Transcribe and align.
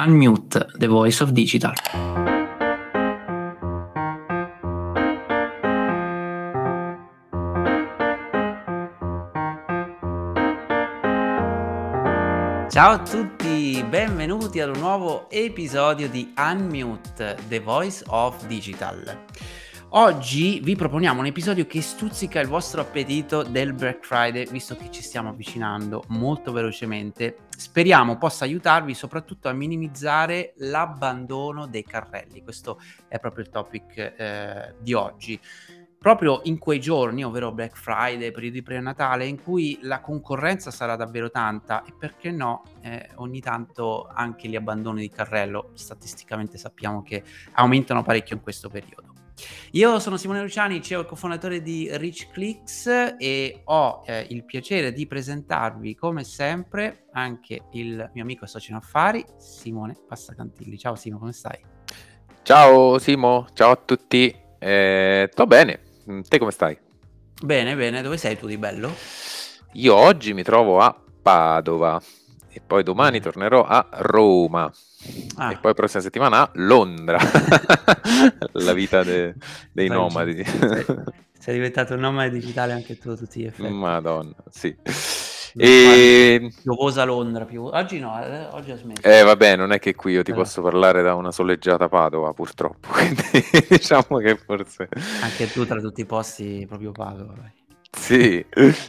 Unmute 0.00 0.78
the 0.78 0.86
voice 0.86 1.22
of 1.22 1.32
digital. 1.32 1.72
Ciao 12.70 12.92
a 12.92 13.02
tutti, 13.02 13.84
benvenuti 13.86 14.60
ad 14.60 14.74
un 14.74 14.80
nuovo 14.80 15.28
episodio 15.28 16.08
di 16.08 16.32
Unmute, 16.34 17.36
The 17.48 17.60
Voice 17.60 18.02
of 18.06 18.46
Digital. 18.46 19.18
Oggi 19.92 20.60
vi 20.60 20.76
proponiamo 20.76 21.18
un 21.18 21.26
episodio 21.26 21.66
che 21.66 21.82
stuzzica 21.82 22.38
il 22.38 22.46
vostro 22.46 22.80
appetito 22.80 23.42
del 23.42 23.72
Black 23.72 24.06
Friday, 24.06 24.48
visto 24.48 24.76
che 24.76 24.88
ci 24.88 25.02
stiamo 25.02 25.30
avvicinando 25.30 26.04
molto 26.08 26.52
velocemente. 26.52 27.48
Speriamo 27.48 28.16
possa 28.16 28.44
aiutarvi 28.44 28.94
soprattutto 28.94 29.48
a 29.48 29.52
minimizzare 29.52 30.52
l'abbandono 30.58 31.66
dei 31.66 31.82
carrelli. 31.82 32.40
Questo 32.44 32.80
è 33.08 33.18
proprio 33.18 33.42
il 33.42 33.50
topic 33.50 33.96
eh, 33.96 34.74
di 34.78 34.94
oggi. 34.94 35.40
Proprio 35.98 36.40
in 36.44 36.58
quei 36.58 36.78
giorni, 36.78 37.24
ovvero 37.24 37.50
Black 37.50 37.76
Friday, 37.76 38.30
periodo 38.30 38.54
di 38.54 38.62
pre-natale, 38.62 39.26
in 39.26 39.42
cui 39.42 39.80
la 39.82 40.00
concorrenza 40.00 40.70
sarà 40.70 40.94
davvero 40.94 41.32
tanta 41.32 41.82
e 41.82 41.92
perché 41.98 42.30
no, 42.30 42.62
eh, 42.82 43.08
ogni 43.16 43.40
tanto 43.40 44.06
anche 44.06 44.46
gli 44.46 44.56
abbandoni 44.56 45.00
di 45.00 45.10
carrello, 45.10 45.72
statisticamente 45.74 46.58
sappiamo 46.58 47.02
che 47.02 47.24
aumentano 47.54 48.04
parecchio 48.04 48.36
in 48.36 48.42
questo 48.42 48.70
periodo. 48.70 49.09
Io 49.72 49.98
sono 49.98 50.16
Simone 50.16 50.42
Luciani, 50.42 50.82
CEO 50.82 51.02
e 51.02 51.06
cofondatore 51.06 51.62
di 51.62 51.88
Rich 51.90 52.30
Clicks 52.30 53.16
e 53.18 53.62
ho 53.64 54.02
eh, 54.06 54.26
il 54.30 54.44
piacere 54.44 54.92
di 54.92 55.06
presentarvi 55.06 55.94
come 55.94 56.24
sempre 56.24 57.06
anche 57.12 57.62
il 57.72 58.10
mio 58.12 58.22
amico 58.22 58.44
e 58.44 58.48
socio 58.48 58.70
in 58.70 58.76
affari 58.76 59.24
Simone 59.38 59.96
Passacantilli. 60.06 60.78
Ciao 60.78 60.94
Simo, 60.94 61.18
come 61.18 61.32
stai? 61.32 61.58
Ciao 62.42 62.98
Simo, 62.98 63.46
ciao 63.52 63.70
a 63.70 63.76
tutti. 63.76 64.34
Eh, 64.58 65.28
sto 65.30 65.46
bene, 65.46 65.80
te 66.28 66.38
come 66.38 66.50
stai? 66.50 66.78
Bene, 67.42 67.74
bene, 67.74 68.02
dove 68.02 68.16
sei 68.16 68.36
tu 68.36 68.46
di 68.46 68.58
bello? 68.58 68.94
Io 69.74 69.94
oggi 69.94 70.34
mi 70.34 70.42
trovo 70.42 70.80
a 70.80 70.94
Padova 71.22 72.00
e 72.48 72.60
poi 72.60 72.82
domani 72.82 73.20
tornerò 73.20 73.64
a 73.64 73.86
Roma. 73.90 74.70
Ah. 75.36 75.52
E 75.52 75.58
poi 75.58 75.74
prossima 75.74 76.02
settimana 76.02 76.48
Londra. 76.54 77.18
La 78.52 78.72
vita 78.72 79.02
de- 79.02 79.34
dei 79.72 79.88
Penso. 79.88 80.02
nomadi. 80.02 80.44
Sei, 80.44 80.84
sei, 81.38 81.54
diventato 81.54 81.94
un 81.94 82.00
nomade 82.00 82.30
digitale 82.30 82.72
anche 82.72 82.98
tu, 82.98 83.16
tutti 83.16 83.40
gli 83.40 83.46
effetti. 83.46 83.72
Madonna, 83.72 84.34
sì. 84.50 84.76
E... 85.56 86.52
Piovosa 86.62 87.04
Londra, 87.04 87.44
più... 87.44 87.64
oggi 87.64 87.98
no, 87.98 88.22
eh, 88.22 88.46
oggi 88.50 88.70
ho 88.70 88.76
smesso. 88.76 89.02
Eh 89.02 89.22
vabbè, 89.22 89.56
non 89.56 89.72
è 89.72 89.78
che 89.78 89.94
qui 89.94 90.12
io 90.12 90.22
ti 90.22 90.30
eh. 90.30 90.34
posso 90.34 90.62
parlare 90.62 91.02
da 91.02 91.14
una 91.14 91.32
soleggiata 91.32 91.88
Padova, 91.88 92.32
purtroppo, 92.32 92.88
quindi 92.92 93.22
diciamo 93.68 94.18
che 94.18 94.36
forse... 94.36 94.88
Anche 95.22 95.50
tu 95.50 95.66
tra 95.66 95.80
tutti 95.80 96.02
i 96.02 96.06
posti 96.06 96.64
proprio 96.68 96.92
Padova. 96.92 97.34
Vai. 97.36 97.59
Sì, 97.92 98.44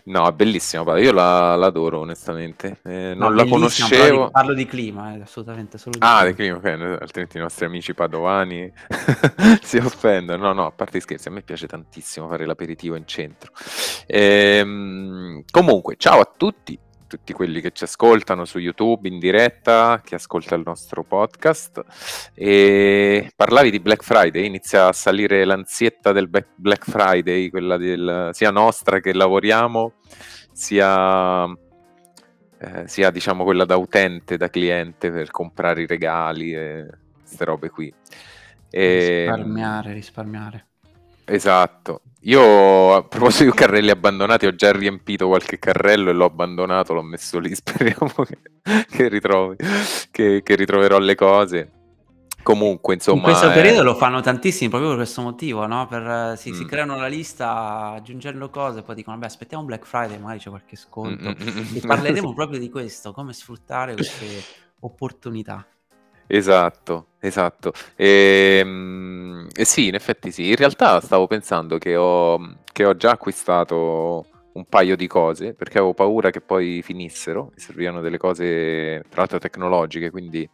no, 0.06 0.28
è 0.28 0.32
bellissima, 0.32 0.98
io 1.00 1.12
la, 1.12 1.56
la 1.56 1.66
adoro 1.66 2.00
onestamente, 2.02 2.82
eh, 2.84 3.16
non 3.16 3.30
no, 3.30 3.44
la 3.44 3.46
conoscevo. 3.46 4.26
Di, 4.26 4.32
parlo 4.32 4.54
di 4.54 4.68
clima, 4.68 5.16
eh, 5.16 5.22
assolutamente 5.22 5.80
solo 5.80 5.98
di 5.98 6.06
Ah, 6.06 6.24
di 6.26 6.36
clima, 6.36 6.58
okay, 6.58 6.80
altrimenti 7.00 7.38
i 7.38 7.40
nostri 7.40 7.66
amici 7.66 7.96
padovani 7.96 8.72
si 9.64 9.78
offendono. 9.78 10.46
No, 10.46 10.54
no, 10.54 10.66
a 10.68 10.72
parte 10.72 10.98
i 10.98 11.02
scherzi, 11.02 11.30
a 11.30 11.32
me 11.32 11.42
piace 11.42 11.66
tantissimo 11.66 12.28
fare 12.28 12.46
l'aperitivo 12.46 12.96
in 12.96 13.08
centro. 13.08 13.52
Ehm, 14.06 15.44
comunque, 15.50 15.96
ciao 15.98 16.20
a 16.20 16.32
tutti, 16.38 16.78
tutti 17.12 17.34
quelli 17.34 17.60
che 17.60 17.72
ci 17.72 17.84
ascoltano 17.84 18.46
su 18.46 18.58
YouTube 18.58 19.06
in 19.06 19.20
diretta, 19.20 20.00
chi 20.02 20.16
ascolta 20.16 20.56
il 20.56 20.64
nostro 20.66 21.04
podcast. 21.04 21.84
E 22.34 23.34
parlavi 23.36 23.70
di 23.70 23.82
Black 23.82 24.02
Friday, 24.02 24.46
inizia 24.46 24.88
a 24.88 24.94
salire 24.94 25.44
l'ansietta 25.44 26.14
del 26.14 26.30
Black 26.30 26.90
Friday, 26.90 27.50
quella 27.50 27.76
del, 27.76 28.30
sia 28.32 28.50
nostra 28.50 29.02
che 29.02 29.14
lavoriamo, 29.14 29.96
sia, 30.54 31.44
eh, 31.44 32.88
sia 32.88 33.12
diciamo 33.12 33.44
quella 33.44 33.66
da 33.66 33.76
utente, 33.76 34.38
da 34.38 34.50
cliente 34.50 35.12
per 35.12 35.32
comprare 35.32 35.82
i 35.82 35.88
regali 35.88 36.54
e 36.54 36.88
queste 37.20 37.44
robe 37.44 37.70
qui. 37.70 37.94
E... 38.70 39.26
Risparmiare, 39.26 39.92
risparmiare. 39.92 40.66
Esatto. 41.26 42.02
Io 42.26 42.94
a 42.94 43.04
proposito 43.04 43.46
di 43.46 43.52
carrelli 43.52 43.90
abbandonati 43.90 44.46
ho 44.46 44.54
già 44.54 44.72
riempito 44.72 45.28
qualche 45.28 45.58
carrello 45.58 46.12
e 46.12 46.14
l'ho 46.14 46.26
abbandonato, 46.26 46.94
l'ho 46.94 47.02
messo 47.02 47.40
lì, 47.40 47.54
speriamo 47.56 48.14
che, 48.26 48.86
che 48.88 49.08
ritrovi, 49.08 49.56
che, 50.12 50.42
che, 50.44 50.56
ritroverò 50.56 51.00
le 51.00 51.16
cose. 51.16 51.72
Comunque, 52.44 52.96
insomma... 52.96 53.18
In 53.18 53.24
questo 53.24 53.50
periodo 53.52 53.84
lo 53.84 53.96
fanno 53.96 54.22
tantissimi 54.22 54.70
proprio 54.70 54.90
per 54.90 55.00
questo 55.00 55.22
motivo, 55.22 55.66
no? 55.66 55.88
Per, 55.88 56.38
si, 56.38 56.52
mm. 56.52 56.54
si, 56.54 56.66
creano 56.66 56.96
la 56.96 57.08
lista 57.08 57.94
aggiungendo 57.94 58.50
cose 58.50 58.82
poi 58.84 58.96
dicono, 58.96 59.18
beh, 59.18 59.26
aspettiamo 59.26 59.64
Black 59.64 59.86
Friday, 59.86 60.20
magari 60.20 60.40
c'è 60.40 60.50
qualche 60.50 60.76
sconto. 60.76 61.24
Mm-mm. 61.24 61.70
E 61.74 61.80
parleremo 61.80 62.34
proprio 62.36 62.60
di 62.60 62.70
questo, 62.70 63.14
come 63.14 63.34
sfruttare 63.34 63.94
queste 63.96 64.44
opportunità. 64.82 65.66
Esatto, 66.34 67.08
esatto. 67.20 67.74
Ehm, 67.98 69.48
e 69.54 69.66
sì, 69.66 69.88
in 69.88 69.96
effetti 69.96 70.32
sì. 70.32 70.48
In 70.48 70.56
realtà 70.56 71.02
stavo 71.02 71.28
pensando 71.28 71.78
che 71.78 71.98
ho, 71.98 72.40
che 72.72 72.86
ho 72.86 72.96
già 72.96 73.12
acquistato 73.12 74.26
un 74.54 74.66
paio 74.66 74.96
di 74.96 75.08
cose 75.08 75.54
perché 75.54 75.78
avevo 75.78 75.94
paura 75.94 76.30
che 76.30 76.40
poi 76.40 76.82
finissero, 76.84 77.46
mi 77.54 77.60
servivano 77.60 78.00
delle 78.00 78.18
cose 78.18 79.04
tra 79.10 79.20
l'altro 79.22 79.40
tecnologiche, 79.40 80.10
quindi 80.10 80.50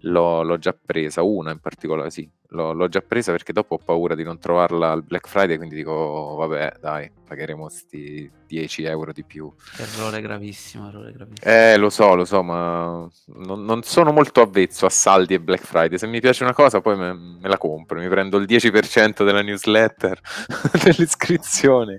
l'ho, 0.00 0.42
l'ho 0.42 0.58
già 0.58 0.74
presa, 0.74 1.22
una 1.22 1.50
in 1.50 1.58
particolare, 1.58 2.10
sì, 2.10 2.28
l'ho, 2.48 2.72
l'ho, 2.72 2.88
già 2.88 3.00
presa 3.00 3.32
perché 3.32 3.52
dopo 3.52 3.74
ho 3.74 3.78
paura 3.78 4.14
di 4.14 4.22
non 4.22 4.38
trovarla 4.38 4.90
al 4.90 5.02
Black 5.02 5.28
Friday, 5.28 5.56
quindi 5.56 5.74
dico, 5.74 6.34
vabbè, 6.38 6.74
dai, 6.80 7.10
pagheremo 7.26 7.62
questi 7.62 8.30
10 8.46 8.84
euro 8.84 9.12
di 9.12 9.24
più. 9.24 9.52
Errore 9.76 10.20
gravissimo, 10.20 10.88
errore 10.88 11.12
gravissimo. 11.12 11.52
Eh, 11.52 11.76
lo 11.76 11.90
so, 11.90 12.14
lo 12.14 12.24
so, 12.24 12.42
ma 12.42 13.08
non, 13.26 13.64
non, 13.64 13.82
sono 13.82 14.12
molto 14.12 14.40
avvezzo 14.40 14.86
a 14.86 14.90
saldi 14.90 15.34
e 15.34 15.40
Black 15.40 15.64
Friday. 15.64 15.98
Se 15.98 16.06
mi 16.06 16.20
piace 16.20 16.44
una 16.44 16.54
cosa, 16.54 16.80
poi 16.80 16.96
me, 16.96 17.12
me 17.12 17.48
la 17.48 17.58
compro, 17.58 17.98
mi 17.98 18.08
prendo 18.08 18.38
il 18.38 18.46
10% 18.46 19.24
della 19.24 19.42
newsletter, 19.42 20.20
dell'iscrizione 20.82 21.98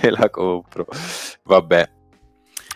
e 0.00 0.10
la 0.10 0.28
compro. 0.28 0.86
Vabbè. 1.44 2.00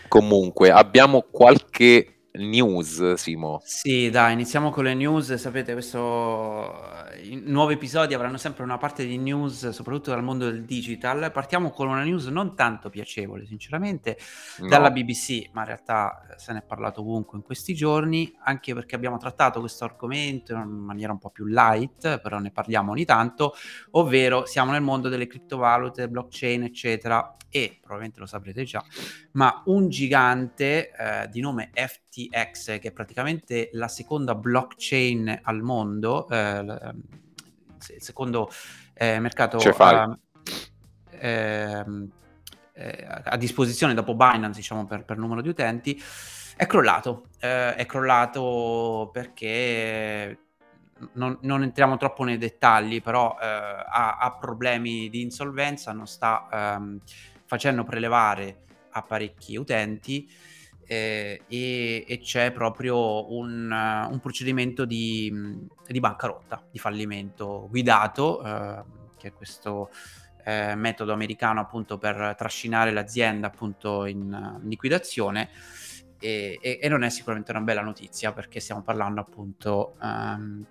Comunque, 0.07 0.71
abbiamo 0.71 1.25
qualche 1.29 2.16
news, 2.37 3.13
Simo. 3.13 3.61
Sì, 3.63 4.09
dai, 4.09 4.33
iniziamo 4.33 4.69
con 4.69 4.83
le 4.83 4.93
news. 4.93 5.33
Sapete, 5.33 5.73
questo 5.73 6.83
i 7.23 7.41
nuovi 7.45 7.73
episodi 7.73 8.13
avranno 8.13 8.37
sempre 8.37 8.63
una 8.63 8.77
parte 8.77 9.05
di 9.05 9.17
news, 9.17 9.69
soprattutto 9.69 10.11
dal 10.11 10.23
mondo 10.23 10.45
del 10.45 10.63
digital. 10.63 11.31
Partiamo 11.31 11.69
con 11.71 11.87
una 11.87 12.03
news 12.03 12.25
non 12.27 12.55
tanto 12.55 12.89
piacevole, 12.89 13.45
sinceramente, 13.45 14.17
no. 14.59 14.67
dalla 14.67 14.91
BBC, 14.91 15.49
ma 15.53 15.61
in 15.61 15.67
realtà 15.67 16.27
eh, 16.29 16.39
se 16.39 16.53
ne 16.53 16.59
è 16.59 16.63
parlato 16.63 17.01
ovunque 17.01 17.37
in 17.37 17.43
questi 17.43 17.73
giorni, 17.73 18.33
anche 18.43 18.73
perché 18.73 18.95
abbiamo 18.95 19.17
trattato 19.17 19.59
questo 19.59 19.83
argomento 19.83 20.53
in 20.53 20.69
maniera 20.69 21.11
un 21.11 21.19
po' 21.19 21.29
più 21.29 21.45
light, 21.45 22.19
però 22.19 22.39
ne 22.39 22.51
parliamo 22.51 22.91
ogni 22.91 23.05
tanto, 23.05 23.53
ovvero 23.91 24.45
siamo 24.45 24.71
nel 24.71 24.81
mondo 24.81 25.09
delle 25.09 25.27
criptovalute, 25.27 26.09
blockchain, 26.09 26.63
eccetera, 26.63 27.35
e 27.49 27.77
probabilmente 27.79 28.19
lo 28.19 28.25
saprete 28.25 28.63
già, 28.63 28.83
ma 29.33 29.61
un 29.65 29.89
gigante 29.89 30.91
eh, 30.91 31.27
di 31.29 31.39
nome 31.39 31.69
FTX, 32.17 32.79
che 32.79 32.87
è 32.87 32.91
praticamente 32.91 33.69
la 33.73 33.87
seconda 33.87 34.33
blockchain 34.33 35.41
al 35.43 35.61
mondo, 35.61 36.27
eh, 36.29 36.37
ehm, 36.37 37.01
il 37.89 38.01
secondo 38.01 38.49
eh, 38.93 39.19
mercato 39.19 39.57
a, 39.57 40.17
ehm, 41.11 42.09
eh, 42.73 43.07
a, 43.23 43.37
disposizione 43.37 43.93
dopo 43.93 44.15
Binance, 44.15 44.59
diciamo, 44.59 44.85
per, 44.85 45.05
per 45.05 45.17
numero 45.17 45.41
di 45.41 45.49
utenti, 45.49 46.01
è 46.55 46.65
crollato. 46.65 47.27
Eh, 47.39 47.75
è 47.75 47.85
crollato 47.85 49.09
perché 49.13 50.39
non, 51.13 51.37
non, 51.41 51.61
entriamo 51.61 51.97
troppo 51.97 52.23
nei 52.23 52.39
dettagli, 52.39 53.01
però 53.01 53.37
eh, 53.39 53.45
ha, 53.45 54.17
ha, 54.17 54.31
problemi 54.39 55.09
di 55.09 55.21
insolvenza, 55.21 55.91
non 55.91 56.07
sta 56.07 56.47
ehm, 56.51 56.99
facendo 57.45 57.83
prelevare 57.83 58.63
a 58.91 59.03
parecchi 59.03 59.55
utenti 59.55 60.27
eh, 60.87 61.41
e, 61.47 62.05
e, 62.07 62.19
c'è 62.19 62.51
proprio 62.51 63.31
un, 63.33 63.69
uh, 63.69 64.11
un 64.11 64.19
procedimento 64.21 64.85
di, 64.85 65.59
di, 65.85 65.99
bancarotta, 65.99 66.65
di 66.71 66.79
fallimento 66.79 67.67
guidato, 67.69 68.41
eh, 68.41 68.83
che 69.17 69.27
è 69.27 69.33
questo 69.33 69.89
eh, 70.45 70.75
metodo 70.75 71.11
americano 71.11 71.59
appunto 71.59 71.97
per 71.97 72.35
trascinare 72.37 72.91
l'azienda 72.91 73.47
appunto 73.47 74.05
in 74.05 74.59
uh, 74.61 74.65
liquidazione. 74.65 75.49
E, 76.19 76.57
e, 76.61 76.79
e, 76.81 76.89
non 76.89 77.03
è 77.03 77.09
sicuramente 77.09 77.51
una 77.51 77.61
bella 77.61 77.81
notizia 77.81 78.31
perché 78.31 78.59
stiamo 78.61 78.81
parlando 78.81 79.19
appunto 79.19 79.95
um, 80.01 80.65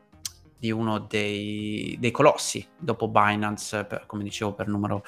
di 0.58 0.72
uno 0.72 0.98
dei, 0.98 1.94
dei 2.00 2.10
colossi 2.10 2.66
dopo 2.76 3.08
Binance, 3.08 3.84
per, 3.84 4.06
come 4.06 4.24
dicevo, 4.24 4.54
per 4.54 4.66
numero 4.66 5.04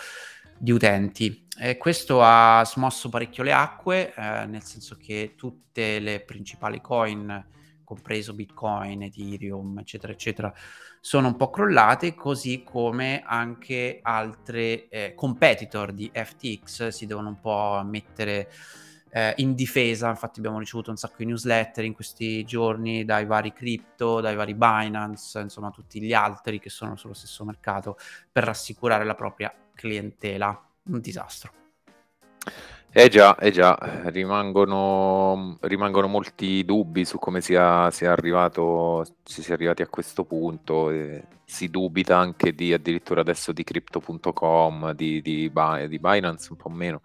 di 0.58 0.70
utenti. 0.70 1.46
E 1.60 1.76
questo 1.76 2.20
ha 2.22 2.62
smosso 2.64 3.08
parecchio 3.08 3.42
le 3.42 3.52
acque, 3.52 4.14
eh, 4.14 4.46
nel 4.46 4.62
senso 4.62 4.96
che 4.96 5.34
tutte 5.36 5.98
le 5.98 6.20
principali 6.20 6.80
coin 6.80 7.46
compreso 7.82 8.32
Bitcoin, 8.32 9.02
Ethereum, 9.02 9.78
eccetera, 9.78 10.12
eccetera, 10.12 10.52
sono 11.00 11.28
un 11.28 11.36
po' 11.36 11.50
crollate, 11.50 12.14
così 12.14 12.62
come 12.62 13.22
anche 13.24 13.98
altre 14.02 14.88
eh, 14.88 15.14
competitor 15.14 15.92
di 15.92 16.10
FTX 16.12 16.88
si 16.88 17.06
devono 17.06 17.28
un 17.28 17.40
po' 17.40 17.80
mettere 17.84 18.50
eh, 19.10 19.32
in 19.38 19.54
difesa. 19.54 20.10
Infatti, 20.10 20.38
abbiamo 20.38 20.60
ricevuto 20.60 20.90
un 20.90 20.96
sacco 20.96 21.16
di 21.18 21.24
newsletter 21.24 21.84
in 21.84 21.94
questi 21.94 22.44
giorni 22.44 23.04
dai 23.04 23.26
vari 23.26 23.52
crypto, 23.52 24.20
dai 24.20 24.36
vari 24.36 24.54
Binance, 24.54 25.40
insomma, 25.40 25.70
tutti 25.70 26.00
gli 26.00 26.12
altri 26.12 26.60
che 26.60 26.70
sono 26.70 26.94
sullo 26.94 27.14
stesso 27.14 27.44
mercato 27.44 27.96
per 28.30 28.44
rassicurare 28.44 29.04
la 29.04 29.14
propria 29.14 29.52
clientela. 29.74 30.67
Un 30.88 31.00
disastro. 31.00 31.52
Eh 32.90 33.08
già, 33.08 33.36
eh 33.36 33.50
già, 33.50 33.76
rimangono, 34.06 35.58
rimangono 35.60 36.08
molti 36.08 36.64
dubbi 36.64 37.04
su 37.04 37.18
come 37.18 37.40
sia, 37.40 37.90
sia 37.90 38.12
arrivato, 38.12 39.04
si 39.22 39.42
sia 39.42 39.54
arrivati 39.54 39.82
a 39.82 39.88
questo 39.88 40.24
punto. 40.24 40.90
E 40.90 41.22
si 41.48 41.70
dubita 41.70 42.18
anche 42.18 42.54
di 42.54 42.74
addirittura 42.74 43.22
adesso 43.22 43.52
di 43.52 43.64
crypto.com, 43.64 44.92
di, 44.92 45.22
di, 45.22 45.50
di 45.88 45.98
Binance 45.98 46.48
un 46.50 46.56
po' 46.58 46.68
meno, 46.68 47.00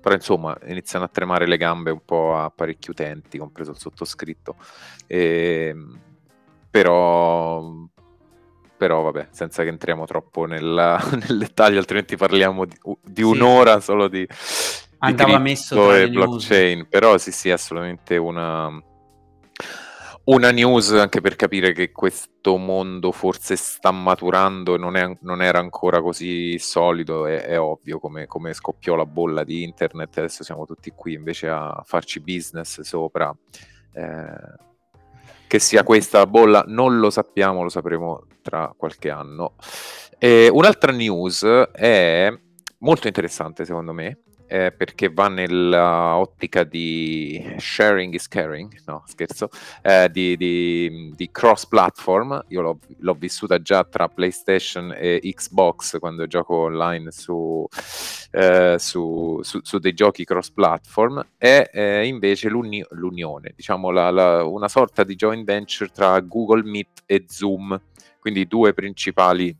però 0.00 0.14
insomma 0.14 0.56
iniziano 0.66 1.04
a 1.04 1.08
tremare 1.08 1.48
le 1.48 1.56
gambe 1.56 1.90
un 1.90 2.04
po' 2.04 2.36
a 2.36 2.48
parecchi 2.48 2.90
utenti, 2.90 3.38
compreso 3.38 3.72
il 3.72 3.78
sottoscritto. 3.78 4.54
E, 5.06 5.74
però, 6.70 7.77
però 8.78 9.02
vabbè, 9.02 9.28
senza 9.30 9.64
che 9.64 9.68
entriamo 9.68 10.06
troppo 10.06 10.46
nella, 10.46 10.98
nel 11.26 11.36
dettaglio, 11.36 11.78
altrimenti 11.78 12.16
parliamo 12.16 12.64
di, 12.64 12.76
di 13.04 13.22
un'ora 13.22 13.80
sì. 13.80 13.84
solo 13.84 14.08
di, 14.08 14.26
andava 14.98 15.38
messo 15.38 15.92
e 15.92 16.08
blockchain, 16.08 16.76
news. 16.76 16.88
però 16.88 17.18
sì, 17.18 17.32
sì, 17.32 17.50
assolutamente 17.50 18.16
una, 18.16 18.70
una 20.24 20.50
news 20.52 20.92
anche 20.92 21.20
per 21.20 21.36
capire 21.36 21.72
che 21.72 21.90
questo 21.90 22.56
mondo 22.56 23.12
forse 23.12 23.56
sta 23.56 23.90
maturando 23.90 24.76
e 24.76 24.78
non, 24.78 24.96
è, 24.96 25.18
non 25.22 25.42
era 25.42 25.58
ancora 25.58 26.00
così 26.00 26.56
solido, 26.58 27.26
è, 27.26 27.42
è 27.42 27.60
ovvio 27.60 27.98
come, 27.98 28.26
come, 28.26 28.52
scoppiò 28.54 28.94
la 28.94 29.06
bolla 29.06 29.42
di 29.42 29.64
internet, 29.64 30.18
adesso 30.18 30.44
siamo 30.44 30.64
tutti 30.64 30.92
qui 30.94 31.14
invece 31.14 31.48
a 31.48 31.82
farci 31.84 32.20
business 32.20 32.80
sopra. 32.80 33.34
Eh, 33.92 34.66
che 35.48 35.58
sia 35.58 35.82
questa 35.82 36.18
la 36.18 36.26
bolla 36.26 36.62
non 36.68 36.98
lo 36.98 37.08
sappiamo, 37.08 37.62
lo 37.62 37.70
sapremo 37.70 38.26
tra 38.48 38.72
qualche 38.76 39.10
anno. 39.10 39.54
E 40.18 40.48
un'altra 40.50 40.90
news 40.90 41.44
è 41.44 42.32
molto 42.78 43.06
interessante 43.06 43.64
secondo 43.64 43.92
me, 43.92 44.20
eh, 44.48 44.72
perché 44.72 45.10
va 45.10 45.28
nell'ottica 45.28 46.64
di 46.64 47.54
sharing 47.58 48.14
is 48.14 48.26
caring, 48.26 48.80
no 48.86 49.04
scherzo, 49.06 49.50
eh, 49.82 50.08
di, 50.10 50.36
di, 50.36 51.12
di, 51.14 51.30
cross 51.30 51.66
platform. 51.66 52.42
Io 52.48 52.62
l'ho, 52.62 52.78
l'ho, 53.00 53.14
vissuta 53.14 53.60
già 53.60 53.84
tra 53.84 54.08
PlayStation 54.08 54.94
e 54.96 55.20
Xbox 55.22 55.98
quando 55.98 56.26
gioco 56.26 56.54
online 56.56 57.10
su, 57.10 57.66
eh, 58.30 58.76
su, 58.78 59.40
su, 59.42 59.60
su 59.62 59.78
dei 59.78 59.92
giochi 59.92 60.24
cross 60.24 60.50
platform. 60.50 61.26
E 61.36 61.68
eh, 61.70 62.06
invece 62.06 62.48
l'uni- 62.48 62.84
l'unione, 62.90 63.52
diciamo 63.54 63.90
la, 63.90 64.10
la, 64.10 64.44
una 64.44 64.68
sorta 64.68 65.04
di 65.04 65.14
joint 65.14 65.44
venture 65.44 65.90
tra 65.92 66.18
Google 66.20 66.62
Meet 66.62 67.02
e 67.04 67.24
Zoom, 67.28 67.78
quindi 68.28 68.46
due 68.46 68.74
principali 68.74 69.54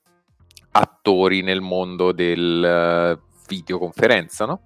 attori 0.73 1.41
nel 1.41 1.63
mondo 1.63 2.13
del 2.13 3.19
videoconferenza, 3.47 4.45
no? 4.45 4.61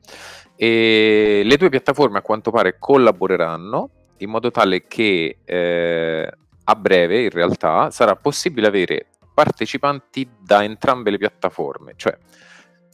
E 0.56 1.42
le 1.44 1.56
due 1.56 1.68
piattaforme 1.68 2.18
a 2.18 2.22
quanto 2.22 2.50
pare 2.50 2.76
collaboreranno 2.78 3.90
in 4.18 4.30
modo 4.30 4.50
tale 4.50 4.86
che 4.86 5.38
eh, 5.44 6.32
a 6.64 6.74
breve 6.74 7.22
in 7.22 7.30
realtà 7.30 7.90
sarà 7.90 8.16
possibile 8.16 8.66
avere 8.66 9.06
partecipanti 9.32 10.28
da 10.40 10.64
entrambe 10.64 11.10
le 11.10 11.18
piattaforme, 11.18 11.94
cioè 11.96 12.16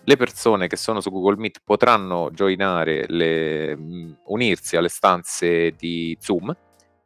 le 0.04 0.16
persone 0.16 0.68
che 0.68 0.76
sono 0.76 1.00
su 1.00 1.10
Google 1.10 1.36
Meet 1.36 1.60
potranno 1.64 2.30
joinare 2.30 3.06
le, 3.08 3.76
mm, 3.76 4.12
unirsi 4.26 4.76
alle 4.76 4.88
stanze 4.88 5.72
di 5.72 6.16
Zoom 6.20 6.54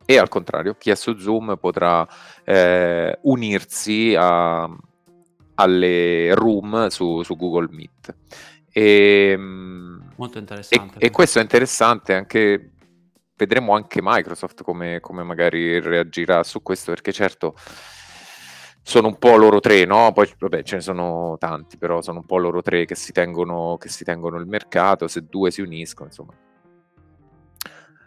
e 0.04 0.18
al 0.18 0.28
contrario 0.28 0.74
chi 0.78 0.90
è 0.90 0.94
su 0.94 1.16
Zoom 1.18 1.56
potrà 1.58 2.06
eh, 2.44 3.18
unirsi 3.22 4.14
a, 4.16 4.68
alle 5.54 6.34
room 6.34 6.88
su, 6.88 7.22
su 7.22 7.36
Google 7.36 7.68
Meet. 7.70 8.14
E, 8.72 9.30
ehm, 9.32 10.12
Molto 10.16 10.38
interessante. 10.38 10.98
E, 10.98 11.06
e, 11.06 11.10
questo 11.10 11.38
è 11.38 11.42
interessante 11.42 12.14
anche, 12.14 12.72
vedremo 13.36 13.74
anche 13.74 14.00
Microsoft 14.02 14.62
come, 14.62 15.00
come, 15.00 15.22
magari 15.22 15.80
reagirà 15.80 16.42
su 16.42 16.62
questo, 16.62 16.92
perché 16.92 17.12
certo 17.12 17.54
sono 18.84 19.08
un 19.08 19.18
po' 19.18 19.36
loro 19.36 19.60
tre, 19.60 19.84
no? 19.84 20.12
Poi 20.12 20.32
vabbè, 20.36 20.62
ce 20.62 20.76
ne 20.76 20.80
sono 20.80 21.36
tanti, 21.38 21.76
però 21.76 22.02
sono 22.02 22.20
un 22.20 22.26
po' 22.26 22.38
loro 22.38 22.62
tre 22.62 22.84
che 22.84 22.94
si 22.94 23.12
tengono, 23.12 23.76
che 23.78 23.88
si 23.88 24.04
tengono 24.04 24.38
il 24.38 24.46
mercato, 24.46 25.06
se 25.06 25.26
due 25.28 25.50
si 25.50 25.60
uniscono, 25.60 26.08
insomma. 26.08 26.32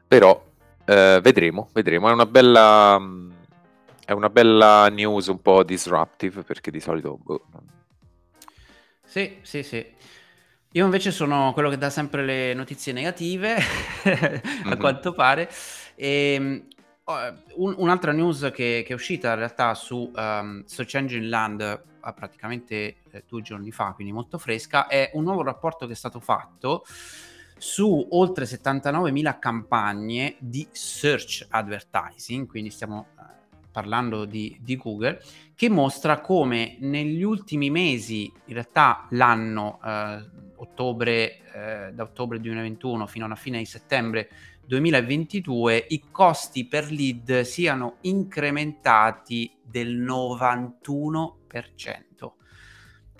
Però 0.07 0.53
eh, 0.85 1.19
vedremo, 1.21 1.69
vedremo. 1.73 2.09
È 2.09 2.11
una 2.11 2.25
bella... 2.25 2.99
È 4.05 4.11
una 4.11 4.29
bella 4.29 4.87
news 4.89 5.27
un 5.27 5.41
po' 5.41 5.63
disruptive 5.63 6.43
perché 6.43 6.69
di 6.69 6.79
solito... 6.79 7.17
Boh, 7.21 7.41
sì, 9.03 9.37
sì, 9.41 9.63
sì. 9.63 9.83
Io 10.73 10.85
invece 10.85 11.09
sono 11.09 11.53
quello 11.53 11.69
che 11.69 11.77
dà 11.77 11.89
sempre 11.89 12.23
le 12.23 12.53
notizie 12.53 12.93
negative, 12.93 13.55
a 14.05 14.41
Mhm. 14.65 14.77
quanto 14.77 15.13
pare. 15.13 15.49
E, 15.95 16.67
un- 17.55 17.75
un'altra 17.77 18.11
news 18.11 18.51
che, 18.53 18.83
che 18.85 18.87
è 18.87 18.93
uscita 18.93 19.29
in 19.31 19.35
realtà 19.37 19.73
su 19.73 20.11
ehm, 20.15 20.65
Search 20.65 20.95
Engine 20.95 21.27
Land 21.27 21.61
eh, 21.61 22.13
praticamente 22.13 22.97
eh, 23.11 23.23
due 23.27 23.41
giorni 23.41 23.71
fa, 23.71 23.91
quindi 23.93 24.11
molto 24.11 24.37
fresca, 24.37 24.87
è 24.87 25.11
un 25.13 25.23
nuovo 25.23 25.43
rapporto 25.43 25.85
che 25.85 25.93
è 25.93 25.95
stato 25.95 26.19
fatto 26.19 26.83
su 27.57 28.07
oltre 28.11 28.45
79.000 28.45 29.39
campagne 29.39 30.35
di 30.39 30.65
search 30.71 31.47
advertising, 31.49 32.47
quindi 32.47 32.69
stiamo 32.69 33.07
parlando 33.75 34.23
di, 34.23 34.57
di, 34.61 34.77
Google, 34.77 35.21
che 35.53 35.67
mostra 35.67 36.21
come 36.21 36.77
negli 36.79 37.23
ultimi 37.23 37.69
mesi, 37.69 38.31
in 38.45 38.53
realtà 38.53 39.05
l'anno 39.09 39.81
eh, 39.83 40.23
ottobre, 40.55 41.41
eh, 41.53 41.91
da 41.93 42.03
ottobre 42.03 42.39
2021 42.39 43.05
fino 43.05 43.25
alla 43.25 43.35
fine 43.35 43.57
di 43.57 43.65
settembre 43.65 44.29
2022, 44.65 45.87
i 45.89 46.03
costi 46.09 46.65
per 46.65 46.89
lead 46.89 47.41
siano 47.41 47.97
incrementati 48.01 49.51
del 49.61 49.99
91%. 49.99 52.34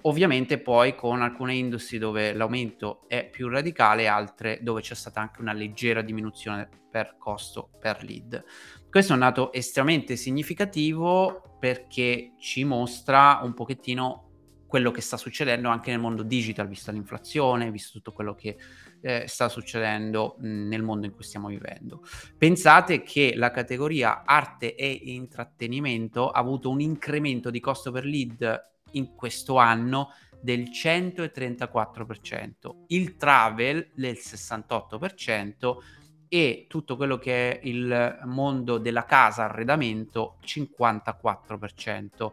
Ovviamente 0.08 0.60
poi 0.60 0.94
con 0.94 1.24
alcune 1.24 1.56
industrie 1.56 2.00
dove 2.00 2.32
l'aumento 2.34 3.08
è 3.08 3.28
più 3.28 3.48
radicale, 3.48 4.08
altre 4.08 4.60
dove 4.62 4.82
c'è 4.82 4.94
stata 4.94 5.20
anche 5.20 5.42
una 5.42 5.54
leggera 5.54 6.04
diminuzione 6.04 6.70
per 6.92 7.16
costo 7.18 7.72
per 7.80 8.04
lead. 8.04 8.44
Questo 8.88 9.12
è 9.12 9.16
un 9.16 9.22
dato 9.22 9.52
estremamente 9.52 10.16
significativo 10.16 11.58
perché 11.60 12.34
ci 12.38 12.64
mostra 12.64 13.40
un 13.42 13.56
pochettino 13.56 14.22
quello 14.68 14.92
che 14.92 15.02
sta 15.02 15.18
succedendo 15.18 15.70
anche 15.70 15.90
nel 15.90 16.00
mondo 16.00 16.22
digital, 16.22 16.68
vista 16.68 16.92
l'inflazione, 16.92 17.72
visto 17.72 17.94
tutto 17.94 18.14
quello 18.14 18.36
che 18.36 18.58
eh, 19.02 19.24
sta 19.28 19.50
succedendo 19.50 20.36
mh, 20.38 20.68
nel 20.68 20.84
mondo 20.84 21.08
in 21.08 21.14
cui 21.14 21.24
stiamo 21.24 21.48
vivendo. 21.48 22.04
Pensate 22.38 23.02
che 23.02 23.34
la 23.36 23.50
categoria 23.50 24.24
arte 24.24 24.76
e 24.76 24.88
intrattenimento 24.88 26.30
ha 26.30 26.40
avuto 26.40 26.70
un 26.70 26.82
incremento 26.82 27.50
di 27.50 27.60
costo 27.60 27.92
per 27.92 28.06
lead 28.06 28.74
in 28.92 29.16
questo 29.16 29.58
anno 29.58 30.14
del 30.42 30.70
134%, 30.70 32.52
il 32.88 33.16
travel 33.16 33.90
del 33.94 34.16
68%, 34.16 35.78
e 36.28 36.66
tutto 36.68 36.96
quello 36.96 37.18
che 37.18 37.52
è 37.52 37.60
il 37.64 38.20
mondo 38.26 38.78
della 38.78 39.06
casa, 39.06 39.46
arredamento, 39.46 40.38
54%. 40.44 42.32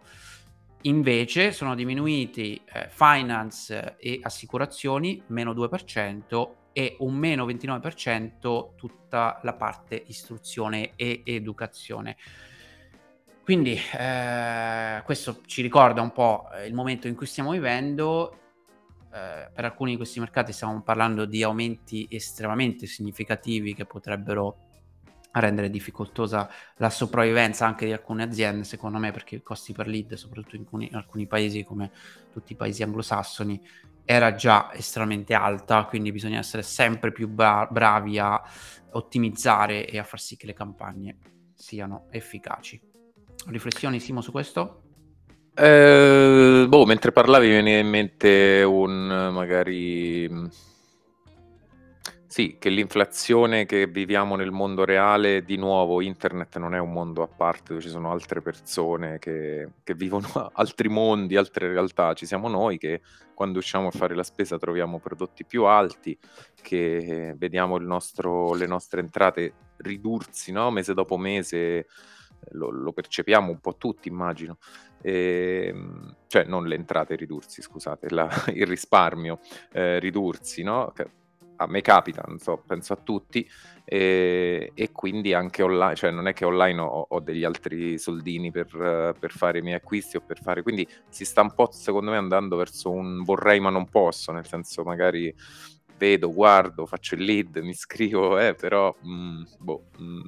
Invece 0.83 1.53
sono 1.53 1.75
diminuiti 1.75 2.61
eh, 2.65 2.89
finance 2.91 3.97
e 3.99 4.19
assicurazioni, 4.21 5.23
meno 5.29 5.53
2%, 5.53 6.49
e 6.73 6.97
un 7.01 7.15
meno 7.15 7.47
29% 7.47 8.75
tutta 8.75 9.39
la 9.43 9.53
parte 9.53 10.03
istruzione 10.07 10.93
e 10.97 11.23
educazione. 11.25 12.17
Quindi 13.45 13.77
eh, 13.99 15.03
questo 15.05 15.41
ci 15.47 15.63
ricorda 15.63 16.01
un 16.01 16.13
po' 16.13 16.47
il 16.65 16.75
momento 16.75 17.09
in 17.09 17.17
cui 17.17 17.27
stiamo 17.27 17.51
vivendo 17.51 18.39
eh, 19.13 19.51
per 19.53 19.65
alcuni 19.65 19.91
di 19.91 19.97
questi 19.97 20.21
mercati 20.21 20.53
stiamo 20.53 20.81
parlando 20.83 21.25
di 21.25 21.43
aumenti 21.43 22.07
estremamente 22.09 22.87
significativi 22.87 23.75
che 23.75 23.85
potrebbero 23.85 24.71
rendere 25.33 25.71
difficoltosa 25.71 26.49
la 26.77 26.91
sopravvivenza 26.91 27.67
anche 27.67 27.87
di 27.87 27.93
alcune 27.93 28.23
aziende, 28.23 28.65
secondo 28.65 28.99
me, 28.99 29.13
perché 29.13 29.37
i 29.37 29.43
costi 29.43 29.73
per 29.73 29.87
lead, 29.87 30.15
soprattutto 30.15 30.57
in 30.57 30.63
alcuni, 30.63 30.89
in 30.89 30.95
alcuni 30.95 31.27
paesi 31.27 31.65
come 31.65 31.91
tutti 32.31 32.53
i 32.53 32.57
paesi 32.57 32.83
anglosassoni, 32.83 33.61
era 34.05 34.35
già 34.35 34.73
estremamente 34.73 35.33
alta, 35.35 35.85
quindi 35.85 36.13
bisogna 36.13 36.39
essere 36.39 36.63
sempre 36.63 37.13
più 37.13 37.29
bra- 37.29 37.67
bravi 37.71 38.19
a 38.19 38.41
ottimizzare 38.93 39.87
e 39.87 39.99
a 39.99 40.05
far 40.05 40.21
sì 40.21 40.37
che 40.37 40.47
le 40.47 40.55
campagne 40.55 41.17
siano 41.55 42.07
efficaci. 42.11 42.92
Riflessioni 43.47 44.01
Simo 44.01 44.21
su 44.21 44.31
questo? 44.31 44.83
Eh, 45.55 46.65
boh, 46.69 46.87
mentre 46.87 47.13
parlavi 47.13 47.49
mi 47.49 47.55
veniva 47.55 47.79
in 47.79 47.89
mente 47.89 48.63
un 48.63 49.31
magari 49.33 50.51
sì, 52.33 52.57
che 52.59 52.71
l'inflazione 52.71 53.67
che 53.67 53.87
viviamo 53.87 54.37
nel 54.37 54.53
mondo 54.53 54.87
reale, 54.87 55.45
di 55.45 55.57
nuovo, 55.59 56.01
internet 56.01 56.57
non 56.57 56.75
è 56.75 56.79
un 56.79 56.91
mondo 56.91 57.23
a 57.23 57.29
parte 57.29 57.75
dove 57.75 57.83
ci 57.83 57.91
sono 57.91 58.11
altre 58.11 58.41
persone 58.41 59.19
che, 59.19 59.69
che 59.85 59.93
vivono 59.95 60.27
altri 60.55 60.89
mondi, 60.89 61.37
altre 61.37 61.69
realtà. 61.69 62.15
Ci 62.15 62.25
siamo 62.25 62.49
noi 62.49 62.79
che 62.79 63.03
quando 63.35 63.59
usciamo 63.59 63.89
a 63.89 63.91
fare 63.91 64.15
la 64.15 64.23
spesa 64.23 64.57
troviamo 64.57 64.99
prodotti 64.99 65.45
più 65.45 65.65
alti, 65.65 66.19
che 66.63 67.35
vediamo 67.37 67.77
nostro, 67.77 68.55
le 68.55 68.67
nostre 68.67 69.01
entrate 69.01 69.53
ridursi 69.77 70.53
no? 70.53 70.71
mese 70.71 70.95
dopo 70.95 71.19
mese. 71.19 71.87
Lo, 72.51 72.71
lo, 72.71 72.93
percepiamo 72.93 73.51
un 73.51 73.61
po' 73.61 73.77
tutti, 73.77 74.09
immagino. 74.09 74.59
E, 75.01 75.67
ehm, 75.69 76.17
cioè, 76.27 76.45
non 76.45 76.67
le 76.67 76.75
entrate 76.75 77.17
ridursi, 77.17 77.63
scusate, 77.63 78.09
la, 78.11 78.29
il 78.53 78.67
risparmio 78.67 79.41
eh, 79.73 79.99
ridursi, 79.99 80.63
no? 80.63 80.93
a 81.63 81.67
me 81.67 81.81
capita, 81.81 82.25
so, 82.39 82.63
penso 82.67 82.93
a 82.93 82.97
tutti, 82.97 83.49
e, 83.85 84.73
e 84.75 84.93
quindi 84.93 85.33
anche 85.33 85.63
online, 85.63 85.95
cioè 85.95 86.11
non 86.11 86.27
è 86.27 86.33
che 86.33 86.45
online 86.45 86.81
ho, 86.81 87.07
ho 87.09 87.21
degli 87.21 87.45
altri 87.45 87.99
soldini 87.99 88.51
per, 88.51 88.67
per, 89.19 89.31
fare 89.31 89.59
i 89.59 89.63
miei 89.63 89.77
acquisti 89.77 90.17
o 90.17 90.21
per 90.21 90.41
fare, 90.41 90.63
quindi 90.63 90.87
si 91.09 91.25
sta 91.25 91.43
un 91.43 91.55
po' 91.55 91.71
secondo 91.73 92.11
me 92.11 92.17
andando 92.17 92.57
verso 92.57 92.91
un 92.91 93.23
vorrei 93.23 93.61
ma 93.61 93.71
non 93.71 93.89
posso, 93.89 94.33
nel 94.33 94.47
senso 94.47 94.83
magari 94.83 95.35
vedo, 95.97 96.33
guardo, 96.33 96.87
faccio 96.87 97.15
il 97.15 97.23
lead, 97.23 97.57
mi 97.59 97.75
scrivo, 97.75 98.39
eh, 98.39 98.55
però 98.55 98.95
mh, 99.01 99.13
mm, 99.13 99.43
boh, 99.59 99.85
mh, 99.99 100.05
mm, 100.05 100.21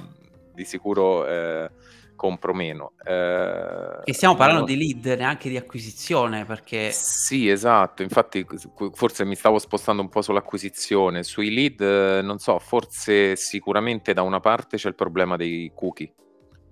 di 0.55 0.65
sicuro... 0.65 1.27
Eh, 1.27 1.71
compro 2.15 2.55
meno. 2.55 2.93
Eh, 3.05 4.01
e 4.05 4.13
stiamo 4.13 4.35
parlando 4.35 4.63
no... 4.63 4.67
di 4.67 4.77
lead, 4.77 5.19
neanche 5.19 5.49
di 5.49 5.57
acquisizione, 5.57 6.45
perché... 6.45 6.91
Sì, 6.91 7.49
esatto, 7.49 8.03
infatti 8.03 8.47
forse 8.93 9.25
mi 9.25 9.35
stavo 9.35 9.59
spostando 9.59 10.03
un 10.03 10.09
po' 10.09 10.23
sull'acquisizione. 10.23 11.23
Sui 11.23 11.53
lead, 11.53 12.23
non 12.23 12.39
so, 12.39 12.59
forse 12.59 13.37
sicuramente 13.37 14.13
da 14.13 14.23
una 14.23 14.41
parte 14.41 14.77
c'è 14.77 14.89
il 14.89 14.95
problema 14.95 15.37
dei 15.37 15.73
cookie 15.75 16.13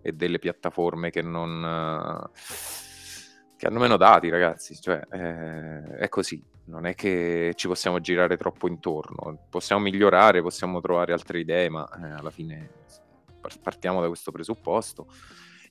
e 0.02 0.12
delle 0.12 0.38
piattaforme 0.38 1.10
che 1.10 1.22
non... 1.22 2.30
che 3.56 3.66
hanno 3.66 3.78
meno 3.78 3.96
dati, 3.96 4.28
ragazzi, 4.28 4.74
cioè 4.80 5.00
eh, 5.10 5.96
è 5.98 6.08
così. 6.08 6.50
Non 6.64 6.86
è 6.86 6.94
che 6.94 7.52
ci 7.56 7.66
possiamo 7.66 7.98
girare 8.00 8.36
troppo 8.36 8.68
intorno, 8.68 9.46
possiamo 9.50 9.82
migliorare, 9.82 10.42
possiamo 10.42 10.80
trovare 10.80 11.12
altre 11.12 11.40
idee, 11.40 11.68
ma 11.68 11.84
eh, 11.88 12.10
alla 12.18 12.30
fine 12.30 12.70
partiamo 13.62 14.00
da 14.00 14.08
questo 14.08 14.30
presupposto. 14.32 15.06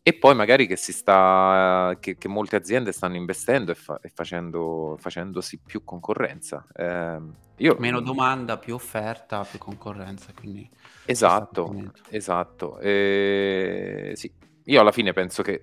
E 0.04 0.14
poi 0.14 0.34
magari 0.34 0.66
che, 0.66 0.78
si 0.78 0.94
sta, 0.94 1.96
che, 2.00 2.18
che 2.18 2.28
molte 2.28 2.56
aziende 2.56 2.92
stanno 2.92 3.18
investendo 3.18 3.72
e, 3.72 3.76
fa, 3.76 4.00
e 4.02 4.10
facendo, 4.10 4.98
facendosi 5.00 5.60
più 5.60 5.84
concorrenza. 5.84 6.66
Eh, 6.74 7.20
io, 7.58 7.76
Meno 7.78 8.02
domanda, 8.02 8.58
più 8.58 8.74
offerta, 8.74 9.44
più 9.44 9.60
concorrenza. 9.60 10.34
Quindi 10.34 10.68
esatto, 11.06 11.92
esatto. 12.10 12.80
Eh, 12.80 14.14
sì. 14.16 14.32
Io 14.66 14.82
alla 14.82 14.92
fine 14.92 15.14
penso 15.14 15.44
che 15.44 15.62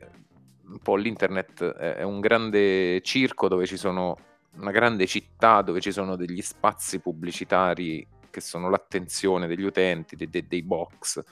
un 0.68 0.78
po' 0.78 0.94
l'internet 0.94 1.64
è 1.64 2.02
un 2.02 2.20
grande 2.20 3.00
circo 3.02 3.48
dove 3.48 3.66
ci 3.66 3.76
sono 3.76 4.16
una 4.58 4.70
grande 4.70 5.06
città 5.06 5.62
dove 5.62 5.80
ci 5.80 5.92
sono 5.92 6.16
degli 6.16 6.42
spazi 6.42 7.00
pubblicitari 7.00 8.06
che 8.30 8.40
sono 8.40 8.68
l'attenzione 8.68 9.46
degli 9.46 9.62
utenti, 9.62 10.14
dei, 10.14 10.46
dei 10.46 10.62
box 10.62 11.22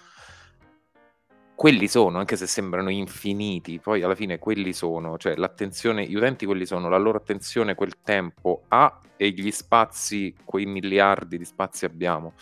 quelli 1.56 1.88
sono, 1.88 2.18
anche 2.18 2.36
se 2.36 2.46
sembrano 2.46 2.90
infiniti, 2.90 3.80
poi 3.80 4.02
alla 4.02 4.14
fine 4.14 4.38
quelli 4.38 4.74
sono, 4.74 5.16
cioè 5.16 5.36
l'attenzione, 5.36 6.06
gli 6.06 6.14
utenti 6.14 6.44
quelli 6.44 6.66
sono, 6.66 6.90
la 6.90 6.98
loro 6.98 7.16
attenzione 7.16 7.74
quel 7.74 8.02
tempo 8.02 8.64
ha 8.68 9.00
e 9.16 9.30
gli 9.30 9.50
spazi, 9.50 10.34
quei 10.44 10.66
miliardi 10.66 11.38
di 11.38 11.46
spazi 11.46 11.86
abbiamo. 11.86 12.34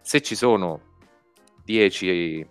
Se 0.00 0.22
ci 0.22 0.36
sono 0.36 0.92
10 1.64 2.46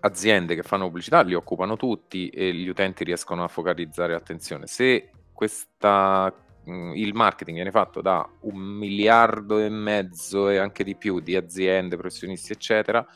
aziende 0.00 0.54
che 0.54 0.62
fanno 0.62 0.84
pubblicità, 0.84 1.22
li 1.22 1.32
occupano 1.32 1.76
tutti 1.76 2.28
e 2.28 2.52
gli 2.52 2.68
utenti 2.68 3.04
riescono 3.04 3.42
a 3.42 3.48
focalizzare 3.48 4.12
l'attenzione. 4.12 4.66
Se 4.66 5.08
questa, 5.32 6.30
il 6.66 7.14
marketing 7.14 7.56
viene 7.56 7.70
fatto 7.70 8.02
da 8.02 8.28
un 8.40 8.58
miliardo 8.58 9.58
e 9.60 9.70
mezzo 9.70 10.50
e 10.50 10.58
anche 10.58 10.84
di 10.84 10.94
più 10.94 11.20
di 11.20 11.36
aziende, 11.36 11.96
professionisti, 11.96 12.52
eccetera, 12.52 13.06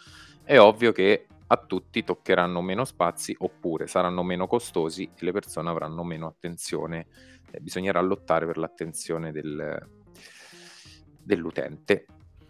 è 0.42 0.58
ovvio 0.58 0.92
che 0.92 1.26
a 1.48 1.56
tutti 1.56 2.04
toccheranno 2.04 2.60
meno 2.60 2.84
spazi 2.84 3.34
oppure 3.38 3.86
saranno 3.86 4.22
meno 4.22 4.46
costosi 4.46 5.04
e 5.04 5.24
le 5.24 5.32
persone 5.32 5.70
avranno 5.70 6.04
meno 6.04 6.26
attenzione. 6.26 7.06
Eh, 7.50 7.60
bisognerà 7.60 8.00
lottare 8.00 8.46
per 8.46 8.58
l'attenzione 8.58 9.32
del, 9.32 9.88
dell'utente. 11.22 12.06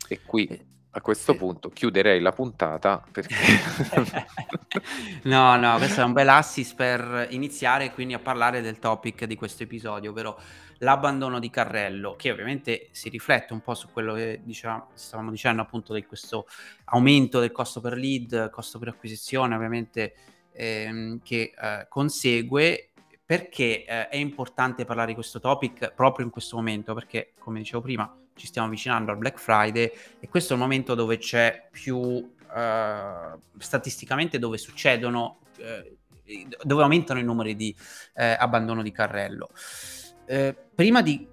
E 0.08 0.20
qui 0.24 0.46
eh, 0.46 0.66
a 0.90 1.00
questo 1.00 1.36
punto 1.36 1.68
chiuderei 1.68 2.20
la 2.20 2.32
puntata 2.32 3.04
perché... 3.10 3.36
no, 5.24 5.56
no, 5.56 5.76
questo 5.76 6.00
è 6.00 6.04
un 6.04 6.12
bel 6.12 6.28
assist 6.28 6.74
per 6.74 7.28
iniziare 7.30 7.92
quindi 7.92 8.14
a 8.14 8.18
parlare 8.18 8.60
del 8.60 8.78
topic 8.78 9.26
di 9.26 9.36
questo 9.36 9.62
episodio, 9.62 10.10
ovvero 10.10 10.40
l'abbandono 10.78 11.38
di 11.38 11.50
carrello, 11.50 12.14
che 12.16 12.30
ovviamente 12.30 12.88
si 12.92 13.08
riflette 13.08 13.52
un 13.52 13.60
po' 13.60 13.74
su 13.74 13.88
quello 13.92 14.14
che 14.14 14.40
diciamo, 14.42 14.88
stavamo 14.94 15.30
dicendo 15.30 15.62
appunto 15.62 15.92
di 15.92 16.04
questo 16.04 16.46
aumento 16.86 17.40
del 17.40 17.52
costo 17.52 17.80
per 17.80 17.96
lead, 17.96 18.50
costo 18.50 18.78
per 18.78 18.88
acquisizione 18.88 19.54
ovviamente 19.54 20.14
ehm, 20.52 21.20
che 21.22 21.52
eh, 21.58 21.86
consegue 21.88 22.90
perché 23.24 23.84
eh, 23.84 24.08
è 24.08 24.16
importante 24.16 24.84
parlare 24.84 25.08
di 25.08 25.14
questo 25.14 25.40
topic 25.40 25.92
proprio 25.92 26.24
in 26.24 26.30
questo 26.30 26.56
momento 26.56 26.94
perché 26.94 27.32
come 27.38 27.58
dicevo 27.58 27.82
prima 27.82 28.10
ci 28.34 28.46
stiamo 28.46 28.68
avvicinando 28.68 29.10
al 29.10 29.18
Black 29.18 29.38
Friday 29.38 29.90
e 30.20 30.28
questo 30.28 30.52
è 30.52 30.56
il 30.56 30.62
momento 30.62 30.94
dove 30.94 31.18
c'è 31.18 31.68
più 31.70 31.96
uh, 31.96 32.30
statisticamente 33.58 34.38
dove 34.38 34.56
succedono 34.56 35.40
uh, 35.58 35.96
dove 36.62 36.82
aumentano 36.82 37.18
i 37.18 37.24
numeri 37.24 37.56
di 37.56 37.74
uh, 37.78 38.36
abbandono 38.38 38.82
di 38.82 38.92
carrello. 38.92 39.48
Prima 40.74 41.02
di 41.02 41.26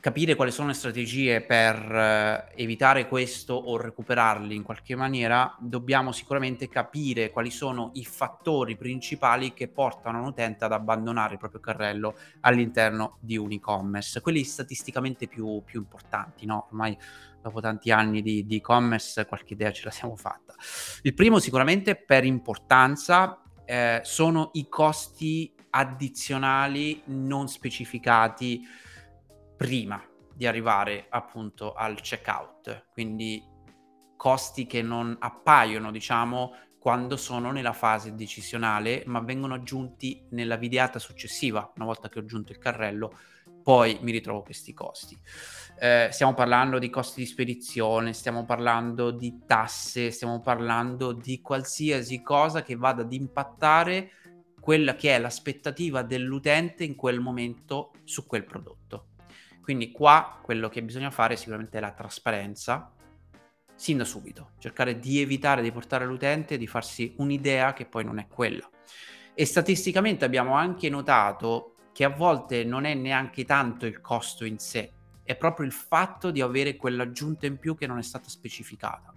capire 0.00 0.34
quali 0.34 0.50
sono 0.50 0.68
le 0.68 0.74
strategie 0.74 1.42
per 1.42 1.76
eh, 1.76 2.62
evitare 2.62 3.06
questo 3.06 3.52
o 3.52 3.76
recuperarli 3.76 4.54
in 4.54 4.62
qualche 4.62 4.96
maniera, 4.96 5.54
dobbiamo 5.60 6.10
sicuramente 6.10 6.68
capire 6.68 7.30
quali 7.30 7.50
sono 7.50 7.90
i 7.94 8.04
fattori 8.04 8.76
principali 8.76 9.52
che 9.52 9.68
portano 9.68 10.20
un 10.20 10.28
utente 10.28 10.64
ad 10.64 10.72
abbandonare 10.72 11.34
il 11.34 11.38
proprio 11.38 11.60
carrello 11.60 12.16
all'interno 12.40 13.18
di 13.20 13.36
un 13.36 13.52
e-commerce, 13.52 14.22
quelli 14.22 14.42
statisticamente 14.42 15.28
più, 15.28 15.62
più 15.64 15.80
importanti, 15.80 16.46
no? 16.46 16.66
Ormai 16.70 16.96
dopo 17.42 17.60
tanti 17.60 17.90
anni 17.90 18.22
di, 18.22 18.46
di 18.46 18.56
e-commerce 18.56 19.26
qualche 19.26 19.52
idea 19.52 19.70
ce 19.70 19.84
la 19.84 19.90
siamo 19.90 20.16
fatta. 20.16 20.54
Il 21.02 21.14
primo 21.14 21.38
sicuramente 21.38 21.94
per 21.94 22.24
importanza 22.24 23.42
eh, 23.66 24.00
sono 24.02 24.50
i 24.54 24.66
costi 24.68 25.54
addizionali 25.70 27.02
non 27.06 27.48
specificati 27.48 28.62
prima 29.56 30.02
di 30.34 30.46
arrivare 30.46 31.06
appunto 31.08 31.74
al 31.74 32.00
checkout, 32.00 32.88
quindi 32.92 33.42
costi 34.16 34.66
che 34.66 34.82
non 34.82 35.16
appaiono, 35.18 35.90
diciamo, 35.90 36.54
quando 36.78 37.16
sono 37.16 37.52
nella 37.52 37.74
fase 37.74 38.14
decisionale, 38.14 39.02
ma 39.06 39.20
vengono 39.20 39.54
aggiunti 39.54 40.26
nella 40.30 40.56
videata 40.56 40.98
successiva, 40.98 41.70
una 41.76 41.84
volta 41.84 42.08
che 42.08 42.18
ho 42.18 42.22
aggiunto 42.22 42.52
il 42.52 42.58
carrello, 42.58 43.18
poi 43.62 43.98
mi 44.00 44.10
ritrovo 44.10 44.42
questi 44.42 44.72
costi. 44.72 45.18
Eh, 45.78 46.08
stiamo 46.10 46.32
parlando 46.32 46.78
di 46.78 46.88
costi 46.88 47.20
di 47.20 47.26
spedizione, 47.26 48.14
stiamo 48.14 48.44
parlando 48.44 49.10
di 49.10 49.40
tasse, 49.46 50.10
stiamo 50.10 50.40
parlando 50.40 51.12
di 51.12 51.40
qualsiasi 51.40 52.22
cosa 52.22 52.62
che 52.62 52.76
vada 52.76 53.02
ad 53.02 53.12
impattare 53.12 54.12
quella 54.60 54.94
che 54.94 55.14
è 55.14 55.18
l'aspettativa 55.18 56.02
dell'utente 56.02 56.84
in 56.84 56.94
quel 56.94 57.18
momento 57.20 57.92
su 58.04 58.26
quel 58.26 58.44
prodotto. 58.44 59.06
Quindi 59.60 59.90
qua 59.90 60.38
quello 60.42 60.68
che 60.68 60.82
bisogna 60.82 61.10
fare 61.10 61.36
sicuramente 61.36 61.78
è 61.78 61.80
la 61.80 61.92
trasparenza, 61.92 62.92
sin 63.74 63.96
da 63.96 64.04
subito, 64.04 64.50
cercare 64.58 64.98
di 64.98 65.20
evitare 65.20 65.62
di 65.62 65.72
portare 65.72 66.04
all'utente 66.04 66.58
di 66.58 66.66
farsi 66.66 67.14
un'idea 67.16 67.72
che 67.72 67.86
poi 67.86 68.04
non 68.04 68.18
è 68.18 68.26
quella. 68.28 68.68
E 69.32 69.44
statisticamente 69.46 70.24
abbiamo 70.24 70.54
anche 70.54 70.88
notato 70.88 71.76
che 71.92 72.04
a 72.04 72.10
volte 72.10 72.64
non 72.64 72.84
è 72.84 72.94
neanche 72.94 73.44
tanto 73.44 73.86
il 73.86 74.00
costo 74.00 74.44
in 74.44 74.58
sé, 74.58 74.92
è 75.22 75.36
proprio 75.36 75.66
il 75.66 75.72
fatto 75.72 76.30
di 76.30 76.40
avere 76.40 76.76
quell'aggiunta 76.76 77.46
in 77.46 77.58
più 77.58 77.76
che 77.76 77.86
non 77.86 77.98
è 77.98 78.02
stata 78.02 78.28
specificata. 78.28 79.14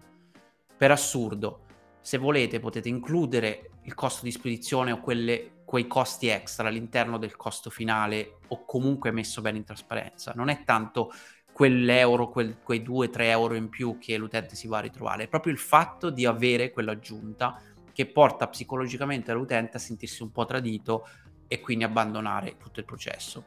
Per 0.78 0.92
assurdo, 0.92 1.66
se 2.03 2.17
volete 2.17 2.60
potete 2.60 2.89
includere 2.89 3.72
il 3.83 3.93
costo 3.93 4.25
di 4.25 4.31
spedizione 4.31 4.91
o 4.91 5.00
quelle 5.00 5.62
quei 5.63 5.88
costi 5.88 6.27
extra 6.27 6.67
all'interno 6.67 7.17
del 7.17 7.38
costo 7.38 7.69
finale 7.69 8.39
o 8.50 8.65
comunque 8.65 9.10
messo 9.12 9.41
bene 9.41 9.57
in 9.57 9.63
trasparenza. 9.63 10.33
Non 10.36 10.50
è 10.50 10.63
tanto 10.65 11.12
quell'euro, 11.51 12.29
quel, 12.29 12.57
quei 12.62 12.81
2-3 12.81 13.22
euro 13.22 13.55
in 13.55 13.69
più 13.69 13.98
che 13.98 14.17
l'utente 14.17 14.55
si 14.55 14.67
va 14.67 14.79
a 14.79 14.81
ritrovare, 14.81 15.24
è 15.24 15.27
proprio 15.29 15.53
il 15.53 15.60
fatto 15.60 16.10
di 16.10 16.25
avere 16.25 16.72
quell'aggiunta 16.72 17.60
che 17.93 18.05
porta 18.05 18.50
psicologicamente 18.50 19.31
l'utente 19.33 19.77
a 19.77 19.79
sentirsi 19.79 20.24
un 20.24 20.31
po' 20.31 20.45
tradito 20.45 21.07
e 21.48 21.62
quindi 21.62 21.86
abbandonare 21.86 22.57
tutto 22.57 22.79
il 22.79 22.86
processo. 22.86 23.45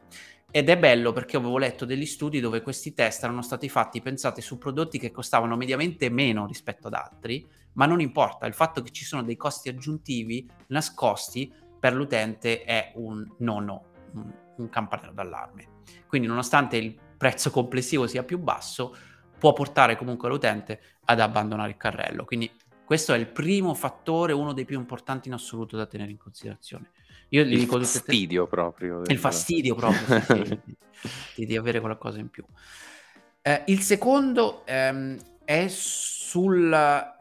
Ed 0.49 0.69
è 0.69 0.77
bello 0.77 1.11
perché 1.11 1.37
avevo 1.37 1.57
letto 1.57 1.85
degli 1.85 2.05
studi 2.05 2.39
dove 2.39 2.61
questi 2.61 2.93
test 2.93 3.23
erano 3.23 3.41
stati 3.41 3.69
fatti 3.69 4.01
pensati 4.01 4.41
su 4.41 4.57
prodotti 4.57 4.97
che 4.97 5.11
costavano 5.11 5.57
mediamente 5.57 6.09
meno 6.09 6.47
rispetto 6.47 6.87
ad 6.87 6.93
altri, 6.93 7.45
ma 7.77 7.85
non 7.85 8.01
importa, 8.01 8.45
il 8.45 8.53
fatto 8.53 8.81
che 8.81 8.91
ci 8.91 9.05
sono 9.05 9.23
dei 9.23 9.35
costi 9.35 9.69
aggiuntivi 9.69 10.47
nascosti 10.67 11.51
per 11.79 11.93
l'utente 11.93 12.63
è 12.63 12.91
un 12.95 13.25
no 13.39 13.59
no, 13.59 13.85
un, 14.13 14.31
un 14.57 14.69
campanello 14.69 15.13
d'allarme. 15.13 15.75
Quindi 16.07 16.27
nonostante 16.27 16.77
il 16.77 16.95
prezzo 17.17 17.51
complessivo 17.51 18.07
sia 18.07 18.23
più 18.23 18.39
basso, 18.39 18.95
può 19.37 19.53
portare 19.53 19.95
comunque 19.95 20.27
l'utente 20.27 20.81
ad 21.05 21.19
abbandonare 21.19 21.69
il 21.69 21.77
carrello. 21.77 22.25
Quindi 22.25 22.51
questo 22.83 23.13
è 23.13 23.17
il 23.17 23.27
primo 23.27 23.73
fattore, 23.75 24.33
uno 24.33 24.53
dei 24.53 24.65
più 24.65 24.79
importanti 24.79 25.27
in 25.27 25.35
assoluto 25.35 25.77
da 25.77 25.85
tenere 25.85 26.09
in 26.09 26.17
considerazione. 26.17 26.91
Io 27.29 27.43
gli 27.43 27.53
il 27.53 27.59
dico 27.59 27.77
fastidio 27.77 28.43
te... 28.45 28.49
proprio. 28.49 29.01
Il 29.05 29.19
fastidio 29.19 29.75
proprio 29.75 30.21
sì, 30.21 30.59
di, 31.35 31.45
di, 31.45 31.57
avere 31.57 31.79
qualcosa 31.79 32.19
in 32.19 32.29
più. 32.29 32.43
Eh, 33.41 33.63
il 33.67 33.81
secondo 33.81 34.65
ehm, 34.65 35.17
è 35.43 35.67
sulla 35.67 37.16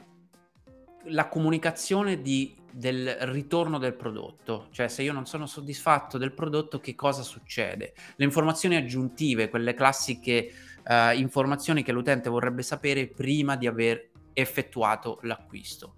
la 1.08 1.28
comunicazione 1.28 2.20
di, 2.20 2.56
del 2.72 3.08
ritorno 3.20 3.78
del 3.78 3.94
prodotto, 3.94 4.68
cioè 4.70 4.88
se 4.88 5.02
io 5.02 5.12
non 5.12 5.26
sono 5.26 5.46
soddisfatto 5.46 6.18
del 6.18 6.32
prodotto 6.32 6.80
che 6.80 6.94
cosa 6.94 7.22
succede? 7.22 7.94
Le 8.16 8.24
informazioni 8.24 8.76
aggiuntive, 8.76 9.48
quelle 9.48 9.74
classiche 9.74 10.50
eh, 10.86 11.16
informazioni 11.16 11.82
che 11.82 11.92
l'utente 11.92 12.30
vorrebbe 12.30 12.62
sapere 12.62 13.06
prima 13.06 13.56
di 13.56 13.66
aver 13.66 14.10
effettuato 14.32 15.18
l'acquisto 15.22 15.96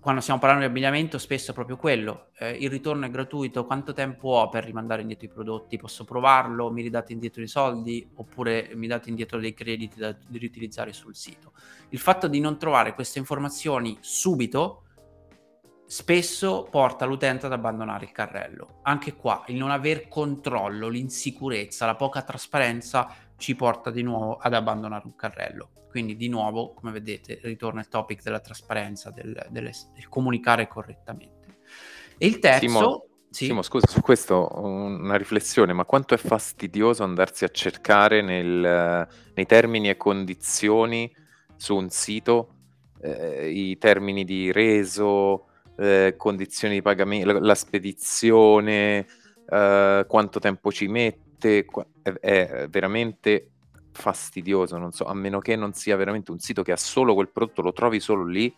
quando 0.00 0.20
stiamo 0.20 0.40
parlando 0.40 0.64
di 0.64 0.70
abbigliamento 0.70 1.18
spesso 1.18 1.50
è 1.50 1.54
proprio 1.54 1.76
quello, 1.76 2.28
eh, 2.38 2.50
il 2.50 2.70
ritorno 2.70 3.06
è 3.06 3.10
gratuito, 3.10 3.64
quanto 3.64 3.92
tempo 3.92 4.28
ho 4.28 4.48
per 4.48 4.64
rimandare 4.64 5.02
indietro 5.02 5.26
i 5.26 5.30
prodotti? 5.30 5.76
Posso 5.76 6.04
provarlo, 6.04 6.70
mi 6.70 6.82
ridate 6.82 7.12
indietro 7.12 7.42
i 7.42 7.48
soldi 7.48 8.08
oppure 8.14 8.70
mi 8.74 8.86
date 8.86 9.08
indietro 9.08 9.38
dei 9.38 9.54
crediti 9.54 9.98
da, 9.98 10.16
riutilizzare 10.30 10.92
sul 10.92 11.14
sito? 11.14 11.52
Il 11.90 11.98
fatto 11.98 12.28
di 12.28 12.40
non 12.40 12.58
trovare 12.58 12.94
queste 12.94 13.18
informazioni 13.18 13.96
subito 14.00 14.84
spesso 15.92 16.66
porta 16.70 17.04
l'utente 17.04 17.44
ad 17.44 17.52
abbandonare 17.52 18.06
il 18.06 18.12
carrello. 18.12 18.80
Anche 18.84 19.14
qua 19.14 19.44
il 19.48 19.56
non 19.56 19.70
aver 19.70 20.08
controllo, 20.08 20.88
l'insicurezza, 20.88 21.84
la 21.84 21.96
poca 21.96 22.22
trasparenza 22.22 23.14
ci 23.42 23.56
porta 23.56 23.90
di 23.90 24.02
nuovo 24.02 24.36
ad 24.36 24.54
abbandonare 24.54 25.04
un 25.04 25.16
carrello. 25.16 25.70
Quindi 25.90 26.16
di 26.16 26.28
nuovo, 26.28 26.72
come 26.72 26.92
vedete, 26.92 27.40
ritorna 27.42 27.80
il 27.80 27.88
topic 27.88 28.22
della 28.22 28.38
trasparenza, 28.38 29.10
del, 29.10 29.34
del, 29.50 29.70
del 29.92 30.08
comunicare 30.08 30.68
correttamente. 30.68 31.58
E 32.16 32.26
il 32.26 32.38
terzo... 32.38 32.68
Simo, 32.68 33.06
sì. 33.28 33.46
Simo, 33.46 33.62
scusa, 33.62 33.88
su 33.88 34.00
questo 34.00 34.48
una 34.54 35.16
riflessione, 35.16 35.72
ma 35.72 35.84
quanto 35.84 36.14
è 36.14 36.18
fastidioso 36.18 37.02
andarsi 37.02 37.44
a 37.44 37.48
cercare 37.48 38.22
nel, 38.22 39.08
nei 39.34 39.46
termini 39.46 39.88
e 39.88 39.96
condizioni 39.96 41.12
su 41.56 41.74
un 41.74 41.90
sito 41.90 42.54
eh, 43.00 43.50
i 43.50 43.76
termini 43.76 44.24
di 44.24 44.52
reso, 44.52 45.46
eh, 45.78 46.14
condizioni 46.16 46.74
di 46.74 46.82
pagamento, 46.82 47.32
la, 47.32 47.40
la 47.40 47.54
spedizione, 47.54 49.06
eh, 49.48 50.04
quanto 50.06 50.38
tempo 50.38 50.70
ci 50.70 50.86
mette, 50.86 51.31
è, 51.48 52.10
è 52.12 52.68
veramente 52.68 53.52
fastidioso, 53.92 54.78
non 54.78 54.92
so, 54.92 55.04
a 55.04 55.14
meno 55.14 55.38
che 55.38 55.54
non 55.56 55.72
sia 55.72 55.96
veramente 55.96 56.30
un 56.30 56.38
sito 56.38 56.62
che 56.62 56.72
ha 56.72 56.76
solo 56.76 57.14
quel 57.14 57.28
prodotto, 57.28 57.62
lo 57.62 57.72
trovi 57.72 58.00
solo 58.00 58.24
lì. 58.24 58.52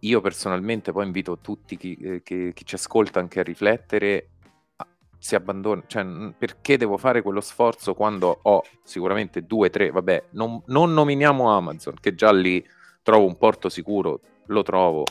Io 0.00 0.20
personalmente 0.20 0.92
poi 0.92 1.06
invito 1.06 1.38
tutti 1.38 1.76
chi, 1.76 1.94
eh, 1.94 2.22
che, 2.22 2.52
chi 2.54 2.64
ci 2.64 2.74
ascolta 2.74 3.20
anche 3.20 3.40
a 3.40 3.44
riflettere, 3.44 4.28
a, 4.76 4.86
si 5.16 5.34
abbandona, 5.34 5.82
cioè 5.86 6.04
perché 6.36 6.76
devo 6.76 6.96
fare 6.96 7.22
quello 7.22 7.40
sforzo 7.40 7.94
quando 7.94 8.40
ho 8.42 8.62
sicuramente 8.82 9.46
due, 9.46 9.70
tre, 9.70 9.90
vabbè, 9.90 10.24
non, 10.30 10.60
non 10.66 10.92
nominiamo 10.92 11.50
Amazon, 11.50 11.94
che 12.00 12.14
già 12.14 12.32
lì 12.32 12.64
trovo 13.02 13.26
un 13.26 13.36
porto 13.36 13.68
sicuro, 13.68 14.20
lo 14.46 14.62
trovo, 14.62 15.04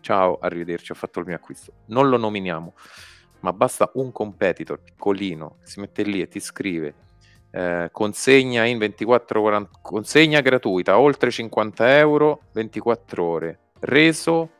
ciao, 0.00 0.38
arrivederci, 0.40 0.92
ho 0.92 0.94
fatto 0.94 1.18
il 1.18 1.26
mio 1.26 1.34
acquisto. 1.34 1.72
Non 1.86 2.08
lo 2.08 2.16
nominiamo, 2.16 2.74
ma 3.40 3.52
basta 3.52 3.90
un 3.94 4.12
competitor 4.12 4.80
piccolino 4.80 5.58
si 5.62 5.80
mette 5.80 6.02
lì 6.02 6.20
e 6.20 6.28
ti 6.28 6.40
scrive 6.40 6.94
eh, 7.50 7.88
consegna 7.92 8.64
in 8.64 8.78
24 8.78 9.40
40, 9.40 9.78
consegna 9.80 10.40
gratuita 10.40 10.98
oltre 10.98 11.30
50 11.30 11.98
euro 11.98 12.42
24 12.52 13.24
ore. 13.24 13.58
Reso 13.80 14.50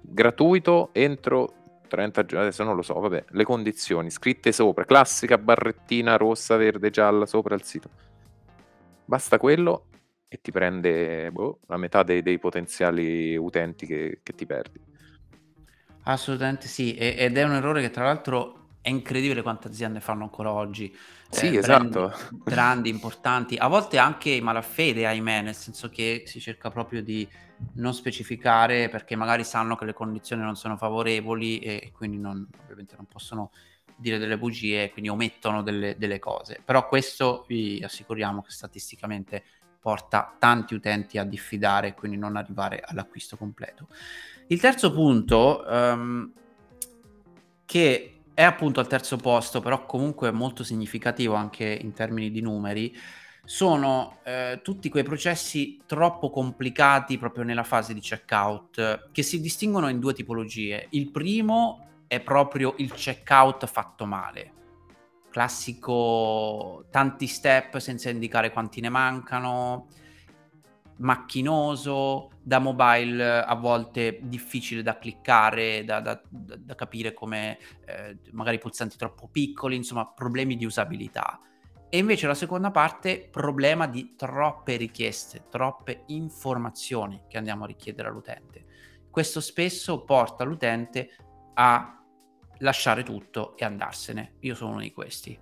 gratuito 0.00 0.90
entro 0.92 1.54
30 1.88 2.24
giorni 2.24 2.46
adesso 2.46 2.62
non 2.62 2.76
lo 2.76 2.82
so 2.82 2.98
vabbè 2.98 3.24
le 3.30 3.44
condizioni 3.44 4.10
scritte 4.10 4.52
sopra 4.52 4.84
classica 4.84 5.38
barrettina 5.38 6.16
rossa 6.16 6.56
verde 6.56 6.90
gialla 6.90 7.26
sopra 7.26 7.54
il 7.54 7.62
sito. 7.62 7.88
Basta 9.04 9.38
quello 9.38 9.86
e 10.28 10.40
ti 10.40 10.52
prende 10.52 11.30
boh, 11.32 11.60
la 11.66 11.76
metà 11.76 12.02
dei, 12.02 12.22
dei 12.22 12.38
potenziali 12.38 13.36
utenti 13.36 13.86
che, 13.86 14.20
che, 14.22 14.32
ti 14.34 14.46
perdi 14.46 14.78
assolutamente 16.12 16.68
sì 16.68 16.94
e, 16.94 17.14
ed 17.18 17.36
è 17.36 17.42
un 17.42 17.52
errore 17.52 17.80
che 17.80 17.90
tra 17.90 18.04
l'altro 18.04 18.60
è 18.82 18.88
incredibile 18.88 19.42
quante 19.42 19.68
aziende 19.68 20.00
fanno 20.00 20.24
ancora 20.24 20.52
oggi. 20.52 20.94
Sì, 21.28 21.54
eh, 21.54 21.58
esatto. 21.58 22.12
grandi, 22.44 22.88
importanti, 22.88 23.56
a 23.56 23.68
volte 23.68 23.98
anche 23.98 24.40
malafede, 24.40 25.06
ahimè, 25.06 25.42
nel 25.42 25.54
senso 25.54 25.88
che 25.88 26.24
si 26.26 26.40
cerca 26.40 26.70
proprio 26.70 27.02
di 27.02 27.28
non 27.74 27.94
specificare 27.94 28.88
perché 28.88 29.14
magari 29.16 29.44
sanno 29.44 29.76
che 29.76 29.84
le 29.84 29.92
condizioni 29.92 30.42
non 30.42 30.56
sono 30.56 30.76
favorevoli 30.76 31.58
e 31.58 31.92
quindi 31.94 32.18
non, 32.18 32.46
ovviamente 32.62 32.96
non 32.96 33.06
possono 33.06 33.52
dire 33.96 34.18
delle 34.18 34.38
bugie, 34.38 34.90
quindi 34.90 35.10
omettono 35.10 35.62
delle, 35.62 35.96
delle 35.96 36.18
cose. 36.18 36.62
Però 36.64 36.88
questo 36.88 37.44
vi 37.46 37.80
assicuriamo 37.84 38.42
che 38.42 38.50
statisticamente 38.50 39.44
porta 39.78 40.34
tanti 40.38 40.74
utenti 40.74 41.18
a 41.18 41.24
diffidare 41.24 41.88
e 41.88 41.94
quindi 41.94 42.16
non 42.16 42.36
arrivare 42.36 42.82
all'acquisto 42.84 43.36
completo. 43.36 43.88
Il 44.50 44.58
terzo 44.58 44.90
punto, 44.90 45.64
um, 45.64 46.32
che 47.64 48.22
è 48.34 48.42
appunto 48.42 48.80
al 48.80 48.88
terzo 48.88 49.16
posto, 49.16 49.60
però 49.60 49.86
comunque 49.86 50.32
molto 50.32 50.64
significativo 50.64 51.34
anche 51.34 51.66
in 51.66 51.92
termini 51.92 52.32
di 52.32 52.40
numeri, 52.40 52.92
sono 53.44 54.18
eh, 54.24 54.58
tutti 54.60 54.88
quei 54.88 55.04
processi 55.04 55.80
troppo 55.86 56.30
complicati 56.30 57.16
proprio 57.16 57.44
nella 57.44 57.62
fase 57.62 57.94
di 57.94 58.00
checkout 58.00 59.10
che 59.12 59.22
si 59.22 59.40
distinguono 59.40 59.88
in 59.88 60.00
due 60.00 60.14
tipologie. 60.14 60.88
Il 60.90 61.12
primo 61.12 62.02
è 62.08 62.18
proprio 62.18 62.74
il 62.78 62.92
checkout 62.92 63.66
fatto 63.66 64.04
male. 64.04 64.52
Classico 65.30 66.86
tanti 66.90 67.28
step 67.28 67.78
senza 67.78 68.10
indicare 68.10 68.50
quanti 68.50 68.80
ne 68.80 68.88
mancano, 68.88 69.86
macchinoso, 71.00 72.30
da 72.42 72.58
mobile 72.58 73.42
a 73.42 73.54
volte 73.54 74.20
difficile 74.22 74.82
da 74.82 74.98
cliccare, 74.98 75.84
da, 75.84 76.00
da, 76.00 76.20
da 76.28 76.74
capire 76.74 77.12
come 77.12 77.58
eh, 77.86 78.18
magari 78.32 78.58
pulsanti 78.58 78.96
troppo 78.96 79.28
piccoli, 79.28 79.76
insomma 79.76 80.06
problemi 80.06 80.56
di 80.56 80.64
usabilità. 80.64 81.40
E 81.88 81.98
invece 81.98 82.26
la 82.26 82.34
seconda 82.34 82.70
parte, 82.70 83.28
problema 83.30 83.86
di 83.86 84.14
troppe 84.14 84.76
richieste, 84.76 85.46
troppe 85.50 86.04
informazioni 86.06 87.24
che 87.28 87.36
andiamo 87.36 87.64
a 87.64 87.66
richiedere 87.66 88.08
all'utente. 88.08 88.64
Questo 89.10 89.40
spesso 89.40 90.04
porta 90.04 90.44
l'utente 90.44 91.10
a 91.54 92.00
lasciare 92.58 93.02
tutto 93.02 93.56
e 93.56 93.64
andarsene. 93.64 94.34
Io 94.40 94.54
sono 94.54 94.72
uno 94.72 94.80
di 94.80 94.92
questi. 94.92 95.36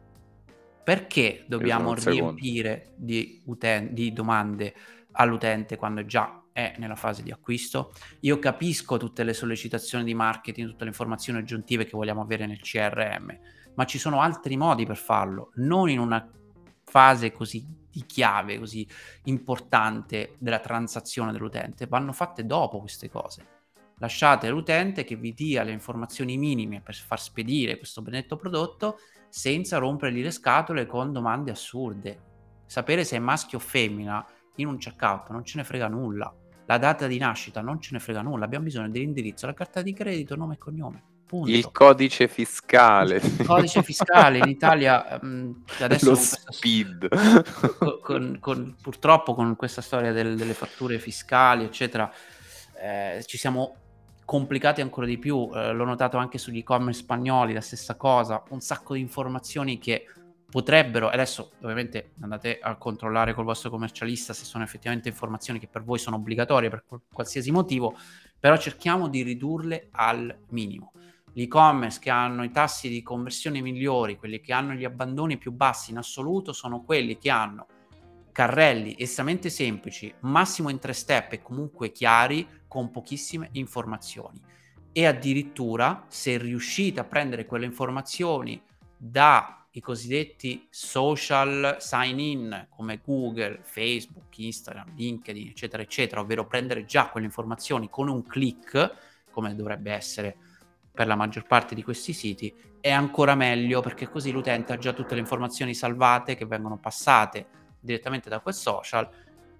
Perché 0.83 1.45
dobbiamo 1.47 1.93
riempire 1.93 2.95
di, 2.97 3.43
uten- 3.45 3.93
di 3.93 4.11
domande 4.15 4.75
all'utente 5.19 5.77
quando 5.77 6.05
già 6.05 6.43
è 6.53 6.75
nella 6.79 6.97
fase 6.97 7.23
di 7.23 7.31
acquisto. 7.31 7.93
Io 8.21 8.39
capisco 8.39 8.97
tutte 8.97 9.23
le 9.23 9.33
sollecitazioni 9.33 10.05
di 10.05 10.15
marketing, 10.15 10.69
tutte 10.69 10.85
le 10.85 10.91
informazioni 10.91 11.39
aggiuntive 11.39 11.85
che 11.85 11.97
vogliamo 11.97 12.21
avere 12.21 12.47
nel 12.47 12.61
CRM, 12.61 13.39
ma 13.75 13.85
ci 13.85 13.99
sono 13.99 14.21
altri 14.21 14.57
modi 14.57 14.87
per 14.87 14.97
farlo, 14.97 15.53
non 15.57 15.89
in 15.89 15.99
una 15.99 16.29
fase 16.85 17.33
così 17.33 17.65
di 17.91 18.05
chiave, 18.07 18.59
così 18.59 18.87
importante 19.25 20.37
della 20.39 20.59
transazione 20.59 21.33
dell'utente, 21.33 21.87
vanno 21.87 22.13
fatte 22.13 22.47
dopo 22.47 22.81
queste 22.81 23.09
cose. 23.09 23.57
Lasciate 24.01 24.49
l'utente 24.49 25.05
che 25.05 25.17
vi 25.17 25.35
dia 25.35 25.65
le 25.65 25.73
informazioni 25.73 26.37
minime 26.37 26.81
per 26.81 26.95
far 26.95 27.21
spedire 27.21 27.79
questo 27.79 28.01
benedetto 28.01 28.37
prodotto 28.37 28.99
senza 29.29 29.79
rompergli 29.79 30.23
le 30.23 30.31
scatole 30.31 30.87
con 30.87 31.13
domande 31.13 31.51
assurde. 31.51 32.27
Sapere 32.67 33.05
se 33.05 33.17
è 33.17 33.19
maschio 33.19 33.59
o 33.59 33.61
femmina 33.61 34.25
in 34.59 34.69
un 34.69 34.79
checkout 34.79 35.31
non 35.31 35.45
ce 35.45 35.59
ne 35.59 35.65
frega 35.65 35.89
nulla. 35.89 36.33
La 36.67 36.79
data 36.79 37.07
di 37.07 37.19
nascita 37.19 37.61
non 37.61 37.81
ce 37.81 37.91
ne 37.93 37.99
frega 37.99 38.23
nulla. 38.23 38.45
Abbiamo 38.45 38.65
bisogno 38.65 38.91
dell'indirizzo, 38.91 39.47
la 39.47 39.55
carta 39.55 39.83
di 39.83 39.93
credito, 39.93 40.37
nome 40.37 40.55
e 40.55 40.59
cognome. 40.59 41.03
Punto. 41.29 41.51
Il 41.51 41.71
codice 41.71 42.27
fiscale. 42.27 43.17
Il 43.17 43.45
codice 43.45 43.83
fiscale 43.83 44.39
in 44.39 44.49
Italia 44.49 45.19
um, 45.21 45.63
adesso 45.81 46.11
lo 46.11 46.15
speed. 46.15 47.09
Con, 47.79 47.99
con, 48.01 48.39
con, 48.41 48.77
purtroppo 48.81 49.35
con 49.35 49.57
questa 49.57 49.83
storia 49.83 50.13
del, 50.13 50.37
delle 50.37 50.55
fatture 50.55 50.99
fiscali, 50.99 51.65
eccetera, 51.65 52.11
eh, 52.81 53.23
ci 53.27 53.37
siamo 53.37 53.77
complicati 54.25 54.81
ancora 54.83 55.07
di 55.07 55.19
più. 55.19 55.51
Eh, 55.55 55.73
l'ho 55.73 55.85
notato 55.85 56.17
anche 56.17 56.39
sugli 56.39 56.59
e-commerce 56.59 57.01
spagnoli, 57.01 57.53
la 57.53 57.61
stessa 57.61 57.97
cosa, 57.97 58.43
un 58.51 58.61
sacco 58.61 58.95
di 58.95 59.01
informazioni 59.01 59.79
che 59.79 60.05
potrebbero, 60.51 61.09
adesso 61.09 61.53
ovviamente 61.61 62.13
andate 62.21 62.59
a 62.59 62.77
controllare 62.77 63.35
col 63.35 63.45
vostro 63.45 63.71
commercialista 63.71 64.33
se 64.33 64.45
sono 64.45 64.65
effettivamente 64.65 65.09
informazioni 65.09 65.59
che 65.59 65.69
per 65.69 65.85
voi 65.85 65.99
sono 65.99 66.17
obbligatorie 66.17 66.71
per 66.71 66.85
qualsiasi 67.13 67.51
motivo, 67.51 67.97
però 68.39 68.57
cerchiamo 68.57 69.09
di 69.09 69.23
ridurle 69.23 69.89
al 69.93 70.45
minimo. 70.51 70.93
Gli 71.33 71.43
e-commerce 71.43 72.01
che 72.01 72.11
hanno 72.11 72.45
i 72.45 72.51
tassi 72.51 72.89
di 72.89 73.03
conversione 73.03 73.61
migliori, 73.61 74.17
quelli 74.17 74.41
che 74.41 74.53
hanno 74.53 74.73
gli 74.73 74.85
abbandoni 74.85 75.37
più 75.37 75.53
bassi 75.53 75.91
in 75.91 75.99
assoluto, 75.99 76.53
sono 76.53 76.83
quelli 76.83 77.19
che 77.19 77.31
hanno 77.31 77.67
carrelli 78.33 78.95
estremamente 78.99 79.51
semplici, 79.51 80.13
massimo 80.21 80.69
in 80.69 80.79
tre 80.79 80.93
step 80.93 81.33
e 81.33 81.43
comunque 81.43 81.93
chiari, 81.93 82.47
con 82.67 82.91
pochissime 82.91 83.51
informazioni. 83.53 84.41
E 84.93 85.07
addirittura, 85.07 86.07
se 86.09 86.39
riuscite 86.39 87.01
a 87.01 87.05
prendere 87.05 87.47
quelle 87.47 87.67
informazioni 87.67 88.61
da 88.97 89.58
i 89.73 89.81
cosiddetti 89.81 90.67
social 90.71 91.77
sign 91.79 92.19
in 92.19 92.67
come 92.71 93.01
Google, 93.05 93.61
Facebook, 93.63 94.37
Instagram, 94.39 94.95
LinkedIn, 94.97 95.49
eccetera, 95.49 95.83
eccetera, 95.83 96.21
ovvero 96.21 96.47
prendere 96.47 96.85
già 96.85 97.09
quelle 97.09 97.27
informazioni 97.27 97.89
con 97.91 98.09
un 98.09 98.25
click, 98.25 99.27
come 99.31 99.55
dovrebbe 99.55 99.93
essere 99.93 100.37
per 100.91 101.07
la 101.07 101.15
maggior 101.15 101.47
parte 101.47 101.75
di 101.75 101.83
questi 101.83 102.13
siti, 102.13 102.53
è 102.81 102.91
ancora 102.91 103.35
meglio 103.35 103.81
perché 103.81 104.09
così 104.09 104.33
l'utente 104.33 104.73
ha 104.73 104.79
già 104.79 104.93
tutte 104.93 105.15
le 105.15 105.21
informazioni 105.21 105.75
salvate 105.75 106.35
che 106.35 106.47
vengono 106.47 106.79
passate 106.79 107.47
direttamente 107.79 108.29
da 108.29 108.41
quel 108.41 108.55
social 108.55 109.09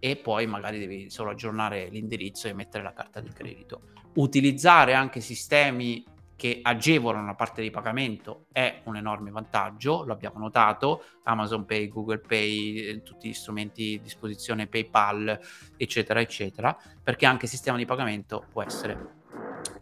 e 0.01 0.17
poi 0.17 0.47
magari 0.47 0.79
devi 0.79 1.11
solo 1.11 1.31
aggiornare 1.31 1.89
l'indirizzo 1.91 2.49
e 2.49 2.55
mettere 2.55 2.83
la 2.83 2.93
carta 2.93 3.21
di 3.21 3.31
credito. 3.31 3.83
Utilizzare 4.15 4.95
anche 4.95 5.21
sistemi 5.21 6.05
che 6.39 6.61
agevolano 6.63 7.27
la 7.27 7.35
parte 7.35 7.63
di 7.63 7.71
pagamento 7.71 8.47
è 8.53 8.83
un 8.85 8.95
enorme 8.95 9.33
vantaggio, 9.33 10.05
lo 10.05 10.13
abbiamo 10.13 10.39
notato, 10.39 11.03
Amazon 11.25 11.65
Pay, 11.65 11.89
Google 11.89 12.21
Pay, 12.21 12.77
eh, 12.77 13.03
tutti 13.03 13.29
gli 13.29 13.33
strumenti 13.33 13.97
a 13.99 14.03
disposizione, 14.05 14.69
PayPal, 14.69 15.37
eccetera, 15.77 16.21
eccetera, 16.21 16.79
perché 17.03 17.27
anche 17.27 17.47
il 17.47 17.51
sistema 17.51 17.77
di 17.77 17.85
pagamento 17.87 18.47
può 18.53 18.63
essere 18.63 19.17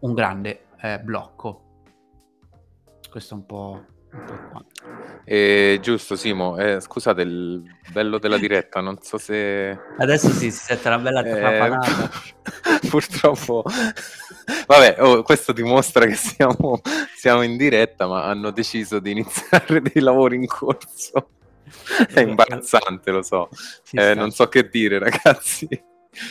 un 0.01 0.15
grande 0.15 0.69
eh, 0.81 0.99
blocco. 0.99 1.83
Questo 3.11 3.35
è 3.35 3.37
un 3.37 3.45
po' 3.45 3.85
Eh, 5.25 5.79
giusto 5.83 6.15
Simo, 6.15 6.57
eh, 6.57 6.81
scusate 6.81 7.23
il 7.23 7.63
bello 7.91 8.19
della 8.19 8.39
diretta, 8.39 8.81
non 8.81 8.99
so 9.03 9.19
se... 9.19 9.77
Adesso 9.99 10.29
sì, 10.29 10.53
si 10.53 10.65
sente 10.65 10.87
una 10.87 10.99
bella 10.99 11.23
trapanata. 11.23 12.11
Eh, 12.81 12.87
purtroppo... 12.89 13.65
Vabbè, 14.67 14.97
oh, 15.01 15.23
questo 15.23 15.53
dimostra 15.53 16.07
che 16.07 16.15
siamo, 16.15 16.81
siamo, 17.17 17.43
in 17.43 17.57
diretta, 17.57 18.07
ma 18.07 18.25
hanno 18.25 18.53
deciso 18.53 19.01
di 19.01 19.11
iniziare 19.11 19.83
dei 19.83 20.01
lavori 20.01 20.37
in 20.37 20.47
corso. 20.47 21.31
È 22.09 22.21
imbarazzante, 22.21 23.11
lo 23.11 23.23
so. 23.23 23.49
Eh, 23.91 24.15
non 24.15 24.31
so 24.31 24.49
che 24.49 24.69
dire, 24.69 25.01
ragazzi 25.01 25.69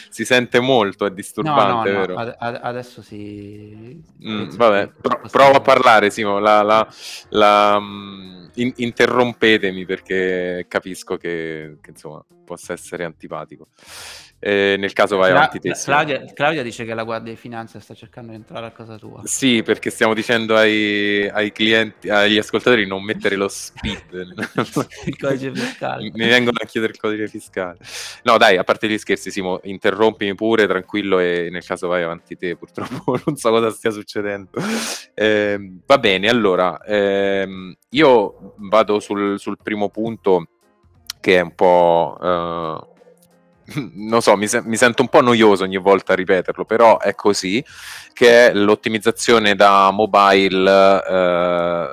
si 0.10 0.26
sente 0.26 0.60
molto, 0.60 1.06
è 1.06 1.12
disturbante, 1.12 1.91
no, 1.91 2.06
no, 2.06 2.13
no. 2.13 2.19
Ad- 2.19 2.60
adesso 2.62 3.02
si... 3.02 4.02
Mm, 4.26 4.50
vabbè, 4.56 4.91
pro- 5.02 5.21
provo 5.32 5.58
a 5.58 5.62
parlare, 5.62 6.10
Simo, 6.10 6.39
la, 6.39 6.62
la, 6.62 6.88
la, 7.30 7.76
um, 7.78 8.50
in- 8.56 8.74
interrompetemi 8.76 9.86
perché 9.86 10.65
capisco 10.67 11.17
che, 11.17 11.78
che, 11.82 11.89
insomma, 11.91 12.24
possa 12.43 12.74
essere 12.74 13.04
antipatico. 13.04 13.67
Eh, 14.48 14.76
nel 14.78 14.94
caso 14.94 15.18
vai 15.18 15.32
Cla- 15.32 15.40
avanti 15.40 15.60
te. 15.60 15.74
Claudia, 15.84 16.24
Claudia, 16.32 16.62
dice 16.62 16.86
che 16.86 16.94
la 16.94 17.02
Guardia 17.02 17.34
di 17.34 17.40
Finanza 17.40 17.80
sta 17.80 17.96
cercando 17.96 18.30
di 18.30 18.38
entrare 18.38 18.68
a 18.68 18.70
casa 18.70 18.96
tua. 18.96 19.22
Sì, 19.24 19.64
perché 19.64 19.90
stiamo 19.90 20.14
dicendo 20.14 20.56
ai, 20.56 21.28
ai 21.28 21.52
clienti, 21.52 22.10
agli 22.10 22.38
ascoltatori 22.38 22.84
di 22.84 22.88
non 22.88 23.04
mettere 23.04 23.38
lo 23.38 23.48
speed. 23.48 24.06
il 25.08 25.18
codice 25.18 25.52
fiscale. 25.52 26.12
Mi 26.14 26.28
vengono 26.28 26.60
a 26.62 26.66
chiedere 26.68 26.94
il 26.94 27.00
codice 27.00 27.28
fiscale. 27.28 27.80
No, 28.22 28.38
dai, 28.38 28.58
a 28.58 28.64
parte 28.64 28.88
gli 28.88 29.00
scherzi, 29.00 29.32
Simo, 29.32 29.62
interrompimi 29.64 30.36
pure, 30.36 30.68
tranquillo, 30.68 31.18
e 31.18 31.50
nel 31.50 31.66
caso 31.66 31.88
vai 31.88 32.04
avanti 32.04 32.38
te. 32.38 32.56
Purtroppo 32.56 33.18
non 33.26 33.38
so 33.38 33.50
cosa 33.50 33.72
stia 33.72 33.90
succedendo. 33.90 34.52
Eh, 35.16 35.72
va 35.88 35.98
bene, 35.98 36.30
allora, 36.30 36.80
ehm, 36.86 37.76
io 37.90 38.54
vado 38.58 39.00
sul, 39.00 39.40
sul, 39.40 39.58
primo 39.64 39.90
punto 39.90 40.50
che 41.20 41.40
è 41.40 41.42
un 41.42 41.56
po'... 41.56 42.16
Uh, 42.22 42.94
non 43.93 44.21
so, 44.21 44.36
mi, 44.36 44.47
se- 44.47 44.62
mi, 44.63 44.75
sento 44.75 45.01
un 45.01 45.08
po' 45.08 45.21
noioso 45.21 45.63
ogni 45.63 45.78
volta 45.78 46.13
a 46.13 46.15
ripeterlo, 46.15 46.65
però 46.65 46.99
è 46.99 47.15
così, 47.15 47.63
che 48.13 48.49
è 48.49 48.54
l'ottimizzazione 48.54 49.56
da 49.56 49.89
mobile 49.91 50.69
eh, 51.08 51.88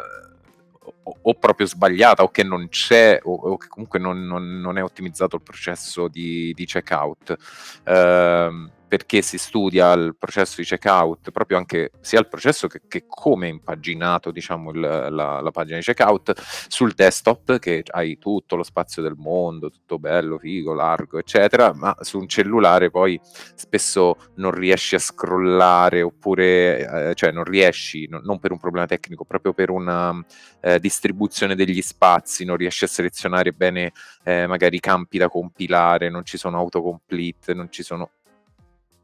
o, 1.04 1.16
o, 1.22 1.34
proprio 1.34 1.66
sbagliata 1.66 2.22
o 2.22 2.30
che 2.30 2.42
non 2.42 2.68
c'è 2.68 3.18
o, 3.22 3.32
o 3.32 3.56
che 3.56 3.68
comunque 3.68 3.98
non, 3.98 4.26
non, 4.26 4.60
non, 4.60 4.78
è 4.78 4.82
ottimizzato 4.82 5.36
il 5.36 5.42
processo 5.42 6.08
di, 6.08 6.52
di 6.54 6.66
checkout. 6.66 7.36
Eh, 7.84 8.70
perché 8.92 9.22
si 9.22 9.38
studia 9.38 9.90
il 9.94 10.16
processo 10.18 10.56
di 10.58 10.66
checkout, 10.66 11.30
proprio 11.30 11.56
anche 11.56 11.92
sia 12.02 12.18
il 12.18 12.28
processo 12.28 12.66
che, 12.66 12.82
che 12.86 13.06
come 13.08 13.46
è 13.46 13.50
impaginato 13.50 14.30
diciamo, 14.30 14.70
il, 14.70 14.80
la, 14.80 15.40
la, 15.40 15.50
pagina 15.50 15.78
di 15.78 15.82
checkout 15.82 16.34
sul 16.68 16.92
desktop, 16.92 17.58
che 17.58 17.84
hai 17.86 18.18
tutto 18.18 18.54
lo 18.54 18.62
spazio 18.62 19.00
del 19.00 19.14
mondo, 19.16 19.70
tutto 19.70 19.98
bello, 19.98 20.36
figo, 20.36 20.74
largo, 20.74 21.18
eccetera, 21.18 21.72
ma 21.72 21.96
su 22.00 22.18
un 22.18 22.28
cellulare 22.28 22.90
poi 22.90 23.18
spesso 23.54 24.18
non 24.34 24.50
riesci 24.50 24.94
a 24.94 24.98
scrollare 24.98 26.02
oppure, 26.02 27.08
eh, 27.08 27.14
cioè 27.14 27.32
non 27.32 27.44
riesci, 27.44 28.06
no, 28.08 28.20
non 28.22 28.40
per 28.40 28.52
un 28.52 28.58
problema 28.58 28.84
tecnico, 28.84 29.24
proprio 29.24 29.54
per 29.54 29.70
una 29.70 30.22
eh, 30.60 30.78
distribuzione 30.78 31.54
degli 31.54 31.80
spazi, 31.80 32.44
non 32.44 32.58
riesci 32.58 32.84
a 32.84 32.88
selezionare 32.88 33.54
bene 33.54 33.94
eh, 34.22 34.46
magari 34.46 34.76
i 34.76 34.80
campi 34.80 35.16
da 35.16 35.30
compilare, 35.30 36.10
non 36.10 36.26
ci 36.26 36.36
sono 36.36 36.58
autocomplete, 36.58 37.54
non 37.54 37.70
ci 37.70 37.82
sono 37.82 38.10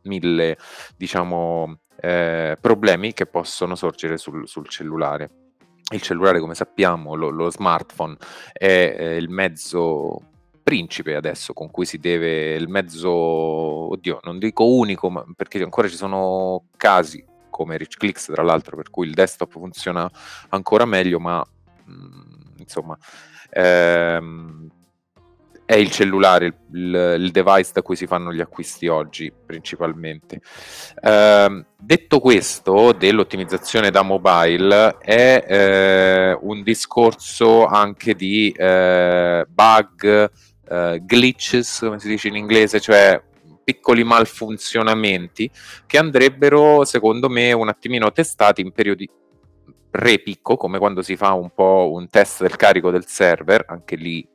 mille 0.09 0.57
diciamo, 0.97 1.79
eh, 2.01 2.57
problemi 2.61 3.13
che 3.13 3.27
possono 3.27 3.75
sorgere 3.75 4.17
sul, 4.17 4.49
sul, 4.49 4.69
cellulare. 4.69 5.31
Il 5.93 6.03
cellulare, 6.03 6.41
come 6.41 6.55
sappiamo, 6.55 7.15
lo, 7.15 7.31
lo 7.31 7.51
smartphone 7.51 8.17
è 8.53 8.97
eh, 8.99 9.17
il 9.17 9.29
mezzo 9.31 10.23
principe 10.63 11.15
adesso 11.15 11.55
con 11.55 11.71
cui 11.71 11.87
si 11.87 11.97
deve 11.99 12.55
il 12.55 12.69
mezzo, 12.69 13.11
oddio, 13.11 14.21
non 14.25 14.39
dico 14.39 14.67
unico, 14.67 15.09
ma 15.09 15.25
perché 15.35 15.63
ancora 15.63 15.89
ci 15.89 15.97
sono 15.97 16.67
casi 16.77 17.25
come 17.49 17.79
Rich 17.79 17.97
Clicks, 17.97 18.27
tra 18.27 18.43
l'altro, 18.43 18.77
per 18.77 18.91
cui 18.91 19.07
il 19.07 19.15
desktop 19.15 19.51
funziona 19.51 20.11
ancora 20.51 20.85
meglio, 20.85 21.19
ma 21.19 21.43
mh, 21.87 21.93
mm, 21.93 22.21
insomma, 22.59 22.97
ehm, 23.51 24.69
è 25.69 25.75
il 25.75 25.91
cellulare 25.91 26.47
il, 26.73 27.17
il, 27.19 27.31
device 27.31 27.73
da 27.75 27.83
cui 27.83 27.95
si 27.95 28.07
fanno 28.07 28.33
gli 28.33 28.41
acquisti 28.41 28.89
oggi 28.89 29.31
principalmente. 29.31 30.41
Eh, 30.99 31.65
detto 31.79 32.21
questo, 32.21 32.93
dell'ottimizzazione 32.93 33.91
da 33.91 34.01
mobile 34.01 34.97
è 34.97 35.45
eh, 35.47 36.39
un 36.41 36.63
discorso 36.63 37.67
anche 37.67 38.15
di 38.15 38.51
eh, 38.57 39.45
bug, 39.47 40.31
eh, 40.71 41.03
glitches, 41.05 41.81
come 41.81 41.99
si 41.99 42.09
dice 42.09 42.29
in 42.29 42.37
inglese, 42.37 42.81
cioè 42.81 43.23
piccoli 43.63 44.05
malfunzionamenti 44.05 45.51
che 45.85 45.99
andrebbero, 45.99 46.87
secondo 46.87 47.29
me, 47.29 47.53
un 47.53 47.69
attimino 47.69 48.11
testati 48.11 48.63
in 48.63 48.73
periodi 48.73 49.07
pre-picco, 49.91 50.57
come 50.57 50.79
quando 50.79 51.03
si 51.03 51.15
fa 51.15 51.35
un 51.35 51.51
po' 51.55 51.91
un 51.93 52.09
test 52.09 52.41
del 52.41 52.57
carico 52.57 52.91
del 52.91 53.05
server, 53.05 53.67
anche 53.69 53.97
lì 53.97 54.27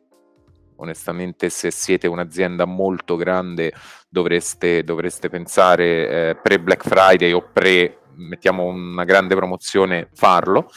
onestamente 0.84 1.50
se 1.50 1.72
siete 1.72 2.08
un'azienda 2.08 2.66
molto 2.66 3.16
grande 3.16 3.74
dovreste, 4.08 4.84
dovreste 4.84 5.30
pensare 5.30 6.30
eh, 6.30 6.36
pre 6.36 6.60
Black 6.60 6.88
Friday 6.88 7.32
o 7.32 7.42
pre 7.52 8.00
mettiamo 8.16 8.66
una 8.66 9.04
grande 9.04 9.36
promozione 9.36 10.10
farlo. 10.14 10.70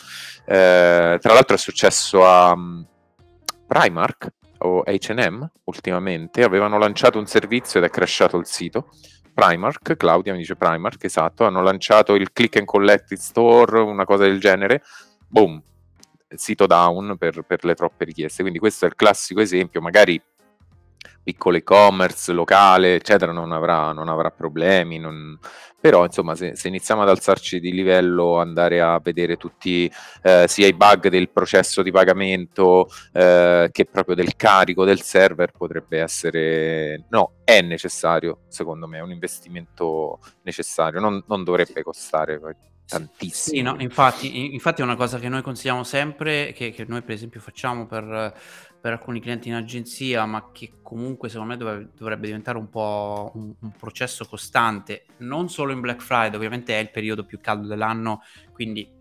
Eh, 0.46 1.18
tra 1.20 1.32
l'altro 1.32 1.54
è 1.54 1.58
successo 1.58 2.24
a 2.24 2.52
um, 2.52 2.86
Primark 3.66 4.28
o 4.58 4.82
H&M 4.86 5.46
ultimamente 5.64 6.42
avevano 6.42 6.78
lanciato 6.78 7.18
un 7.18 7.26
servizio 7.26 7.78
ed 7.78 7.84
è 7.84 7.90
crashato 7.90 8.38
il 8.38 8.46
sito 8.46 8.88
Primark, 9.36 9.96
Claudia 9.96 10.32
mi 10.32 10.38
dice 10.38 10.56
Primark, 10.56 11.04
esatto, 11.04 11.44
hanno 11.44 11.60
lanciato 11.60 12.14
il 12.14 12.32
click 12.32 12.56
and 12.56 12.64
collect 12.64 13.12
store, 13.16 13.80
una 13.80 14.06
cosa 14.06 14.22
del 14.22 14.40
genere, 14.40 14.82
boom, 15.28 15.62
sito 16.34 16.66
down 16.66 17.16
per, 17.18 17.42
per, 17.42 17.64
le 17.64 17.74
troppe 17.74 18.04
richieste. 18.04 18.42
Quindi 18.42 18.58
questo 18.58 18.84
è 18.84 18.88
il 18.88 18.96
classico 18.96 19.40
esempio, 19.40 19.80
magari 19.80 20.20
piccolo 21.22 21.56
e-commerce 21.56 22.32
locale, 22.32 22.94
eccetera, 22.94 23.32
non 23.32 23.50
avrà, 23.50 23.90
non 23.92 24.08
avrà 24.08 24.30
problemi. 24.30 24.98
Non... 24.98 25.36
Però, 25.80 26.04
insomma, 26.04 26.34
se, 26.34 26.54
se, 26.56 26.68
iniziamo 26.68 27.02
ad 27.02 27.08
alzarci 27.08 27.58
di 27.58 27.72
livello, 27.72 28.38
andare 28.38 28.80
a 28.80 29.00
vedere 29.02 29.36
tutti 29.36 29.90
eh, 30.22 30.44
sia 30.48 30.66
i 30.66 30.72
bug 30.72 31.08
del 31.08 31.30
processo 31.30 31.82
di 31.82 31.90
pagamento 31.90 32.88
eh, 33.12 33.68
che 33.72 33.84
proprio 33.86 34.14
del 34.14 34.36
carico 34.36 34.84
del 34.84 35.00
server, 35.00 35.50
potrebbe 35.50 36.00
essere, 36.00 37.06
no, 37.10 37.34
è 37.44 37.60
necessario, 37.60 38.42
secondo 38.48 38.86
me, 38.86 38.98
è 38.98 39.02
un 39.02 39.12
investimento 39.12 40.20
necessario, 40.42 41.00
non, 41.00 41.22
non 41.26 41.44
dovrebbe 41.44 41.82
costare 41.82 42.38
tantissimo. 42.87 43.57
Sì, 43.57 43.62
no, 43.62 43.77
infatti, 43.81 44.55
infatti, 44.55 44.81
è 44.81 44.85
una 44.85 44.96
cosa 44.96 45.18
che 45.18 45.29
noi 45.29 45.42
consigliamo 45.42 45.85
sempre, 45.85 46.53
che, 46.53 46.70
che 46.70 46.85
noi 46.87 47.03
per 47.03 47.14
esempio 47.14 47.40
facciamo 47.40 47.87
per, 47.87 48.35
per, 48.81 48.92
alcuni 48.92 49.20
clienti 49.20 49.49
in 49.49 49.55
agenzia, 49.55 50.25
ma 50.25 50.51
che 50.53 50.75
comunque 50.83 51.29
secondo 51.29 51.53
me 51.53 51.59
dovrebbe, 51.59 51.90
dovrebbe 51.96 52.27
diventare 52.27 52.59
un 52.59 52.68
po' 52.68 53.33
un, 53.35 53.55
un, 53.59 53.72
processo 53.72 54.25
costante, 54.27 55.07
non 55.18 55.49
solo 55.49 55.72
in 55.72 55.81
Black 55.81 56.01
Friday, 56.01 56.37
ovviamente 56.37 56.75
è 56.75 56.81
il 56.81 56.90
periodo 56.90 57.25
più 57.25 57.40
caldo 57.40 57.66
dell'anno, 57.66 58.22
quindi 58.53 58.94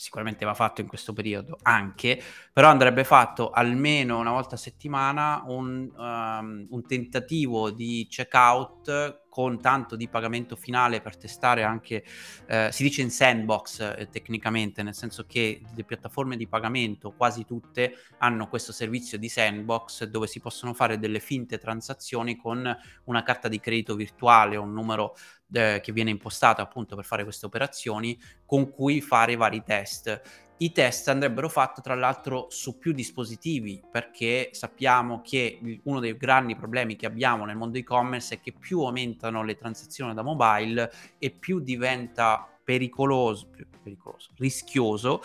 sicuramente 0.00 0.46
va 0.46 0.54
fatto 0.54 0.80
in 0.80 0.86
questo 0.86 1.12
periodo 1.12 1.58
anche, 1.60 2.20
però 2.52 2.68
andrebbe 2.68 3.04
fatto 3.04 3.50
almeno 3.50 4.18
una 4.18 4.30
volta 4.30 4.54
a 4.54 4.58
settimana 4.58 5.42
un, 5.46 5.92
um, 5.94 6.66
un 6.70 6.86
tentativo 6.86 7.70
di 7.70 8.06
checkout 8.08 9.19
con 9.40 9.58
tanto 9.58 9.96
di 9.96 10.06
pagamento 10.06 10.54
finale 10.54 11.00
per 11.00 11.16
testare 11.16 11.62
anche, 11.62 12.04
eh, 12.46 12.68
si 12.70 12.82
dice 12.82 13.00
in 13.00 13.10
sandbox 13.10 13.80
eh, 13.80 14.08
tecnicamente, 14.10 14.82
nel 14.82 14.94
senso 14.94 15.24
che 15.24 15.62
le 15.74 15.82
piattaforme 15.84 16.36
di 16.36 16.46
pagamento, 16.46 17.12
quasi 17.12 17.46
tutte, 17.46 17.94
hanno 18.18 18.48
questo 18.48 18.70
servizio 18.70 19.16
di 19.16 19.30
sandbox 19.30 20.04
dove 20.04 20.26
si 20.26 20.40
possono 20.40 20.74
fare 20.74 20.98
delle 20.98 21.20
finte 21.20 21.56
transazioni 21.56 22.36
con 22.36 22.76
una 23.04 23.22
carta 23.22 23.48
di 23.48 23.60
credito 23.60 23.94
virtuale 23.94 24.58
o 24.58 24.62
un 24.62 24.74
numero 24.74 25.16
eh, 25.52 25.80
che 25.82 25.92
viene 25.92 26.10
impostato 26.10 26.60
appunto 26.60 26.94
per 26.94 27.06
fare 27.06 27.24
queste 27.24 27.46
operazioni 27.46 28.20
con 28.44 28.70
cui 28.70 29.00
fare 29.00 29.36
vari 29.36 29.62
test. 29.62 30.48
I 30.62 30.72
test 30.72 31.08
andrebbero 31.08 31.48
fatti 31.48 31.80
tra 31.80 31.94
l'altro 31.94 32.48
su 32.50 32.78
più 32.78 32.92
dispositivi 32.92 33.80
perché 33.90 34.50
sappiamo 34.52 35.22
che 35.22 35.58
uno 35.84 36.00
dei 36.00 36.14
grandi 36.18 36.54
problemi 36.54 36.96
che 36.96 37.06
abbiamo 37.06 37.46
nel 37.46 37.56
mondo 37.56 37.78
e-commerce 37.78 38.34
è 38.34 38.40
che 38.42 38.52
più 38.52 38.80
aumentano 38.80 39.42
le 39.42 39.56
transazioni 39.56 40.12
da 40.12 40.20
mobile 40.20 40.92
e 41.16 41.30
più 41.30 41.60
diventa 41.60 42.46
pericoloso, 42.62 43.48
pericoloso 43.82 44.32
rischioso 44.36 45.22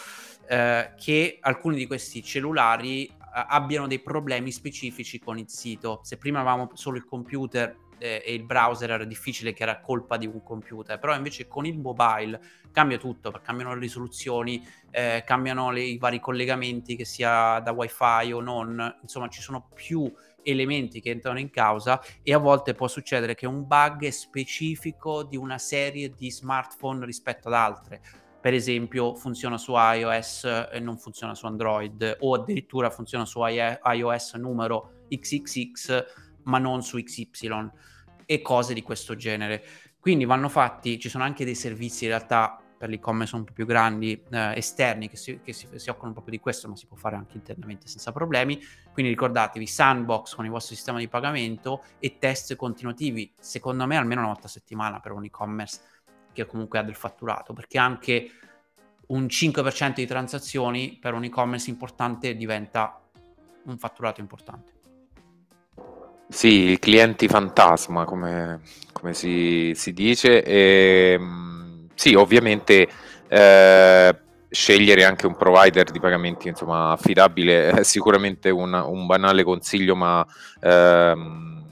eh, 0.48 0.93
che 0.95 1.38
alcuni 1.41 1.76
di 1.76 1.86
questi 1.86 2.24
cellulari 2.24 3.06
eh, 3.06 3.12
abbiano 3.32 3.88
dei 3.88 4.00
problemi 4.00 4.54
specifici 4.54 5.19
con 5.19 5.38
il 5.38 5.50
sito. 5.50 6.00
Se 6.04 6.15
prima 6.15 6.39
avevamo 6.39 6.69
solo 6.76 6.95
il 6.95 7.04
computer 7.04 7.84
eh, 7.97 8.21
e 8.25 8.34
il 8.34 8.43
browser 8.43 8.91
era 8.91 9.05
difficile 9.05 9.53
che 9.53 9.63
era 9.63 9.79
colpa 9.79 10.17
di 10.17 10.25
un 10.25 10.43
computer, 10.43 10.99
però 10.99 11.15
invece 11.15 11.47
con 11.47 11.65
il 11.65 11.77
mobile 11.77 12.39
cambia 12.71 12.97
tutto, 12.97 13.31
cambiano 13.43 13.73
le 13.73 13.79
risoluzioni, 13.79 14.65
eh, 14.91 15.23
cambiano 15.25 15.71
le, 15.71 15.81
i 15.81 15.97
vari 15.97 16.19
collegamenti 16.19 16.95
che 16.95 17.05
sia 17.05 17.60
da 17.60 17.71
wifi 17.71 18.31
o 18.31 18.41
non, 18.41 18.97
insomma 19.01 19.27
ci 19.29 19.41
sono 19.41 19.69
più 19.73 20.12
elementi 20.43 21.01
che 21.01 21.10
entrano 21.10 21.39
in 21.39 21.49
causa 21.49 22.01
e 22.21 22.34
a 22.34 22.38
volte 22.38 22.73
può 22.73 22.88
succedere 22.88 23.36
che 23.36 23.47
un 23.47 23.65
bug 23.65 24.05
è 24.05 24.12
specifico 24.12 25.23
di 25.23 25.38
una 25.38 25.58
serie 25.58 26.12
di 26.12 26.31
smartphone 26.31 27.05
rispetto 27.05 27.47
ad 27.47 27.55
altre. 27.55 28.01
Per 28.39 28.53
esempio 28.53 29.15
funziona 29.15 29.58
su 29.58 29.73
iOS 29.75 30.67
e 30.71 30.79
non 30.79 30.99
funziona 30.99 31.34
su 31.34 31.47
Android 31.47 32.17
o 32.19 32.36
addirittura 32.36 32.91
funziona 32.91 33.25
su 33.25 33.39
iOS 33.43 34.34
numero 34.36 35.05
XXX 35.10 36.03
ma 36.45 36.58
non 36.58 36.81
su 36.81 37.01
XY 37.01 37.69
e 38.25 38.41
cose 38.41 38.73
di 38.73 38.81
questo 38.81 39.15
genere. 39.15 39.63
Quindi 39.99 40.25
vanno 40.25 40.49
fatti, 40.49 40.99
ci 40.99 41.10
sono 41.10 41.23
anche 41.23 41.45
dei 41.45 41.55
servizi 41.55 42.05
in 42.05 42.12
realtà 42.12 42.60
per 42.77 42.89
l'e-commerce 42.89 43.36
un 43.36 43.43
po' 43.45 43.53
più 43.53 43.65
grandi, 43.65 44.21
eh, 44.29 44.53
esterni, 44.55 45.08
che, 45.08 45.15
si, 45.15 45.39
che 45.41 45.53
si, 45.53 45.67
si, 45.75 45.89
occupano 45.89 46.13
proprio 46.13 46.36
di 46.36 46.41
questo, 46.41 46.67
ma 46.67 46.75
si 46.75 46.86
può 46.86 46.97
fare 46.97 47.15
anche 47.15 47.38
internamente 47.38 47.88
senza 47.88 48.12
problemi. 48.12 48.60
Quindi 48.91 49.12
ricordatevi, 49.12 49.65
sandbox 49.65 50.36
con 50.36 50.45
il 50.45 50.51
vostro 50.51 50.75
sistema 50.75 50.99
di 50.99 51.08
pagamento 51.08 51.84
e 51.99 52.17
test 52.19 52.55
continuativi, 52.55 53.34
secondo 53.39 53.86
me 53.86 53.97
almeno 53.97 54.21
una 54.21 54.29
volta 54.29 54.47
a 54.47 54.49
settimana 54.49 54.99
per 54.99 55.13
un 55.13 55.23
e-commerce 55.23 55.79
che 56.34 56.45
comunque 56.45 56.79
ha 56.79 56.84
del 56.84 56.95
fatturato, 56.95 57.53
perché 57.53 57.77
anche 57.77 58.29
un 59.08 59.25
5% 59.25 59.95
di 59.95 60.05
transazioni 60.05 60.97
per 60.99 61.13
un 61.13 61.23
e-commerce 61.23 61.69
importante 61.69 62.36
diventa 62.36 63.01
un 63.63 63.77
fatturato 63.77 64.19
importante. 64.19 64.74
Sì, 66.27 66.77
clienti 66.79 67.27
fantasma, 67.27 68.03
come, 68.05 68.61
come 68.91 69.13
si, 69.13 69.73
si, 69.75 69.93
dice. 69.93 70.43
Ehm, 70.43 71.88
sì, 71.93 72.13
ovviamente 72.15 72.88
eh, 73.27 74.19
scegliere 74.49 75.03
anche 75.05 75.27
un 75.27 75.35
provider 75.38 75.91
di 75.91 75.99
pagamenti 75.99 76.47
insomma, 76.47 76.91
affidabile 76.91 77.69
è 77.69 77.83
sicuramente 77.83 78.49
un, 78.49 78.73
un 78.73 79.05
banale 79.05 79.43
consiglio, 79.43 79.95
ma, 79.95 80.25
ehm, 80.61 81.63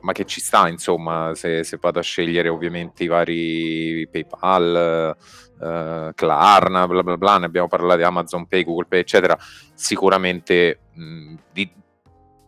ma, 0.00 0.12
che 0.12 0.24
ci 0.24 0.40
sta, 0.40 0.66
insomma, 0.68 1.32
se, 1.34 1.62
se, 1.64 1.78
vado 1.80 1.98
a 1.98 2.02
scegliere 2.02 2.48
ovviamente 2.48 3.04
i 3.04 3.06
vari 3.08 4.08
PayPal, 4.10 5.16
eh, 5.60 6.12
Klarna, 6.14 6.86
bla 6.86 7.02
bla 7.02 7.16
bla, 7.18 7.38
ne 7.38 7.44
abbiamo 7.46 7.68
parlato 7.68 7.98
di 7.98 8.04
Amazon 8.04 8.46
Pay, 8.46 8.64
Google 8.64 8.86
Pay, 8.88 9.00
eccetera, 9.00 9.38
sicuramente 9.74 10.80
mh, 10.94 11.34
di, 11.52 11.70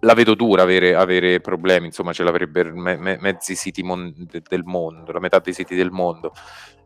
la 0.04 0.14
vedo 0.14 0.34
dura 0.34 0.62
avere, 0.62 0.94
avere 0.94 1.40
problemi, 1.40 1.86
insomma 1.86 2.12
ce 2.12 2.24
l'avrebbero 2.24 2.74
me, 2.74 2.96
me, 2.96 3.18
mezzi 3.20 3.54
siti 3.54 3.82
mon- 3.82 4.12
del 4.48 4.64
mondo, 4.64 5.12
la 5.12 5.20
metà 5.20 5.38
dei 5.38 5.52
siti 5.52 5.74
del 5.74 5.90
mondo. 5.90 6.32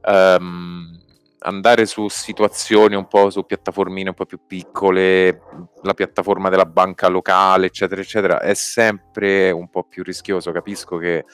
Um, 0.02 1.00
andare 1.40 1.86
su 1.86 2.08
situazioni 2.08 2.94
un 2.94 3.06
po' 3.08 3.30
su 3.30 3.44
piattaformine 3.44 4.10
un 4.10 4.14
po' 4.14 4.26
più 4.26 4.40
piccole, 4.46 5.40
la 5.82 5.94
piattaforma 5.94 6.50
della 6.50 6.66
banca 6.66 7.08
locale, 7.08 7.66
eccetera, 7.66 8.00
eccetera, 8.00 8.40
è 8.40 8.54
sempre 8.54 9.50
un 9.50 9.70
po' 9.70 9.84
più 9.84 10.02
rischioso. 10.02 10.52
Capisco 10.52 10.98
che 10.98 11.24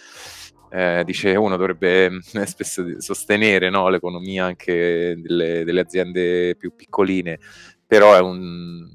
eh, 0.70 1.02
dice 1.04 1.34
uno 1.34 1.56
dovrebbe 1.56 2.06
eh, 2.06 2.46
spesso 2.46 3.00
sostenere 3.00 3.70
no, 3.70 3.88
l'economia 3.88 4.44
anche 4.44 5.18
delle, 5.20 5.64
delle 5.64 5.80
aziende 5.80 6.54
più 6.56 6.74
piccoline, 6.76 7.40
però 7.86 8.14
è 8.14 8.20
un, 8.20 8.88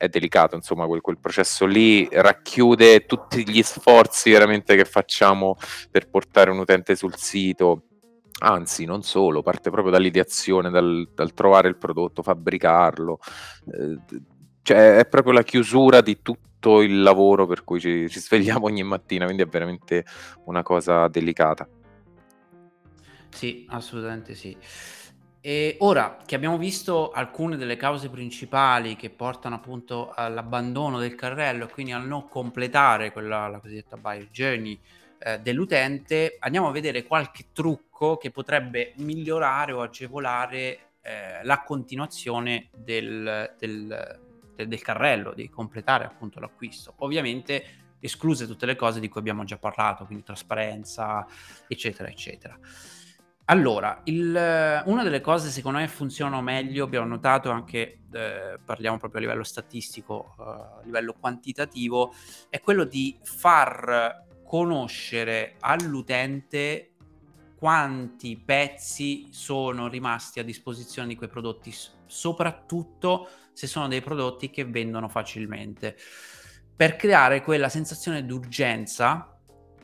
è 0.00 0.08
delicato, 0.08 0.56
insomma, 0.56 0.86
quel, 0.86 1.02
quel, 1.02 1.18
processo 1.18 1.66
lì 1.66 2.08
racchiude 2.10 3.04
tutti 3.04 3.46
gli 3.46 3.62
sforzi 3.62 4.30
veramente 4.30 4.74
che 4.74 4.86
facciamo 4.86 5.58
per 5.90 6.08
portare 6.08 6.50
un 6.50 6.58
utente 6.58 6.96
sul 6.96 7.16
sito. 7.16 7.82
Anzi, 8.38 8.86
non 8.86 9.02
solo, 9.02 9.42
parte 9.42 9.68
proprio 9.68 9.92
dall'ideazione, 9.92 10.70
dal, 10.70 11.06
dal 11.14 11.34
trovare 11.34 11.68
il 11.68 11.76
prodotto, 11.76 12.22
fabbricarlo. 12.22 13.18
Eh, 13.74 13.98
cioè, 14.62 14.96
è 14.96 15.06
proprio 15.06 15.34
la 15.34 15.42
chiusura 15.42 16.00
di 16.00 16.22
tutto 16.22 16.80
il 16.80 17.02
lavoro 17.02 17.46
per 17.46 17.62
cui 17.62 17.78
ci, 17.78 18.08
ci 18.08 18.20
svegliamo 18.20 18.64
ogni 18.64 18.82
mattina, 18.82 19.26
quindi 19.26 19.42
è 19.42 19.46
veramente 19.46 20.06
una 20.46 20.62
cosa 20.62 21.08
delicata. 21.08 21.68
Sì, 23.28 23.66
assolutamente 23.68 24.34
sì. 24.34 24.56
E 25.42 25.76
ora 25.80 26.18
che 26.26 26.34
abbiamo 26.34 26.58
visto 26.58 27.10
alcune 27.12 27.56
delle 27.56 27.76
cause 27.76 28.10
principali 28.10 28.94
che 28.94 29.08
portano 29.08 29.54
appunto 29.54 30.12
all'abbandono 30.14 30.98
del 30.98 31.14
carrello 31.14 31.64
e 31.64 31.70
quindi 31.70 31.92
al 31.92 32.06
non 32.06 32.28
completare 32.28 33.10
quella 33.10 33.48
la 33.48 33.58
cosiddetta 33.58 33.96
buyer 33.96 34.28
journey 34.28 34.78
eh, 35.18 35.38
dell'utente, 35.40 36.36
andiamo 36.40 36.68
a 36.68 36.72
vedere 36.72 37.04
qualche 37.04 37.46
trucco 37.52 38.18
che 38.18 38.30
potrebbe 38.30 38.92
migliorare 38.96 39.72
o 39.72 39.80
agevolare 39.80 40.90
eh, 41.00 41.42
la 41.42 41.62
continuazione 41.62 42.68
del, 42.76 43.54
del, 43.58 44.34
del, 44.56 44.68
del 44.68 44.82
carrello, 44.82 45.32
di 45.32 45.48
completare 45.48 46.04
appunto 46.04 46.38
l'acquisto. 46.38 46.92
Ovviamente 46.98 47.96
escluse 48.00 48.46
tutte 48.46 48.66
le 48.66 48.76
cose 48.76 49.00
di 49.00 49.08
cui 49.08 49.20
abbiamo 49.20 49.44
già 49.44 49.56
parlato, 49.56 50.04
quindi 50.04 50.24
trasparenza, 50.24 51.26
eccetera, 51.66 52.08
eccetera. 52.08 52.58
Allora, 53.50 54.00
il, 54.04 54.28
una 54.84 55.02
delle 55.02 55.20
cose 55.20 55.50
secondo 55.50 55.78
me 55.78 55.88
funzionano 55.88 56.40
meglio, 56.40 56.84
abbiamo 56.84 57.08
notato 57.08 57.50
anche, 57.50 58.02
eh, 58.12 58.60
parliamo 58.64 58.96
proprio 58.96 59.18
a 59.18 59.24
livello 59.24 59.42
statistico, 59.42 60.36
uh, 60.38 60.42
a 60.42 60.80
livello 60.84 61.16
quantitativo, 61.18 62.14
è 62.48 62.60
quello 62.60 62.84
di 62.84 63.18
far 63.24 64.24
conoscere 64.44 65.56
all'utente 65.58 66.92
quanti 67.56 68.36
pezzi 68.36 69.26
sono 69.32 69.88
rimasti 69.88 70.38
a 70.38 70.44
disposizione 70.44 71.08
di 71.08 71.16
quei 71.16 71.28
prodotti, 71.28 71.74
soprattutto 72.06 73.28
se 73.52 73.66
sono 73.66 73.88
dei 73.88 74.00
prodotti 74.00 74.48
che 74.50 74.64
vendono 74.64 75.08
facilmente, 75.08 75.96
per 76.76 76.94
creare 76.94 77.42
quella 77.42 77.68
sensazione 77.68 78.24
d'urgenza 78.24 79.36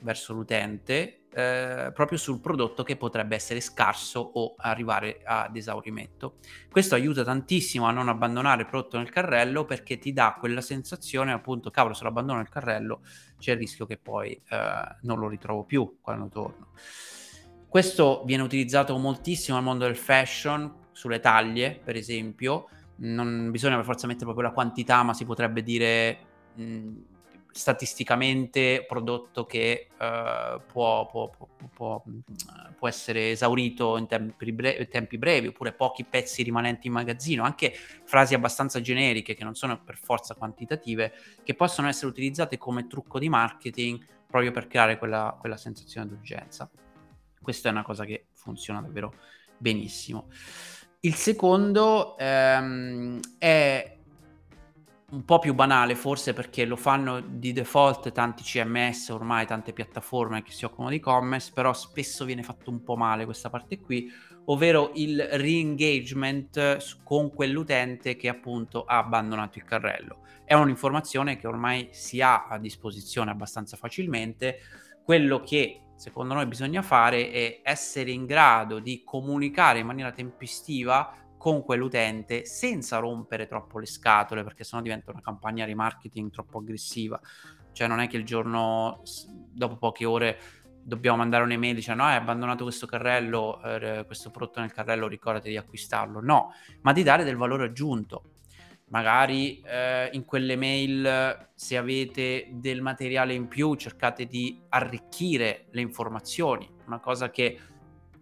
verso 0.02 0.32
l'utente 0.34 1.25
eh, 1.36 1.90
proprio 1.92 2.16
sul 2.16 2.40
prodotto 2.40 2.82
che 2.82 2.96
potrebbe 2.96 3.34
essere 3.34 3.60
scarso 3.60 4.20
o 4.20 4.54
arrivare 4.56 5.20
ad 5.22 5.54
esaurimento. 5.54 6.36
Questo 6.70 6.94
aiuta 6.94 7.24
tantissimo 7.24 7.84
a 7.84 7.90
non 7.90 8.08
abbandonare 8.08 8.62
il 8.62 8.66
prodotto 8.66 8.96
nel 8.96 9.10
carrello 9.10 9.66
perché 9.66 9.98
ti 9.98 10.14
dà 10.14 10.34
quella 10.40 10.62
sensazione 10.62 11.32
appunto, 11.32 11.70
cavolo, 11.70 11.92
se 11.92 12.04
lo 12.04 12.08
abbandono 12.08 12.38
nel 12.38 12.48
carrello 12.48 13.02
c'è 13.38 13.52
il 13.52 13.58
rischio 13.58 13.84
che 13.84 13.98
poi 13.98 14.32
eh, 14.48 14.96
non 15.02 15.18
lo 15.18 15.28
ritrovo 15.28 15.64
più 15.64 15.98
quando 16.00 16.28
torno. 16.28 16.68
Questo 17.68 18.22
viene 18.24 18.42
utilizzato 18.42 18.96
moltissimo 18.96 19.58
nel 19.58 19.66
mondo 19.66 19.84
del 19.84 19.96
fashion, 19.96 20.84
sulle 20.92 21.20
taglie, 21.20 21.78
per 21.84 21.96
esempio. 21.96 22.70
Non 22.96 23.50
bisogna 23.50 23.76
per 23.76 23.84
forza 23.84 24.06
mettere 24.06 24.24
proprio 24.24 24.48
la 24.48 24.54
quantità, 24.54 25.02
ma 25.02 25.12
si 25.12 25.26
potrebbe 25.26 25.62
dire 25.62 26.18
mh, 26.54 26.92
statisticamente 27.56 28.84
prodotto 28.86 29.46
che 29.46 29.88
uh, 29.92 30.60
può, 30.70 31.06
può, 31.06 31.30
può, 31.74 32.02
può, 32.76 32.88
essere 32.88 33.30
esaurito 33.30 33.96
in 33.96 34.06
tempi, 34.06 34.52
brevi, 34.52 34.86
tempi, 34.88 35.16
brevi, 35.16 35.46
oppure 35.48 35.72
pochi 35.72 36.04
pezzi 36.04 36.42
rimanenti 36.42 36.86
in 36.86 36.92
magazzino, 36.92 37.42
anche 37.42 37.72
frasi 38.04 38.34
abbastanza 38.34 38.80
generiche 38.80 39.34
che 39.34 39.42
non 39.42 39.54
sono 39.54 39.82
per 39.82 39.96
forza 39.96 40.34
quantitative, 40.34 41.12
che 41.42 41.54
possono 41.54 41.88
essere 41.88 42.08
utilizzate 42.08 42.58
come 42.58 42.86
trucco 42.86 43.18
di 43.18 43.30
marketing 43.30 44.04
proprio 44.26 44.50
per 44.50 44.66
creare 44.66 44.98
quella, 44.98 45.34
quella 45.40 45.56
sensazione 45.56 46.06
d'urgenza. 46.06 46.70
Questa 47.40 47.68
è 47.68 47.72
una 47.72 47.82
cosa 47.82 48.04
che 48.04 48.26
funziona 48.32 48.82
davvero 48.82 49.14
benissimo. 49.56 50.28
Il 51.00 51.14
secondo 51.14 52.18
ehm, 52.18 53.20
è 53.38 53.95
un 55.08 55.24
po' 55.24 55.38
più 55.38 55.54
banale 55.54 55.94
forse 55.94 56.32
perché 56.32 56.64
lo 56.64 56.74
fanno 56.74 57.20
di 57.20 57.52
default 57.52 58.10
tanti 58.10 58.42
CMS 58.42 59.10
ormai, 59.10 59.46
tante 59.46 59.72
piattaforme 59.72 60.42
che 60.42 60.50
si 60.50 60.64
occupano 60.64 60.90
di 60.90 60.96
e-commerce, 60.96 61.52
però 61.54 61.72
spesso 61.72 62.24
viene 62.24 62.42
fatto 62.42 62.70
un 62.70 62.82
po' 62.82 62.96
male 62.96 63.24
questa 63.24 63.48
parte 63.48 63.78
qui, 63.78 64.10
ovvero 64.46 64.90
il 64.94 65.22
re-engagement 65.22 67.02
con 67.04 67.32
quell'utente 67.32 68.16
che 68.16 68.28
appunto 68.28 68.84
ha 68.84 68.98
abbandonato 68.98 69.58
il 69.58 69.64
carrello. 69.64 70.22
È 70.44 70.54
un'informazione 70.54 71.36
che 71.36 71.46
ormai 71.46 71.88
si 71.92 72.20
ha 72.20 72.46
a 72.48 72.58
disposizione 72.58 73.30
abbastanza 73.30 73.76
facilmente, 73.76 74.58
quello 75.04 75.40
che 75.40 75.82
secondo 75.94 76.34
noi 76.34 76.46
bisogna 76.46 76.82
fare 76.82 77.30
è 77.30 77.60
essere 77.62 78.10
in 78.10 78.26
grado 78.26 78.80
di 78.80 79.02
comunicare 79.04 79.78
in 79.78 79.86
maniera 79.86 80.10
tempestiva 80.10 81.25
con 81.46 81.62
quell'utente 81.62 82.44
senza 82.44 82.98
rompere 82.98 83.46
troppo 83.46 83.78
le 83.78 83.86
scatole 83.86 84.42
perché 84.42 84.64
sennò 84.64 84.82
diventa 84.82 85.12
una 85.12 85.20
campagna 85.20 85.64
remarketing 85.64 86.32
troppo 86.32 86.58
aggressiva. 86.58 87.20
Cioè 87.70 87.86
non 87.86 88.00
è 88.00 88.08
che 88.08 88.16
il 88.16 88.24
giorno 88.24 89.02
dopo 89.52 89.76
poche 89.76 90.04
ore 90.04 90.40
dobbiamo 90.82 91.18
mandare 91.18 91.44
un'email 91.44 91.76
dicendo 91.76 92.02
no 92.02 92.08
hai 92.08 92.16
abbandonato 92.16 92.64
questo 92.64 92.88
carrello 92.88 93.62
eh, 93.62 94.02
questo 94.06 94.32
prodotto 94.32 94.58
nel 94.58 94.72
carrello 94.72 95.06
ricordati 95.06 95.50
di 95.50 95.56
acquistarlo. 95.56 96.20
No 96.20 96.52
ma 96.80 96.92
di 96.92 97.04
dare 97.04 97.22
del 97.22 97.36
valore 97.36 97.66
aggiunto. 97.66 98.32
Magari 98.88 99.60
eh, 99.60 100.10
in 100.14 100.24
quelle 100.24 100.56
mail 100.56 101.50
se 101.54 101.76
avete 101.76 102.48
del 102.54 102.82
materiale 102.82 103.34
in 103.34 103.46
più 103.46 103.76
cercate 103.76 104.26
di 104.26 104.60
arricchire 104.70 105.66
le 105.70 105.80
informazioni 105.80 106.68
una 106.86 106.98
cosa 106.98 107.30
che 107.30 107.58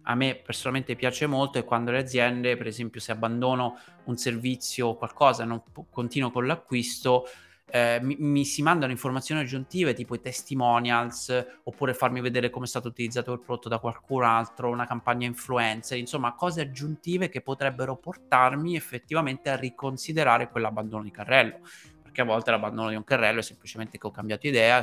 a 0.05 0.15
me 0.15 0.35
personalmente 0.35 0.95
piace 0.95 1.27
molto 1.27 1.57
è 1.57 1.63
quando 1.63 1.91
le 1.91 1.99
aziende 1.99 2.57
per 2.57 2.67
esempio 2.67 2.99
se 2.99 3.11
abbandono 3.11 3.77
un 4.05 4.17
servizio 4.17 4.87
o 4.87 4.97
qualcosa 4.97 5.43
e 5.43 5.45
non 5.45 5.61
continuo 5.89 6.31
con 6.31 6.45
l'acquisto 6.45 7.25
eh, 7.67 7.99
mi, 8.01 8.15
mi, 8.19 8.45
si 8.45 8.61
mandano 8.61 8.91
informazioni 8.91 9.41
aggiuntive 9.41 9.93
tipo 9.93 10.13
i 10.15 10.21
testimonials 10.21 11.45
oppure 11.63 11.93
farmi 11.93 12.21
vedere 12.21 12.49
come 12.49 12.65
è 12.65 12.67
stato 12.67 12.89
utilizzato 12.89 13.33
il 13.33 13.39
prodotto 13.39 13.69
da 13.69 13.79
qualcun 13.79 14.23
altro, 14.23 14.69
una 14.69 14.85
campagna 14.85 15.25
influencer, 15.25 15.97
insomma 15.97 16.35
cose 16.35 16.61
aggiuntive 16.61 17.29
che 17.29 17.41
potrebbero 17.41 17.97
portarmi 17.97 18.75
effettivamente 18.75 19.49
a 19.49 19.55
riconsiderare 19.55 20.49
quell'abbandono 20.49 21.03
di 21.03 21.11
carrello, 21.11 21.59
perché 22.01 22.21
a 22.21 22.25
volte 22.25 22.51
l'abbandono 22.51 22.89
di 22.89 22.95
un 22.95 23.03
carrello 23.03 23.39
è 23.39 23.43
semplicemente 23.43 23.97
che 23.97 24.07
ho 24.07 24.11
cambiato 24.11 24.47
idea, 24.47 24.81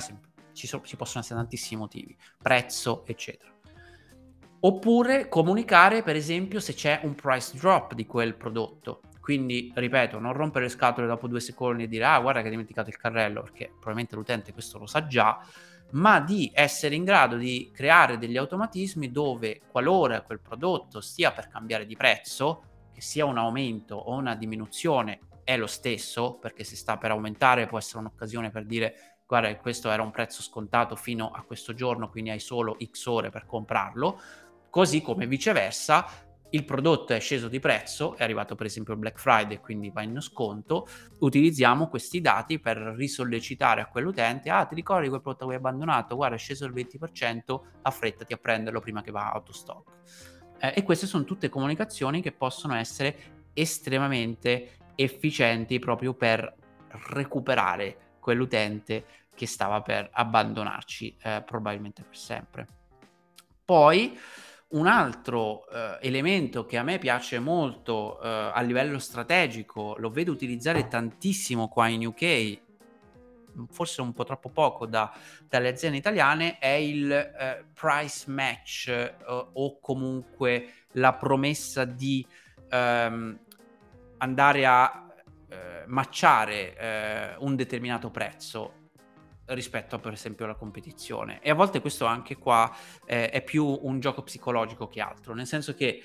ci, 0.53 0.67
so, 0.67 0.83
ci 0.85 0.97
possono 0.97 1.23
essere 1.23 1.39
tantissimi 1.39 1.81
motivi, 1.81 2.17
prezzo, 2.43 3.05
eccetera. 3.07 3.52
Oppure 4.65 5.29
comunicare, 5.29 6.05
per 6.05 6.15
esempio, 6.15 6.61
se 6.61 6.75
c'è 6.75 7.01
un 7.03 7.17
price 7.17 7.57
drop 7.59 7.95
di 7.95 8.07
quel 8.07 8.37
prodotto. 8.37 9.01
Quindi, 9.21 9.73
ripeto, 9.75 10.21
non 10.21 10.33
rompere 10.33 10.67
le 10.67 10.71
scatole 10.71 11.09
dopo 11.09 11.27
due 11.27 11.41
secondi 11.41 11.83
e 11.83 11.89
dire 11.89 12.05
ah 12.05 12.21
guarda 12.21 12.39
che 12.39 12.45
hai 12.45 12.53
dimenticato 12.53 12.89
il 12.89 12.97
carrello, 12.97 13.43
perché 13.43 13.71
probabilmente 13.71 14.15
l'utente 14.15 14.53
questo 14.53 14.79
lo 14.79 14.87
sa 14.87 15.09
già, 15.09 15.45
ma 15.93 16.21
di 16.21 16.49
essere 16.55 16.95
in 16.95 17.03
grado 17.03 17.37
di 17.37 17.73
creare 17.75 18.19
degli 18.19 18.37
automatismi 18.37 19.11
dove 19.11 19.63
qualora 19.69 20.21
quel 20.21 20.39
prodotto 20.39 21.01
stia 21.01 21.33
per 21.33 21.49
cambiare 21.49 21.85
di 21.85 21.97
prezzo, 21.97 22.63
che 22.95 23.01
sia 23.01 23.25
un 23.25 23.39
aumento 23.39 23.97
o 23.97 24.15
una 24.15 24.37
diminuzione, 24.37 25.19
è 25.43 25.57
lo 25.57 25.67
stesso, 25.67 26.39
perché 26.41 26.63
se 26.63 26.77
sta 26.77 26.99
per 26.99 27.11
aumentare 27.11 27.67
può 27.67 27.79
essere 27.79 27.99
un'occasione 27.99 28.51
per 28.51 28.65
dire 28.65 28.95
guarda 29.33 29.57
questo 29.57 29.91
era 29.91 30.03
un 30.03 30.11
prezzo 30.11 30.43
scontato 30.43 30.95
fino 30.95 31.31
a 31.31 31.43
questo 31.43 31.73
giorno, 31.73 32.11
quindi 32.11 32.29
hai 32.29 32.39
solo 32.39 32.77
X 32.79 33.07
ore 33.07 33.31
per 33.31 33.47
comprarlo, 33.47 34.21
così 34.73 35.03
come 35.03 35.27
viceversa 35.27 36.07
il 36.49 36.65
prodotto 36.65 37.13
è 37.13 37.21
sceso 37.21 37.49
di 37.49 37.61
prezzo, 37.61 38.17
è 38.17 38.23
arrivato 38.23 38.55
per 38.55 38.65
esempio 38.65 38.95
il 38.95 38.99
Black 38.99 39.19
Friday, 39.19 39.61
quindi 39.61 39.91
va 39.91 40.01
in 40.01 40.19
sconto, 40.23 40.89
utilizziamo 41.19 41.89
questi 41.89 42.23
dati 42.23 42.59
per 42.59 42.79
risollecitare 42.79 43.83
a 43.83 43.87
quell'utente, 43.87 44.49
ah 44.49 44.65
ti 44.65 44.75
ricordi 44.75 45.11
quel 45.11 45.21
prodotto 45.21 45.45
che 45.45 45.53
hai 45.53 45.59
abbandonato, 45.59 46.17
guarda 46.17 46.37
è 46.37 46.39
sceso 46.39 46.65
il 46.65 46.73
20%, 46.73 47.61
affrettati 47.83 48.33
a 48.33 48.39
prenderlo 48.39 48.81
prima 48.81 49.03
che 49.03 49.11
va 49.11 49.31
out 49.35 49.51
of 49.51 49.55
stock. 49.55 49.91
Eh, 50.59 50.73
e 50.77 50.83
queste 50.85 51.07
sono 51.07 51.25
tutte 51.25 51.51
comunicazioni 51.51 52.23
che 52.23 52.33
possono 52.33 52.75
essere 52.75 53.51
estremamente 53.53 54.79
efficienti 54.95 55.79
proprio 55.79 56.15
per 56.15 56.51
recuperare 57.11 58.15
quell'utente 58.21 59.05
che 59.35 59.47
stava 59.47 59.83
per 59.83 60.09
abbandonarci 60.11 61.17
eh, 61.23 61.43
probabilmente 61.45 62.03
per 62.03 62.17
sempre. 62.17 62.67
Poi 63.67 64.19
un 64.73 64.87
altro 64.87 65.69
eh, 65.69 65.99
elemento 66.01 66.65
che 66.67 66.77
a 66.77 66.83
me 66.83 66.99
piace 66.99 67.39
molto 67.39 68.21
eh, 68.21 68.29
a 68.55 68.61
livello 68.63 68.99
strategico, 68.99 69.97
lo 69.99 70.11
vedo 70.11 70.33
utilizzare 70.33 70.89
tantissimo 70.89 71.69
qua 71.69 71.89
in 71.89 72.07
UK, 72.07 72.61
forse 73.71 74.01
un 74.01 74.13
po' 74.13 74.25
troppo 74.25 74.49
poco 74.49 74.87
da, 74.87 75.13
dalle 75.49 75.69
aziende 75.69 75.99
italiane, 75.99 76.59
è 76.59 76.69
il 76.69 77.11
eh, 77.13 77.65
price 77.75 78.31
match 78.31 78.89
eh, 78.89 79.15
o 79.27 79.79
comunque 79.79 80.87
la 80.93 81.13
promessa 81.13 81.85
di 81.85 82.27
ehm, 82.71 83.39
andare 84.19 84.67
a 84.67 85.07
eh, 85.49 85.85
matchare 85.87 86.77
eh, 86.77 87.37
un 87.41 87.57
determinato 87.57 88.11
prezzo 88.11 88.81
rispetto 89.47 89.97
a 89.97 89.99
per 89.99 90.13
esempio 90.13 90.45
alla 90.45 90.55
competizione. 90.55 91.41
E 91.43 91.51
a 91.51 91.55
volte 91.55 91.81
questo 91.81 92.05
anche 92.05 92.37
qua 92.37 92.75
eh, 93.05 93.31
è 93.31 93.43
più 93.43 93.79
un 93.83 94.01
gioco 94.01 94.23
psicologico 94.23 94.89
che 94.89 95.01
altro. 95.01 95.35
Nel 95.35 95.47
senso 95.47 95.75
che 95.75 96.03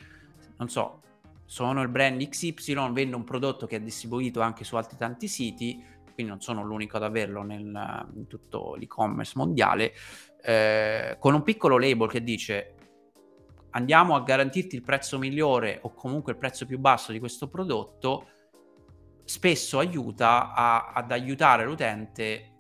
non 0.58 0.70
so 0.70 1.02
sono 1.46 1.82
il 1.82 1.88
brand 1.88 2.28
XY 2.28 2.92
vendo 2.92 3.16
un 3.16 3.24
prodotto 3.24 3.68
che 3.68 3.78
è 3.78 3.80
distribuito 3.80 4.42
anche 4.42 4.66
su 4.66 4.76
altri 4.76 4.98
tanti 4.98 5.30
siti 5.30 5.82
quindi 6.14 6.34
non 6.34 6.42
sono 6.42 6.62
l'unico 6.64 6.98
ad 6.98 7.04
averlo 7.04 7.42
nel, 7.42 8.08
in 8.16 8.28
tutto 8.28 8.76
l'e-commerce 8.76 9.34
mondiale 9.36 9.94
eh, 10.42 11.16
con 11.20 11.34
un 11.34 11.44
piccolo 11.44 11.78
label 11.78 12.10
che 12.10 12.22
dice 12.22 12.76
andiamo 13.72 14.16
a 14.16 14.22
garantirti 14.24 14.76
il 14.76 14.82
prezzo 14.82 15.18
migliore 15.18 15.80
o 15.84 15.94
comunque 15.94 16.34
il 16.34 16.38
prezzo 16.38 16.66
più 16.66 16.80
basso 16.80 17.14
di 17.14 17.20
questo 17.20 17.48
prodotto 17.48 18.28
spesso 19.24 19.80
aiuta 19.80 20.54
a, 20.54 20.92
ad 20.92 21.12
aiutare 21.12 21.64
l'utente 21.64 22.57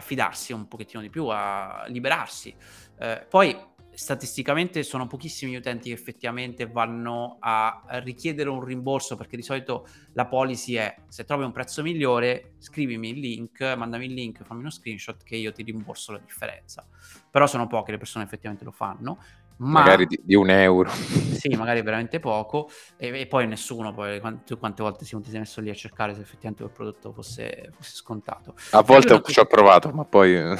fidarsi 0.00 0.52
un 0.52 0.68
pochettino 0.68 1.02
di 1.02 1.10
più, 1.10 1.26
a 1.26 1.84
liberarsi. 1.88 2.54
Eh, 2.98 3.26
poi 3.28 3.56
statisticamente 3.98 4.84
sono 4.84 5.08
pochissimi 5.08 5.50
gli 5.50 5.56
utenti 5.56 5.88
che 5.88 5.94
effettivamente 5.94 6.68
vanno 6.68 7.38
a 7.40 7.82
richiedere 8.04 8.48
un 8.48 8.62
rimborso 8.62 9.16
perché 9.16 9.36
di 9.36 9.42
solito 9.42 9.88
la 10.12 10.26
policy 10.26 10.74
è 10.74 10.94
se 11.08 11.24
trovi 11.24 11.42
un 11.42 11.50
prezzo 11.50 11.82
migliore 11.82 12.54
scrivimi 12.58 13.10
il 13.10 13.18
link, 13.18 13.60
mandami 13.76 14.06
il 14.06 14.14
link, 14.14 14.44
fammi 14.44 14.60
uno 14.60 14.70
screenshot 14.70 15.20
che 15.24 15.34
io 15.34 15.50
ti 15.50 15.64
rimborso 15.64 16.12
la 16.12 16.18
differenza. 16.18 16.86
Però 17.28 17.48
sono 17.48 17.66
poche 17.66 17.90
le 17.90 17.98
persone 17.98 18.24
che 18.24 18.30
effettivamente 18.30 18.64
lo 18.64 18.70
fanno 18.70 19.18
ma... 19.58 19.80
Magari 19.80 20.06
di, 20.06 20.20
di, 20.22 20.34
un 20.34 20.50
euro. 20.50 20.90
Sì, 20.90 21.48
magari 21.56 21.82
veramente 21.82 22.20
poco. 22.20 22.70
E, 22.96 23.20
e 23.20 23.26
poi 23.26 23.46
nessuno, 23.46 23.92
poi 23.92 24.20
quante, 24.20 24.56
quante 24.56 24.82
volte 24.82 25.04
si 25.04 25.14
è 25.14 25.38
messo 25.38 25.60
lì 25.60 25.70
a 25.70 25.74
cercare 25.74 26.14
se 26.14 26.20
effettivamente 26.20 26.62
quel 26.62 26.74
prodotto 26.74 27.12
fosse, 27.12 27.70
fosse 27.76 27.94
scontato. 27.94 28.54
A 28.70 28.82
volte 28.82 29.20
ci 29.26 29.40
ho 29.40 29.46
provato, 29.46 29.90
ma 29.90 30.04
poi 30.04 30.36
ho 30.40 30.56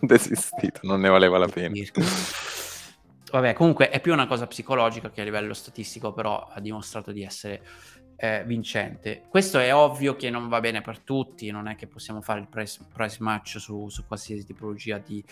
desistito, 0.00 0.80
non 0.82 1.00
ne 1.00 1.08
valeva 1.08 1.38
la 1.38 1.48
pena. 1.48 1.74
Vabbè, 3.30 3.52
comunque 3.52 3.90
è 3.90 4.00
più 4.00 4.12
una 4.12 4.26
cosa 4.26 4.46
psicologica 4.48 5.10
che 5.10 5.20
a 5.20 5.24
livello 5.24 5.54
statistico, 5.54 6.12
però 6.12 6.48
ha 6.52 6.58
dimostrato 6.58 7.12
di 7.12 7.22
essere 7.22 7.62
eh, 8.22 8.42
vincente. 8.44 9.22
Questo 9.30 9.58
è 9.58 9.74
ovvio 9.74 10.14
che 10.14 10.28
non 10.28 10.48
va 10.48 10.60
bene 10.60 10.82
per 10.82 10.98
tutti, 10.98 11.50
non 11.50 11.68
è 11.68 11.74
che 11.74 11.86
possiamo 11.86 12.20
fare 12.20 12.40
il 12.40 12.48
price, 12.48 12.80
price 12.92 13.16
match 13.20 13.58
su, 13.58 13.88
su, 13.88 14.06
qualsiasi 14.06 14.44
tipologia 14.44 14.98
di, 14.98 15.24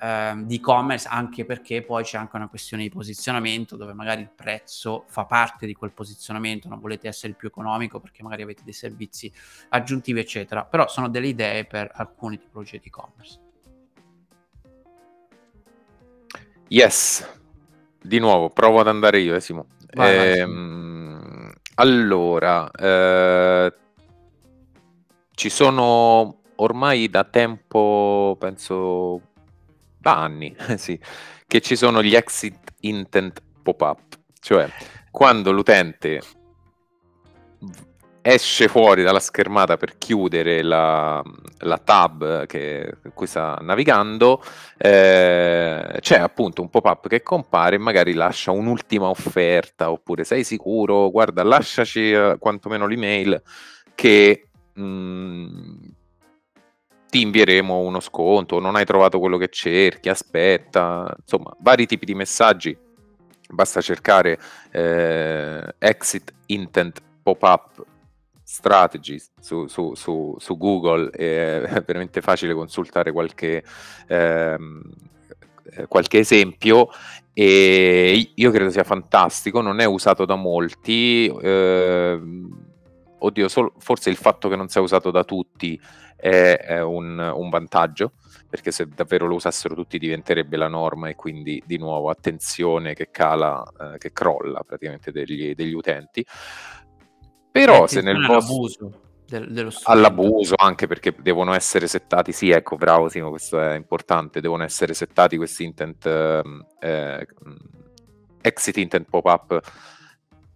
eh, 0.00 0.32
di 0.44 0.54
e-commerce, 0.54 1.06
anche 1.06 1.44
perché 1.44 1.82
poi 1.82 2.02
c'è 2.02 2.16
anche 2.16 2.36
una 2.36 2.48
questione 2.48 2.84
di 2.84 2.88
posizionamento 2.88 3.76
dove 3.76 3.92
magari 3.92 4.22
il 4.22 4.30
prezzo 4.34 5.04
fa 5.08 5.26
parte 5.26 5.66
di 5.66 5.74
quel 5.74 5.92
posizionamento, 5.92 6.66
non 6.66 6.80
volete 6.80 7.08
essere 7.08 7.28
il 7.28 7.36
più 7.36 7.48
economico 7.48 8.00
perché 8.00 8.22
magari 8.22 8.40
avete 8.40 8.62
dei 8.64 8.72
servizi 8.72 9.30
aggiuntivi, 9.68 10.20
eccetera. 10.20 10.64
Però 10.64 10.88
sono 10.88 11.10
delle 11.10 11.28
idee 11.28 11.66
per 11.66 11.90
alcune 11.94 12.38
tipologie 12.38 12.78
di 12.78 12.86
e-commerce. 12.86 13.38
Yes, 16.68 17.38
di 18.00 18.18
nuovo 18.18 18.48
provo 18.48 18.80
ad 18.80 18.88
andare 18.88 19.20
io, 19.20 19.34
Esimo. 19.34 19.66
Vai, 19.92 20.38
ehm, 20.38 20.89
allora, 21.80 22.70
eh, 22.70 23.72
ci 25.34 25.48
sono 25.48 26.42
ormai 26.56 27.08
da 27.08 27.24
tempo, 27.24 28.36
penso 28.38 29.22
da 29.98 30.22
anni, 30.22 30.54
sì, 30.76 31.00
che 31.46 31.60
ci 31.62 31.76
sono 31.76 32.02
gli 32.02 32.14
exit 32.14 32.74
intent 32.80 33.42
pop-up, 33.62 34.18
cioè 34.40 34.70
quando 35.10 35.52
l'utente 35.52 36.20
esce 38.22 38.68
fuori 38.68 39.02
dalla 39.02 39.20
schermata 39.20 39.76
per 39.76 39.96
chiudere 39.96 40.62
la, 40.62 41.22
la 41.58 41.78
tab 41.78 42.46
che, 42.46 42.94
in 43.04 43.12
cui 43.14 43.26
sta 43.26 43.58
navigando, 43.60 44.42
eh, 44.76 45.98
c'è 46.00 46.18
appunto 46.18 46.62
un 46.62 46.68
pop-up 46.68 47.08
che 47.08 47.22
compare 47.22 47.76
e 47.76 47.78
magari 47.78 48.12
lascia 48.12 48.50
un'ultima 48.50 49.08
offerta 49.08 49.90
oppure 49.90 50.24
sei 50.24 50.44
sicuro, 50.44 51.10
guarda 51.10 51.42
lasciaci 51.42 52.12
eh, 52.12 52.36
quantomeno 52.38 52.86
l'email 52.86 53.42
che 53.94 54.48
mh, 54.74 54.82
mm, 54.82 55.78
ti 57.08 57.22
invieremo 57.22 57.78
uno 57.78 58.00
sconto, 58.00 58.60
non 58.60 58.76
hai 58.76 58.84
trovato 58.84 59.18
quello 59.18 59.36
che 59.36 59.48
cerchi, 59.48 60.08
aspetta, 60.08 61.12
insomma 61.20 61.54
vari 61.60 61.86
tipi 61.86 62.06
di 62.06 62.14
messaggi. 62.14 62.76
Basta 63.52 63.80
cercare 63.80 64.38
eh, 64.70 65.74
exit 65.78 66.32
intent 66.46 67.02
pop-up 67.20 67.84
strategy 68.50 69.16
su, 69.38 69.68
su, 69.68 69.94
su, 69.94 70.34
su, 70.36 70.56
Google 70.56 71.10
è 71.10 71.62
veramente 71.86 72.20
facile 72.20 72.52
consultare 72.52 73.12
qualche, 73.12 73.62
ehm, 74.08 74.82
qualche 75.86 76.18
esempio 76.18 76.88
e 77.32 78.32
io 78.34 78.50
credo 78.50 78.70
sia 78.70 78.82
fantastico, 78.82 79.60
non 79.60 79.78
è 79.78 79.84
usato 79.84 80.24
da 80.24 80.34
molti, 80.34 81.26
eh, 81.28 82.20
oddio, 83.18 83.48
solo, 83.48 83.74
forse 83.78 84.10
il 84.10 84.16
fatto 84.16 84.48
che 84.48 84.56
non 84.56 84.68
sia 84.68 84.80
usato 84.80 85.12
da 85.12 85.22
tutti 85.22 85.80
è, 86.16 86.58
è 86.58 86.82
un, 86.82 87.18
un, 87.18 87.48
vantaggio, 87.50 88.14
perché 88.48 88.72
se 88.72 88.88
davvero 88.88 89.28
lo 89.28 89.36
usassero 89.36 89.76
tutti 89.76 89.96
diventerebbe 89.96 90.56
la 90.56 90.66
norma 90.66 91.08
e 91.08 91.14
quindi 91.14 91.62
di 91.64 91.78
nuovo 91.78 92.10
attenzione 92.10 92.94
che 92.94 93.10
cala, 93.12 93.62
eh, 93.78 93.98
che 93.98 94.10
crolla 94.12 94.64
praticamente 94.66 95.12
degli, 95.12 95.54
degli 95.54 95.72
utenti. 95.72 96.26
Però 97.50 97.86
se 97.86 98.00
nel 98.00 98.24
vostro... 98.26 99.08
Del, 99.30 99.72
all'abuso 99.84 100.56
anche 100.56 100.88
perché 100.88 101.14
devono 101.16 101.54
essere 101.54 101.86
settati 101.86 102.32
sì 102.32 102.50
ecco 102.50 102.74
bravo 102.74 103.08
Simo 103.08 103.30
questo 103.30 103.60
è 103.60 103.76
importante 103.76 104.40
devono 104.40 104.64
essere 104.64 104.92
settati 104.92 105.36
questi 105.36 105.62
intent 105.62 106.04
ehm, 106.04 106.66
eh, 106.80 107.28
exit 108.40 108.76
intent 108.78 109.06
pop-up 109.08 109.60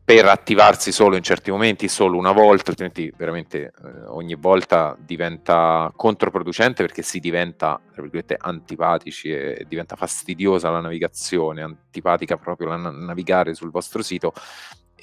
per 0.04 0.26
attivarsi 0.26 0.92
solo 0.92 1.16
in 1.16 1.22
certi 1.22 1.50
momenti, 1.50 1.88
solo 1.88 2.18
una 2.18 2.32
volta, 2.32 2.68
altrimenti 2.68 3.10
veramente 3.16 3.72
eh, 3.82 4.04
ogni 4.08 4.34
volta 4.34 4.94
diventa 5.00 5.90
controproducente 5.96 6.84
perché 6.84 7.00
si 7.00 7.20
diventa, 7.20 7.80
tra 7.90 8.02
virgolette, 8.02 8.36
antipatici 8.38 9.30
e 9.30 9.64
diventa 9.66 9.96
fastidiosa 9.96 10.68
la 10.68 10.80
navigazione, 10.80 11.62
antipatica 11.62 12.36
proprio 12.36 12.68
la 12.68 12.76
navigare 12.76 13.54
sul 13.54 13.70
vostro 13.70 14.02
sito 14.02 14.34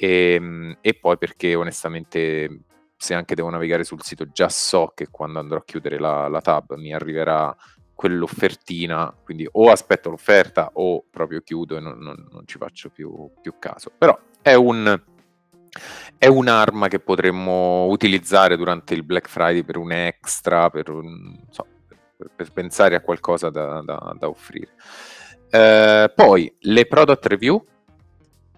e, 0.01 0.33
ehm, 0.33 0.77
e 0.81 0.95
poi 0.95 1.17
perché 1.17 1.53
onestamente 1.53 2.63
se 2.97 3.13
anche 3.13 3.35
devo 3.35 3.49
navigare 3.49 3.83
sul 3.83 4.01
sito 4.01 4.25
già 4.31 4.49
so 4.49 4.91
che 4.95 5.07
quando 5.11 5.39
andrò 5.39 5.57
a 5.57 5.63
chiudere 5.63 5.99
la, 5.99 6.27
la 6.27 6.41
tab 6.41 6.75
mi 6.75 6.93
arriverà 6.93 7.55
quell'offertina, 7.93 9.15
quindi 9.23 9.47
o 9.51 9.69
aspetto 9.69 10.09
l'offerta 10.09 10.71
o 10.73 11.03
proprio 11.07 11.41
chiudo 11.41 11.77
e 11.77 11.79
non, 11.79 11.99
non, 11.99 12.27
non 12.31 12.47
ci 12.47 12.57
faccio 12.57 12.89
più, 12.89 13.29
più, 13.41 13.53
caso. 13.59 13.91
Però 13.95 14.17
è, 14.41 14.55
un, 14.55 14.99
è 16.17 16.25
un'arma 16.25 16.87
che 16.87 16.99
potremmo 16.99 17.85
utilizzare 17.85 18.57
durante 18.57 18.95
il 18.95 19.03
Black 19.03 19.29
Friday 19.29 19.63
per 19.63 19.77
un 19.77 19.91
extra, 19.91 20.71
per, 20.71 20.89
un, 20.89 21.37
so, 21.51 21.67
per, 21.87 22.31
per 22.35 22.51
pensare 22.51 22.95
a 22.95 23.01
qualcosa 23.01 23.51
da, 23.51 23.81
da, 23.85 24.15
da 24.17 24.27
offrire. 24.27 24.71
Eh, 25.51 26.11
poi 26.15 26.55
le 26.59 26.85
product 26.87 27.25
review 27.27 27.63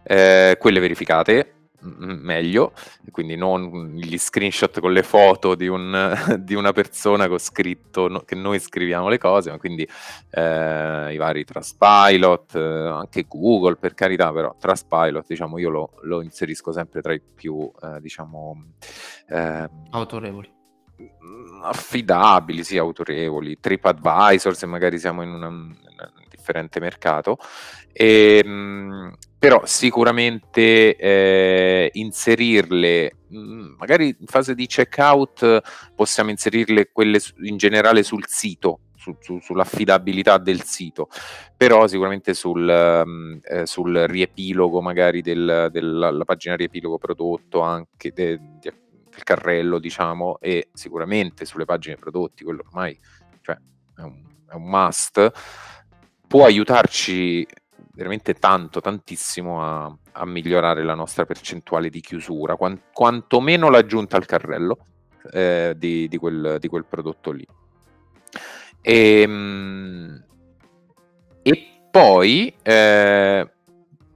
eh, 0.03 0.57
quelle 0.59 0.79
verificate 0.79 1.53
meglio, 1.83 2.73
quindi 3.11 3.35
non 3.35 3.93
gli 3.95 4.17
screenshot 4.17 4.79
con 4.79 4.93
le 4.93 5.03
foto 5.03 5.55
di, 5.55 5.67
un, 5.67 6.37
di 6.39 6.53
una 6.53 6.71
persona 6.71 7.27
che 7.27 7.33
ho 7.33 7.37
scritto 7.37 8.07
no, 8.07 8.19
che 8.21 8.35
noi 8.35 8.59
scriviamo 8.59 9.09
le 9.09 9.17
cose, 9.17 9.49
ma 9.49 9.57
quindi 9.57 9.87
eh, 10.31 11.13
i 11.13 11.17
vari 11.17 11.43
Trustpilot, 11.43 12.55
eh, 12.55 12.59
anche 12.59 13.25
Google 13.27 13.75
per 13.75 13.93
carità, 13.93 14.31
però 14.31 14.55
Trustpilot 14.57 15.25
diciamo 15.27 15.57
io 15.57 15.69
lo, 15.69 15.91
lo 16.03 16.21
inserisco 16.21 16.71
sempre 16.71 17.01
tra 17.01 17.13
i 17.13 17.21
più 17.21 17.69
eh, 17.81 17.99
diciamo 17.99 18.73
ehm, 19.27 19.69
autorevoli. 19.91 20.51
affidabili, 21.63 22.63
sì, 22.63 22.77
autorevoli, 22.77 23.59
TripAdvisor 23.59 24.55
se 24.55 24.65
magari 24.65 24.99
siamo 24.99 25.21
in, 25.21 25.29
una, 25.29 25.47
in 25.47 25.53
un 25.53 25.75
differente 26.29 26.79
mercato. 26.79 27.37
E, 27.91 28.41
ehm, 28.43 29.13
però 29.43 29.63
sicuramente 29.65 30.95
eh, 30.95 31.89
inserirle, 31.95 33.11
mm, 33.35 33.73
magari 33.77 34.15
in 34.17 34.25
fase 34.25 34.55
di 34.55 34.65
checkout 34.67 35.91
possiamo 35.93 36.29
inserirle 36.29 36.91
quelle 36.93 37.19
in 37.41 37.57
generale 37.57 38.03
sul 38.03 38.23
sito, 38.25 38.83
su, 38.95 39.13
su, 39.19 39.39
sull'affidabilità 39.41 40.37
del 40.37 40.61
sito, 40.61 41.09
però 41.57 41.87
sicuramente 41.87 42.33
sul, 42.33 43.03
um, 43.05 43.37
eh, 43.43 43.65
sul 43.65 43.93
riepilogo 44.07 44.79
magari 44.81 45.21
del, 45.21 45.67
della 45.69 46.23
pagina 46.23 46.55
riepilogo 46.55 46.97
prodotto 46.97 47.59
anche 47.59 48.13
de, 48.13 48.39
de, 48.61 48.73
del 49.09 49.23
carrello 49.23 49.77
diciamo 49.77 50.39
e 50.39 50.69
sicuramente 50.71 51.43
sulle 51.43 51.65
pagine 51.65 51.97
prodotti, 51.97 52.45
quello 52.45 52.63
ormai 52.65 52.97
cioè, 53.41 53.57
è, 53.97 54.01
un, 54.03 54.23
è 54.49 54.53
un 54.53 54.69
must, 54.69 55.31
può 56.29 56.45
aiutarci 56.45 57.45
veramente 57.95 58.33
tanto, 58.33 58.81
tantissimo 58.81 59.63
a, 59.63 59.95
a, 60.13 60.25
migliorare 60.25 60.83
la 60.83 60.95
nostra 60.95 61.25
percentuale 61.25 61.89
di 61.89 62.01
chiusura, 62.01 62.55
quant, 62.55 62.81
quantomeno 62.91 63.69
l'aggiunta 63.69 64.17
al 64.17 64.25
carrello 64.25 64.77
eh, 65.31 65.75
di, 65.77 66.07
di, 66.07 66.17
quel, 66.17 66.57
di, 66.59 66.67
quel, 66.67 66.85
prodotto 66.85 67.31
lì. 67.31 67.45
E, 68.81 69.21
ehm, 69.21 70.23
e 71.43 71.67
poi 71.91 72.53
eh, 72.63 73.51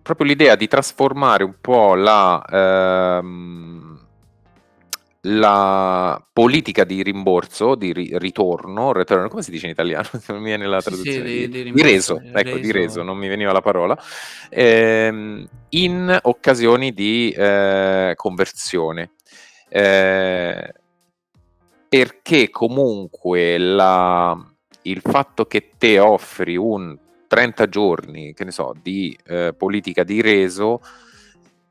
proprio 0.01 0.28
l'idea 0.28 0.55
di 0.55 0.67
trasformare 0.67 1.43
un 1.43 1.55
po' 1.61 1.93
la... 1.93 2.43
Ehm, 2.49 3.86
la 5.30 6.25
politica 6.32 6.84
di 6.84 7.03
rimborso, 7.03 7.75
di 7.75 7.91
ri- 7.91 8.17
ritorno, 8.17 8.93
return, 8.93 9.28
come 9.28 9.41
si 9.41 9.51
dice 9.51 9.65
in 9.65 9.71
italiano? 9.71 10.07
Non 10.28 10.39
mi 10.39 10.45
viene 10.45 10.67
la 10.67 10.82
traduzione. 10.82 11.28
Sì, 11.28 11.49
di, 11.49 11.63
di, 11.63 11.71
di, 11.71 11.82
reso, 11.82 12.21
ecco, 12.21 12.55
reso. 12.55 12.57
di 12.57 12.71
reso, 12.71 13.03
non 13.03 13.17
mi 13.17 13.28
veniva 13.28 13.51
la 13.51 13.61
parola, 13.61 13.97
ehm, 14.49 15.47
in 15.69 16.19
occasioni 16.23 16.93
di 16.93 17.32
eh, 17.32 18.13
conversione. 18.15 19.11
Eh, 19.69 20.73
perché 21.89 22.49
comunque 22.49 23.57
la, 23.57 24.38
il 24.84 25.01
fatto 25.01 25.45
che 25.45 25.71
te 25.78 25.99
offri 25.99 26.55
un 26.55 26.97
30 27.28 27.67
giorni, 27.67 28.34
che 28.34 28.45
ne 28.45 28.51
so, 28.51 28.73
di 28.82 29.17
eh, 29.25 29.53
politica 29.57 30.03
di 30.03 30.21
reso 30.21 30.82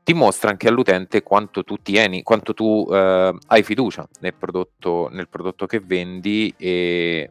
dimostra 0.07 0.49
anche 0.49 0.69
all'utente 0.69 1.21
quanto 1.21 1.65
tu 1.65 1.81
tieni, 1.81 2.23
quanto 2.23 2.53
tu 2.53 2.87
eh, 2.89 3.37
hai 3.47 3.61
fiducia 3.61 4.07
nel 4.21 4.33
prodotto, 4.35 5.09
nel 5.11 5.27
prodotto 5.27 5.65
che 5.65 5.81
vendi 5.81 6.53
e, 6.55 7.29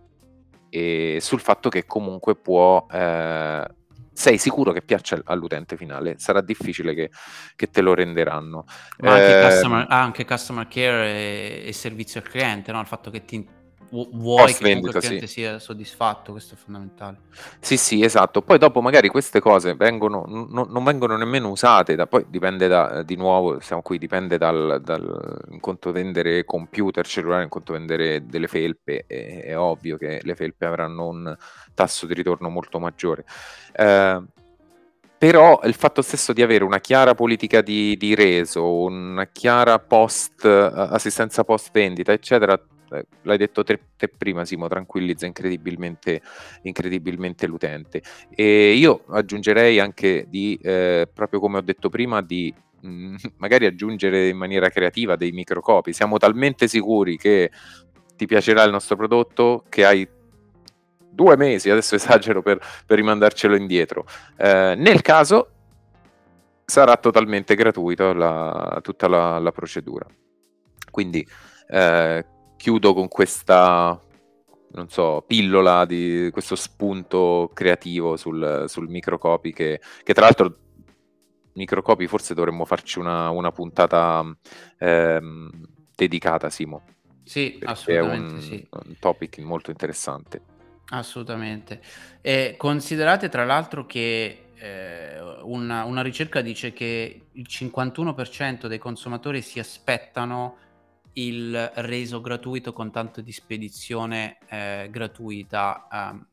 e, 0.68 1.16
sul 1.22 1.40
fatto 1.40 1.70
che 1.70 1.86
comunque 1.86 2.36
può... 2.36 2.86
Eh, 2.92 3.66
sei 4.12 4.38
sicuro 4.38 4.72
che 4.72 4.80
piaccia 4.80 5.20
all'utente 5.24 5.76
finale, 5.76 6.14
sarà 6.18 6.40
difficile 6.40 6.94
che, 6.94 7.10
che 7.54 7.68
te 7.68 7.82
lo 7.82 7.92
renderanno. 7.92 8.64
Ma 9.00 9.12
anche, 9.12 9.38
eh, 9.38 9.42
customer, 9.42 9.86
anche 9.88 10.24
customer 10.24 10.68
care 10.68 11.06
e, 11.06 11.62
e, 11.66 11.72
servizio 11.72 12.20
al 12.20 12.28
cliente, 12.28 12.72
no? 12.72 12.80
il 12.80 12.86
fatto 12.86 13.10
che 13.10 13.26
ti 13.26 13.46
vuoi 13.90 14.52
che 14.54 14.68
il 14.70 14.80
cliente 14.80 15.26
sì. 15.26 15.26
sia 15.26 15.58
soddisfatto, 15.58 16.32
questo 16.32 16.54
è 16.54 16.56
fondamentale. 16.56 17.18
Sì, 17.60 17.76
sì, 17.76 18.02
esatto. 18.02 18.42
Poi 18.42 18.58
dopo 18.58 18.80
magari 18.80 19.08
queste 19.08 19.40
cose 19.40 19.74
vengono, 19.74 20.24
no, 20.26 20.66
non 20.68 20.84
vengono 20.84 21.16
nemmeno 21.16 21.50
usate, 21.50 21.94
da, 21.94 22.06
poi 22.06 22.26
dipende 22.28 22.68
da, 22.68 23.02
di 23.02 23.16
nuovo, 23.16 23.60
siamo 23.60 23.82
qui, 23.82 23.98
dipende 23.98 24.38
dal, 24.38 24.80
dal 24.82 25.44
in 25.50 25.60
conto 25.60 25.92
vendere 25.92 26.44
computer, 26.44 27.06
cellulare, 27.06 27.44
in 27.44 27.48
conto 27.48 27.72
vendere 27.72 28.26
delle 28.26 28.48
felpe, 28.48 29.04
è, 29.06 29.44
è, 29.44 29.58
ovvio 29.58 29.96
che 29.96 30.20
le 30.22 30.34
felpe 30.34 30.66
avranno 30.66 31.08
un 31.08 31.36
tasso 31.74 32.06
di 32.06 32.14
ritorno 32.14 32.48
molto 32.48 32.78
maggiore. 32.78 33.24
Eh, 33.72 34.22
però 35.18 35.60
il 35.64 35.74
fatto 35.74 36.02
stesso 36.02 36.32
di 36.32 36.42
avere 36.42 36.62
una 36.62 36.78
chiara 36.78 37.14
politica 37.14 37.62
di, 37.62 37.96
di 37.96 38.14
reso, 38.14 38.82
una 38.82 39.26
chiara 39.26 39.78
post, 39.78 40.44
assistenza 40.44 41.42
post 41.42 41.70
vendita, 41.72 42.12
eccetera, 42.12 42.52
eh, 42.54 42.75
l'hai 43.22 43.36
detto 43.36 43.62
te, 43.64 43.80
te, 43.96 44.08
prima 44.08 44.44
Simo, 44.44 44.68
tranquillizza 44.68 45.26
incredibilmente, 45.26 46.22
incredibilmente 46.62 47.46
l'utente. 47.46 48.02
E 48.30 48.72
io 48.72 49.04
aggiungerei 49.08 49.78
anche 49.78 50.26
di, 50.28 50.58
eh, 50.62 51.08
proprio 51.12 51.40
come 51.40 51.58
ho 51.58 51.62
detto 51.62 51.88
prima, 51.88 52.20
di 52.22 52.52
mh, 52.80 52.88
mm, 52.88 53.14
magari 53.38 53.66
aggiungere 53.66 54.28
in 54.28 54.36
maniera 54.36 54.68
creativa 54.68 55.16
dei 55.16 55.32
microcopi. 55.32 55.92
Siamo 55.92 56.18
talmente 56.18 56.68
sicuri 56.68 57.16
che 57.16 57.50
ti 58.16 58.26
piacerà 58.26 58.62
il 58.62 58.70
nostro 58.70 58.96
prodotto 58.96 59.64
che 59.68 59.84
hai 59.84 60.08
due 61.10 61.36
mesi, 61.36 61.70
adesso 61.70 61.94
esagero 61.96 62.42
per, 62.42 62.58
per 62.86 62.96
rimandarcelo 62.96 63.56
indietro. 63.56 64.06
Eh, 64.36 64.74
nel 64.76 65.00
caso 65.02 65.50
sarà 66.64 66.96
totalmente 66.96 67.54
gratuito 67.54 68.12
la, 68.12 68.80
tutta 68.82 69.08
la, 69.08 69.38
la 69.38 69.52
procedura. 69.52 70.06
Quindi 70.90 71.26
eh, 71.68 72.24
chiudo 72.56 72.94
con 72.94 73.08
questa, 73.08 74.00
non 74.72 74.88
so, 74.88 75.24
pillola 75.26 75.84
di 75.84 76.28
questo 76.32 76.56
spunto 76.56 77.50
creativo 77.52 78.16
sul, 78.16 78.64
sul 78.66 78.88
microcopy 78.88 79.52
che, 79.52 79.80
che 80.02 80.14
tra 80.14 80.24
l'altro 80.24 80.56
microcopy 81.52 82.06
forse 82.06 82.34
dovremmo 82.34 82.64
farci 82.64 82.98
una, 82.98 83.30
una 83.30 83.50
puntata 83.50 84.24
ehm, 84.78 85.50
dedicata, 85.94 86.50
Simo. 86.50 86.82
Sì, 87.24 87.58
assolutamente 87.64 88.32
è 88.32 88.34
un, 88.34 88.40
sì. 88.40 88.68
un 88.70 88.96
topic 89.00 89.38
molto 89.38 89.70
interessante. 89.70 90.40
Assolutamente. 90.90 91.80
E 92.20 92.54
considerate 92.56 93.28
tra 93.28 93.44
l'altro 93.44 93.86
che 93.86 94.50
eh, 94.54 95.20
una, 95.42 95.84
una 95.84 96.02
ricerca 96.02 96.40
dice 96.40 96.72
che 96.72 97.26
il 97.32 97.46
51% 97.48 98.66
dei 98.66 98.78
consumatori 98.78 99.42
si 99.42 99.58
aspettano 99.58 100.58
il 101.18 101.70
reso 101.76 102.20
gratuito 102.20 102.72
con 102.72 102.90
tanto 102.90 103.20
di 103.20 103.32
spedizione 103.32 104.38
eh, 104.48 104.88
gratuita 104.90 105.88
ehm, 105.90 106.26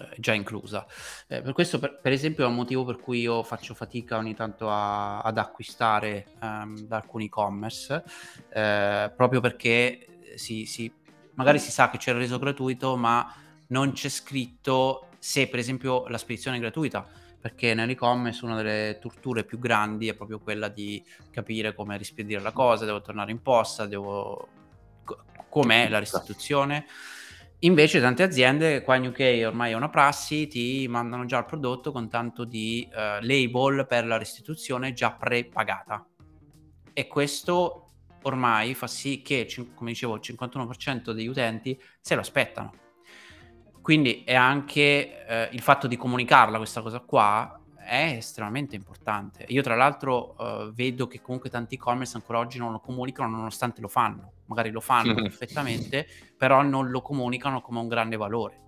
eh, 0.00 0.16
già 0.18 0.32
inclusa. 0.32 0.86
Eh, 1.28 1.42
per 1.42 1.52
questo, 1.52 1.78
per, 1.78 2.00
per, 2.00 2.12
esempio, 2.12 2.44
è 2.44 2.48
un 2.48 2.54
motivo 2.54 2.84
per 2.84 2.98
cui 2.98 3.20
io 3.20 3.42
faccio 3.42 3.74
fatica 3.74 4.16
ogni 4.16 4.34
tanto 4.34 4.68
a, 4.68 5.20
ad 5.20 5.38
acquistare 5.38 6.26
um, 6.40 6.76
da 6.80 6.96
alcuni 6.96 7.26
e-commerce, 7.26 8.02
eh, 8.52 9.12
proprio 9.14 9.40
perché 9.40 10.06
si, 10.34 10.66
si, 10.66 10.92
magari 11.34 11.58
si 11.60 11.70
sa 11.70 11.90
che 11.90 11.98
c'è 11.98 12.10
il 12.10 12.18
reso 12.18 12.38
gratuito, 12.38 12.96
ma 12.96 13.32
non 13.68 13.92
c'è 13.92 14.08
scritto 14.08 15.08
se, 15.18 15.48
per 15.48 15.60
esempio, 15.60 16.08
la 16.08 16.18
spedizione 16.18 16.56
è 16.56 16.60
gratuita 16.60 17.22
perché 17.44 17.74
nell'e-commerce 17.74 18.42
una 18.42 18.56
delle 18.56 18.98
torture 18.98 19.44
più 19.44 19.58
grandi 19.58 20.08
è 20.08 20.14
proprio 20.14 20.38
quella 20.38 20.68
di 20.68 21.04
capire 21.30 21.74
come 21.74 21.98
rispedire 21.98 22.40
la 22.40 22.52
cosa, 22.52 22.86
devo 22.86 23.02
tornare 23.02 23.32
in 23.32 23.42
posta, 23.42 23.84
devo... 23.84 24.48
com'è 25.50 25.90
la 25.90 25.98
restituzione. 25.98 26.86
Invece 27.58 28.00
tante 28.00 28.22
aziende, 28.22 28.80
qua 28.80 28.94
in 28.94 29.08
UK 29.08 29.42
ormai 29.44 29.72
è 29.72 29.74
una 29.74 29.90
prassi, 29.90 30.46
ti 30.46 30.88
mandano 30.88 31.26
già 31.26 31.36
il 31.36 31.44
prodotto 31.44 31.92
con 31.92 32.08
tanto 32.08 32.44
di 32.44 32.88
uh, 32.90 33.22
label 33.22 33.84
per 33.86 34.06
la 34.06 34.16
restituzione 34.16 34.94
già 34.94 35.12
pre-pagata. 35.12 36.02
E 36.94 37.06
questo 37.06 37.90
ormai 38.22 38.72
fa 38.72 38.86
sì 38.86 39.20
che, 39.20 39.46
come 39.74 39.90
dicevo, 39.90 40.14
il 40.14 40.22
51% 40.24 41.10
degli 41.10 41.26
utenti 41.26 41.78
se 42.00 42.14
lo 42.14 42.22
aspettano 42.22 42.83
quindi 43.84 44.24
è 44.24 44.34
anche 44.34 45.26
eh, 45.26 45.48
il 45.52 45.60
fatto 45.60 45.86
di 45.86 45.98
comunicarla 45.98 46.56
questa 46.56 46.80
cosa 46.80 47.00
qua 47.00 47.60
è 47.76 48.14
estremamente 48.16 48.74
importante. 48.76 49.44
Io 49.48 49.60
tra 49.60 49.76
l'altro 49.76 50.36
uh, 50.38 50.72
vedo 50.72 51.06
che 51.06 51.20
comunque 51.20 51.50
tanti 51.50 51.74
e-commerce 51.74 52.16
ancora 52.16 52.38
oggi 52.38 52.56
non 52.56 52.72
lo 52.72 52.80
comunicano 52.80 53.36
nonostante 53.36 53.82
lo 53.82 53.88
fanno. 53.88 54.36
Magari 54.46 54.70
lo 54.70 54.80
fanno 54.80 55.12
perfettamente, 55.20 56.06
però 56.34 56.62
non 56.62 56.88
lo 56.88 57.02
comunicano 57.02 57.60
come 57.60 57.78
un 57.78 57.88
grande 57.88 58.16
valore. 58.16 58.62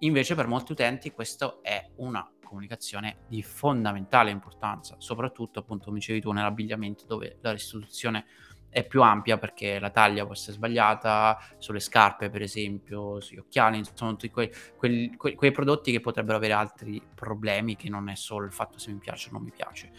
Invece 0.00 0.34
per 0.34 0.48
molti 0.48 0.72
utenti 0.72 1.12
questo 1.12 1.62
è 1.62 1.88
una 1.98 2.28
comunicazione 2.42 3.18
di 3.28 3.44
fondamentale 3.44 4.32
importanza, 4.32 4.96
soprattutto 4.98 5.60
appunto 5.60 5.84
come 5.84 5.98
dicevi 5.98 6.20
tu 6.20 6.32
nell'abbigliamento 6.32 7.06
dove 7.06 7.38
la 7.40 7.52
restituzione 7.52 8.24
è 8.68 8.86
più 8.86 9.02
ampia 9.02 9.38
perché 9.38 9.78
la 9.78 9.90
taglia 9.90 10.24
può 10.24 10.34
essere 10.34 10.52
sbagliata 10.52 11.38
sulle 11.58 11.80
scarpe, 11.80 12.28
per 12.30 12.42
esempio, 12.42 13.20
sugli 13.20 13.38
occhiali, 13.38 13.82
sono 13.94 14.12
tutti 14.12 14.30
quei, 14.30 14.50
quei, 14.76 15.14
quei, 15.16 15.34
quei, 15.34 15.50
prodotti 15.50 15.92
che 15.92 16.00
potrebbero 16.00 16.36
avere 16.36 16.52
altri 16.52 17.02
problemi 17.14 17.76
che 17.76 17.88
non 17.88 18.08
è 18.08 18.14
solo 18.14 18.44
il 18.44 18.52
fatto 18.52 18.78
se 18.78 18.92
mi 18.92 18.98
piace 18.98 19.28
o 19.28 19.32
non 19.32 19.42
mi 19.42 19.52
piace. 19.52 19.90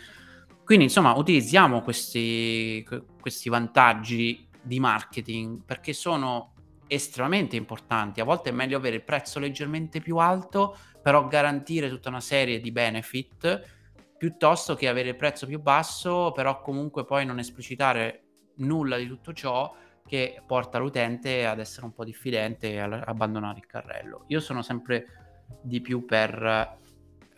Quindi, 0.64 0.86
insomma, 0.86 1.14
utilizziamo 1.14 1.82
questi, 1.82 2.86
questi 3.20 3.50
vantaggi 3.50 4.48
di 4.62 4.80
marketing 4.80 5.64
perché 5.64 5.94
sono 5.94 6.54
estremamente 6.88 7.56
importanti. 7.56 8.22
A 8.22 8.26
volte 8.26 8.50
è 8.50 8.54
meglio 8.54 8.78
avere 8.78 8.98
il 8.98 9.04
prezzo 9.04 9.40
leggermente 9.40 10.02
più 10.02 10.18
alto, 10.18 10.78
però 11.02 11.28
garantire 11.28 11.90
tutta 11.90 12.10
una 12.10 12.22
serie 12.22 12.60
di 12.60 12.72
benefit 12.72 13.76
piuttosto 14.18 14.76
che 14.76 14.88
avere 14.88 15.10
il 15.10 15.16
prezzo 15.16 15.46
più 15.46 15.62
basso, 15.62 16.32
però 16.32 16.60
comunque 16.62 17.06
poi 17.06 17.26
non 17.26 17.40
esplicitare 17.40 18.24
nulla 18.58 18.98
di 18.98 19.08
tutto 19.08 19.34
ciò 19.34 19.76
che 20.06 20.42
porta 20.46 20.78
l'utente 20.78 21.46
ad 21.46 21.60
essere 21.60 21.86
un 21.86 21.94
po' 21.94 22.06
diffidente 22.06 22.72
e 22.72 22.80
ad 22.80 22.94
abbandonare 22.94 23.60
il 23.60 23.66
carrello. 23.66 24.24
Io 24.28 24.40
sono 24.40 24.62
sempre 24.62 25.44
di 25.62 25.82
più 25.82 26.06
per 26.06 26.78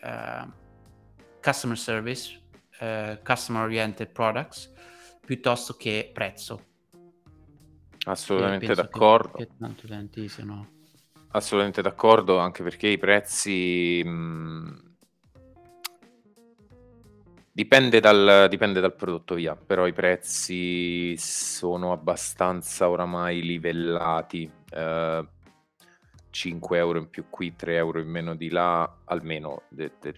uh, 0.02 0.52
customer 1.42 1.76
service, 1.76 2.40
uh, 2.80 3.18
customer 3.24 3.64
oriented 3.64 4.10
products, 4.10 4.72
piuttosto 5.24 5.74
che 5.74 6.10
prezzo. 6.12 6.66
Assolutamente 8.06 8.74
d'accordo. 8.74 9.36
Che, 9.36 9.46
che 9.46 9.56
tanti 9.58 9.86
utenti 9.86 10.28
siano... 10.28 10.78
Assolutamente 11.32 11.82
d'accordo, 11.82 12.38
anche 12.38 12.62
perché 12.62 12.88
i 12.88 12.98
prezzi... 12.98 14.02
Mh 14.04 14.89
Dipende 17.60 18.00
dal, 18.00 18.46
dipende 18.48 18.80
dal 18.80 18.94
prodotto 18.94 19.34
via, 19.34 19.54
però 19.54 19.86
i 19.86 19.92
prezzi 19.92 21.14
sono 21.18 21.92
abbastanza 21.92 22.88
oramai 22.88 23.42
livellati. 23.42 24.50
Eh, 24.70 25.28
5 26.30 26.78
euro 26.78 26.98
in 27.00 27.10
più 27.10 27.26
qui, 27.28 27.54
3 27.54 27.76
euro 27.76 28.00
in 28.00 28.08
meno 28.08 28.34
di 28.34 28.48
là, 28.48 28.90
almeno 29.04 29.64
de- 29.68 29.92
de- 30.00 30.14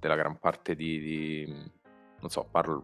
della 0.00 0.16
gran 0.16 0.40
parte 0.40 0.74
di, 0.74 0.98
di, 0.98 1.70
non 2.18 2.28
so, 2.28 2.48
parlo 2.50 2.82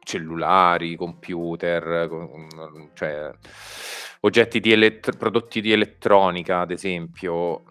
cellulari, 0.00 0.96
computer, 0.96 2.08
cioè 2.94 3.32
oggetti 4.18 4.58
di 4.58 4.72
elett- 4.72 5.16
prodotti 5.16 5.60
di 5.60 5.70
elettronica, 5.70 6.58
ad 6.58 6.72
esempio, 6.72 7.62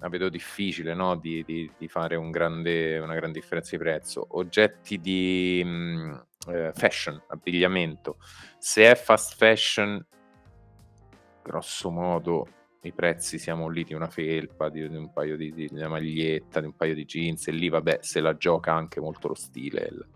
la 0.00 0.08
vedo 0.08 0.28
difficile 0.28 0.94
no? 0.94 1.16
di, 1.16 1.44
di, 1.44 1.70
di, 1.76 1.88
fare 1.88 2.16
un 2.16 2.30
grande, 2.30 2.98
una 2.98 3.14
grande 3.14 3.38
differenza 3.38 3.76
di 3.76 3.82
prezzo. 3.82 4.26
Oggetti 4.30 4.98
di 4.98 5.62
mh, 5.64 5.68
mm, 5.68 6.12
eh, 6.48 6.72
fashion, 6.74 7.22
abbigliamento. 7.28 8.16
Se 8.58 8.90
è 8.90 8.94
fast 8.94 9.36
fashion, 9.36 10.04
grosso 11.42 11.90
modo 11.90 12.48
i 12.82 12.92
prezzi 12.92 13.38
siamo 13.38 13.68
lì 13.68 13.84
di 13.84 13.92
una 13.92 14.08
felpa, 14.08 14.70
di, 14.70 14.88
di 14.88 14.96
un 14.96 15.12
paio 15.12 15.36
di, 15.36 15.52
di, 15.52 15.68
una 15.70 15.88
maglietta, 15.88 16.60
di 16.60 16.66
un 16.66 16.74
paio 16.74 16.94
di 16.94 17.04
jeans 17.04 17.46
e 17.48 17.52
lì 17.52 17.68
vabbè 17.68 17.98
se 18.00 18.20
la 18.20 18.36
gioca 18.36 18.72
anche 18.72 19.00
molto 19.00 19.28
lo 19.28 19.34
stile. 19.34 19.88
Il, 19.90 20.06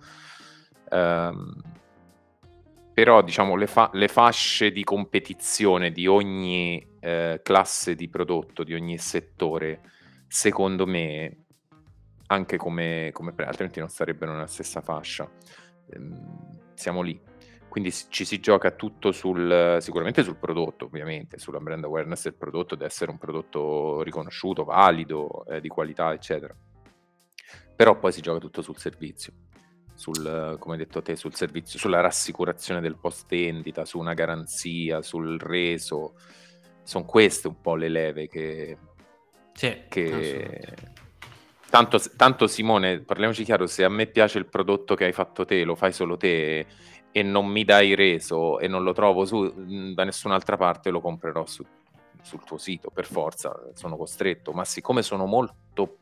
um, 0.90 1.62
però 2.94 3.22
diciamo 3.22 3.56
le, 3.56 3.66
fa- 3.66 3.90
le, 3.92 4.06
fasce 4.06 4.70
di 4.70 4.84
competizione 4.84 5.90
di 5.90 6.06
ogni 6.06 6.80
eh, 7.00 7.40
classe 7.42 7.96
di 7.96 8.08
prodotto, 8.08 8.62
di 8.62 8.72
ogni 8.72 8.98
settore, 8.98 9.80
secondo 10.28 10.86
me, 10.86 11.46
anche 12.28 12.56
come, 12.56 13.10
come 13.12 13.32
pre- 13.32 13.46
altrimenti 13.46 13.80
non 13.80 13.88
sarebbero 13.88 14.32
nella 14.32 14.46
stessa 14.46 14.80
fascia, 14.80 15.28
ehm, 15.90 16.74
siamo 16.74 17.02
lì. 17.02 17.20
Quindi 17.68 17.90
ci 17.90 18.24
si 18.24 18.38
gioca 18.38 18.70
tutto 18.70 19.10
sul, 19.10 19.78
sicuramente 19.80 20.22
sul 20.22 20.36
prodotto, 20.36 20.84
ovviamente, 20.84 21.38
sulla 21.38 21.58
brand 21.58 21.82
awareness 21.82 22.22
del 22.22 22.34
prodotto, 22.34 22.76
deve 22.76 22.86
essere 22.86 23.10
un 23.10 23.18
prodotto 23.18 24.02
riconosciuto, 24.02 24.62
valido, 24.62 25.44
eh, 25.46 25.60
di 25.60 25.66
qualità, 25.66 26.12
eccetera. 26.12 26.54
Però 27.74 27.98
poi 27.98 28.12
si 28.12 28.20
gioca 28.20 28.38
tutto 28.38 28.62
sul 28.62 28.78
servizio 28.78 29.32
sul, 29.94 30.56
come 30.58 30.74
hai 30.74 30.80
detto 30.80 31.02
te, 31.02 31.16
sul 31.16 31.34
servizio, 31.34 31.78
sulla 31.78 32.00
rassicurazione 32.00 32.80
del 32.80 32.96
post 32.96 33.26
vendita, 33.28 33.84
su 33.84 33.98
una 33.98 34.14
garanzia, 34.14 35.02
sul 35.02 35.38
reso. 35.38 36.14
Sono 36.82 37.04
queste 37.04 37.48
un 37.48 37.60
po' 37.60 37.76
le 37.76 37.88
leve 37.88 38.28
che... 38.28 38.76
Sì, 39.52 39.82
che... 39.88 40.60
Tanto, 41.70 41.98
tanto, 42.16 42.46
Simone, 42.46 43.00
parliamoci 43.00 43.42
chiaro, 43.42 43.66
se 43.66 43.82
a 43.82 43.88
me 43.88 44.06
piace 44.06 44.38
il 44.38 44.46
prodotto 44.46 44.94
che 44.94 45.06
hai 45.06 45.12
fatto 45.12 45.44
te, 45.44 45.64
lo 45.64 45.74
fai 45.74 45.92
solo 45.92 46.16
te 46.16 46.66
e 47.10 47.22
non 47.22 47.46
mi 47.46 47.64
dai 47.64 47.94
reso 47.94 48.60
e 48.60 48.68
non 48.68 48.82
lo 48.82 48.92
trovo 48.92 49.24
su, 49.24 49.92
da 49.92 50.04
nessun'altra 50.04 50.56
parte, 50.56 50.90
lo 50.90 51.00
comprerò 51.00 51.46
su, 51.46 51.64
sul 52.22 52.44
tuo 52.44 52.58
sito, 52.58 52.90
per 52.90 53.06
forza, 53.06 53.70
sono 53.72 53.96
costretto. 53.96 54.52
Ma 54.52 54.64
siccome 54.64 55.02
sono 55.02 55.26
molto 55.26 55.98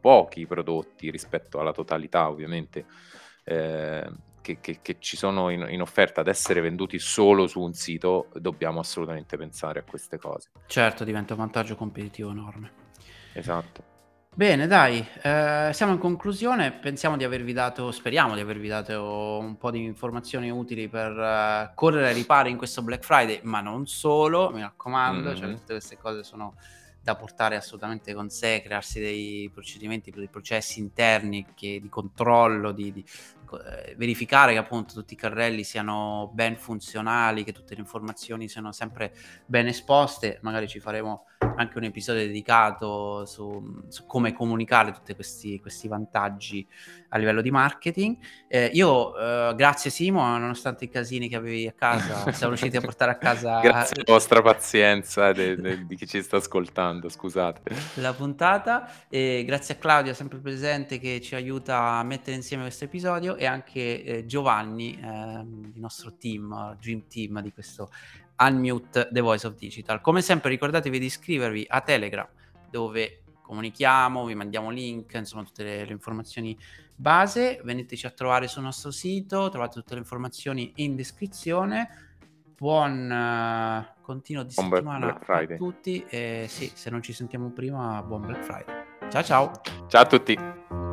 pochi 0.00 0.46
prodotti 0.46 1.10
rispetto 1.10 1.60
alla 1.60 1.72
totalità, 1.72 2.28
ovviamente, 2.28 2.86
eh, 3.44 4.10
che, 4.40 4.58
che, 4.60 4.78
che, 4.82 4.96
ci 4.98 5.16
sono 5.16 5.50
in, 5.50 5.66
in, 5.68 5.80
offerta 5.80 6.22
ad 6.22 6.28
essere 6.28 6.60
venduti 6.60 6.98
solo 6.98 7.46
su 7.46 7.60
un 7.60 7.74
sito, 7.74 8.28
dobbiamo 8.34 8.80
assolutamente 8.80 9.36
pensare 9.36 9.80
a 9.80 9.82
queste 9.82 10.18
cose. 10.18 10.50
Certo, 10.66 11.04
diventa 11.04 11.34
un 11.34 11.40
vantaggio 11.40 11.76
competitivo 11.76 12.30
enorme. 12.30 12.72
Esatto. 13.32 13.90
Bene, 14.32 14.68
dai, 14.68 15.04
eh, 15.22 15.70
siamo 15.72 15.92
in 15.92 15.98
conclusione. 15.98 16.70
Pensiamo 16.70 17.16
di 17.16 17.24
avervi 17.24 17.52
dato, 17.52 17.90
speriamo 17.90 18.34
di 18.34 18.40
avervi 18.40 18.68
dato 18.68 19.38
un 19.38 19.58
po' 19.58 19.72
di 19.72 19.82
informazioni 19.82 20.50
utili 20.50 20.88
per 20.88 21.10
uh, 21.10 21.74
correre 21.74 22.08
ai 22.08 22.14
ripari 22.14 22.48
in 22.48 22.56
questo 22.56 22.80
Black 22.82 23.04
Friday, 23.04 23.40
ma 23.42 23.60
non 23.60 23.86
solo, 23.86 24.50
mi 24.50 24.60
raccomando, 24.60 25.30
mm-hmm. 25.30 25.36
cioè, 25.36 25.50
tutte 25.50 25.72
queste 25.72 25.98
cose 25.98 26.22
sono 26.22 26.54
da 27.02 27.16
portare 27.16 27.56
assolutamente 27.56 28.12
con 28.12 28.28
sé, 28.28 28.60
crearsi 28.62 29.00
dei 29.00 29.50
procedimenti, 29.52 30.10
dei 30.10 30.28
processi 30.28 30.80
interni 30.80 31.46
che, 31.54 31.78
di 31.80 31.88
controllo, 31.88 32.72
di, 32.72 32.92
di 32.92 33.04
verificare 33.96 34.52
che 34.52 34.58
appunto 34.58 34.94
tutti 34.94 35.14
i 35.14 35.16
carrelli 35.16 35.64
siano 35.64 36.30
ben 36.32 36.56
funzionali, 36.56 37.44
che 37.44 37.52
tutte 37.52 37.74
le 37.74 37.80
informazioni 37.80 38.48
siano 38.48 38.72
sempre 38.72 39.12
ben 39.46 39.66
esposte. 39.66 40.38
Magari 40.42 40.68
ci 40.68 40.80
faremo 40.80 41.26
anche 41.56 41.78
un 41.78 41.84
episodio 41.84 42.26
dedicato 42.26 43.24
su, 43.24 43.82
su 43.88 44.06
come 44.06 44.32
comunicare 44.32 44.92
tutti 44.92 45.14
questi, 45.14 45.58
questi, 45.60 45.88
vantaggi 45.88 46.66
a 47.08 47.18
livello 47.18 47.40
di 47.40 47.50
marketing. 47.50 48.16
Eh, 48.46 48.70
io, 48.72 49.16
eh, 49.16 49.54
grazie 49.54 49.90
Simo, 49.90 50.22
nonostante 50.38 50.84
i 50.84 50.88
casini 50.88 51.28
che 51.28 51.36
avevi 51.36 51.66
a 51.66 51.72
casa, 51.72 52.30
siamo 52.32 52.52
riusciti 52.52 52.76
a 52.76 52.80
portare 52.80 53.12
a 53.12 53.16
casa... 53.16 53.60
grazie 53.60 54.02
alla 54.02 54.12
vostra 54.12 54.42
pazienza 54.42 55.32
de, 55.32 55.56
de, 55.56 55.86
di 55.86 55.96
chi 55.96 56.06
ci 56.06 56.22
sta 56.22 56.36
ascoltando, 56.36 57.08
scusate. 57.08 57.74
La 57.94 58.12
puntata 58.12 58.90
e 59.08 59.42
grazie 59.46 59.74
a 59.74 59.76
Claudia, 59.78 60.14
sempre 60.14 60.38
presente, 60.38 60.98
che 60.98 61.20
ci 61.20 61.34
aiuta 61.34 61.92
a 61.92 62.02
mettere 62.02 62.36
insieme 62.36 62.64
questo 62.64 62.84
episodio 62.84 63.36
e 63.40 63.46
anche 63.46 64.04
eh, 64.04 64.26
Giovanni, 64.26 65.00
eh, 65.00 65.06
il 65.06 65.80
nostro 65.80 66.14
team, 66.18 66.76
Dream 66.78 67.06
Team 67.08 67.40
di 67.40 67.50
questo 67.54 67.90
Unmute 68.38 69.08
The 69.10 69.20
Voice 69.22 69.46
of 69.46 69.54
Digital. 69.54 70.02
Come 70.02 70.20
sempre 70.20 70.50
ricordatevi 70.50 70.98
di 70.98 71.06
iscrivervi 71.06 71.64
a 71.66 71.80
Telegram 71.80 72.28
dove 72.68 73.22
comunichiamo, 73.40 74.26
vi 74.26 74.34
mandiamo 74.34 74.68
link, 74.68 75.14
insomma 75.14 75.42
tutte 75.44 75.64
le, 75.64 75.86
le, 75.86 75.92
informazioni 75.92 76.54
base, 76.94 77.62
veniteci 77.64 78.04
a 78.04 78.10
trovare 78.10 78.46
sul 78.46 78.62
nostro 78.62 78.90
sito, 78.90 79.48
trovate 79.48 79.72
tutte 79.72 79.94
le 79.94 80.00
informazioni 80.00 80.72
in 80.76 80.94
descrizione. 80.94 81.88
Buon 82.58 83.10
uh, 83.10 84.02
continuo 84.02 84.42
di 84.42 84.52
buon 84.54 84.68
settimana 84.68 85.18
a 85.18 85.46
tutti 85.56 86.04
e 86.10 86.44
sì, 86.46 86.70
se 86.74 86.90
non 86.90 87.00
ci 87.00 87.14
sentiamo 87.14 87.48
prima, 87.52 88.02
buon 88.02 88.20
Black 88.20 88.44
Friday. 88.44 89.08
Ciao 89.08 89.22
ciao. 89.22 89.50
Ciao 89.88 90.02
a 90.02 90.06
tutti. 90.06 90.89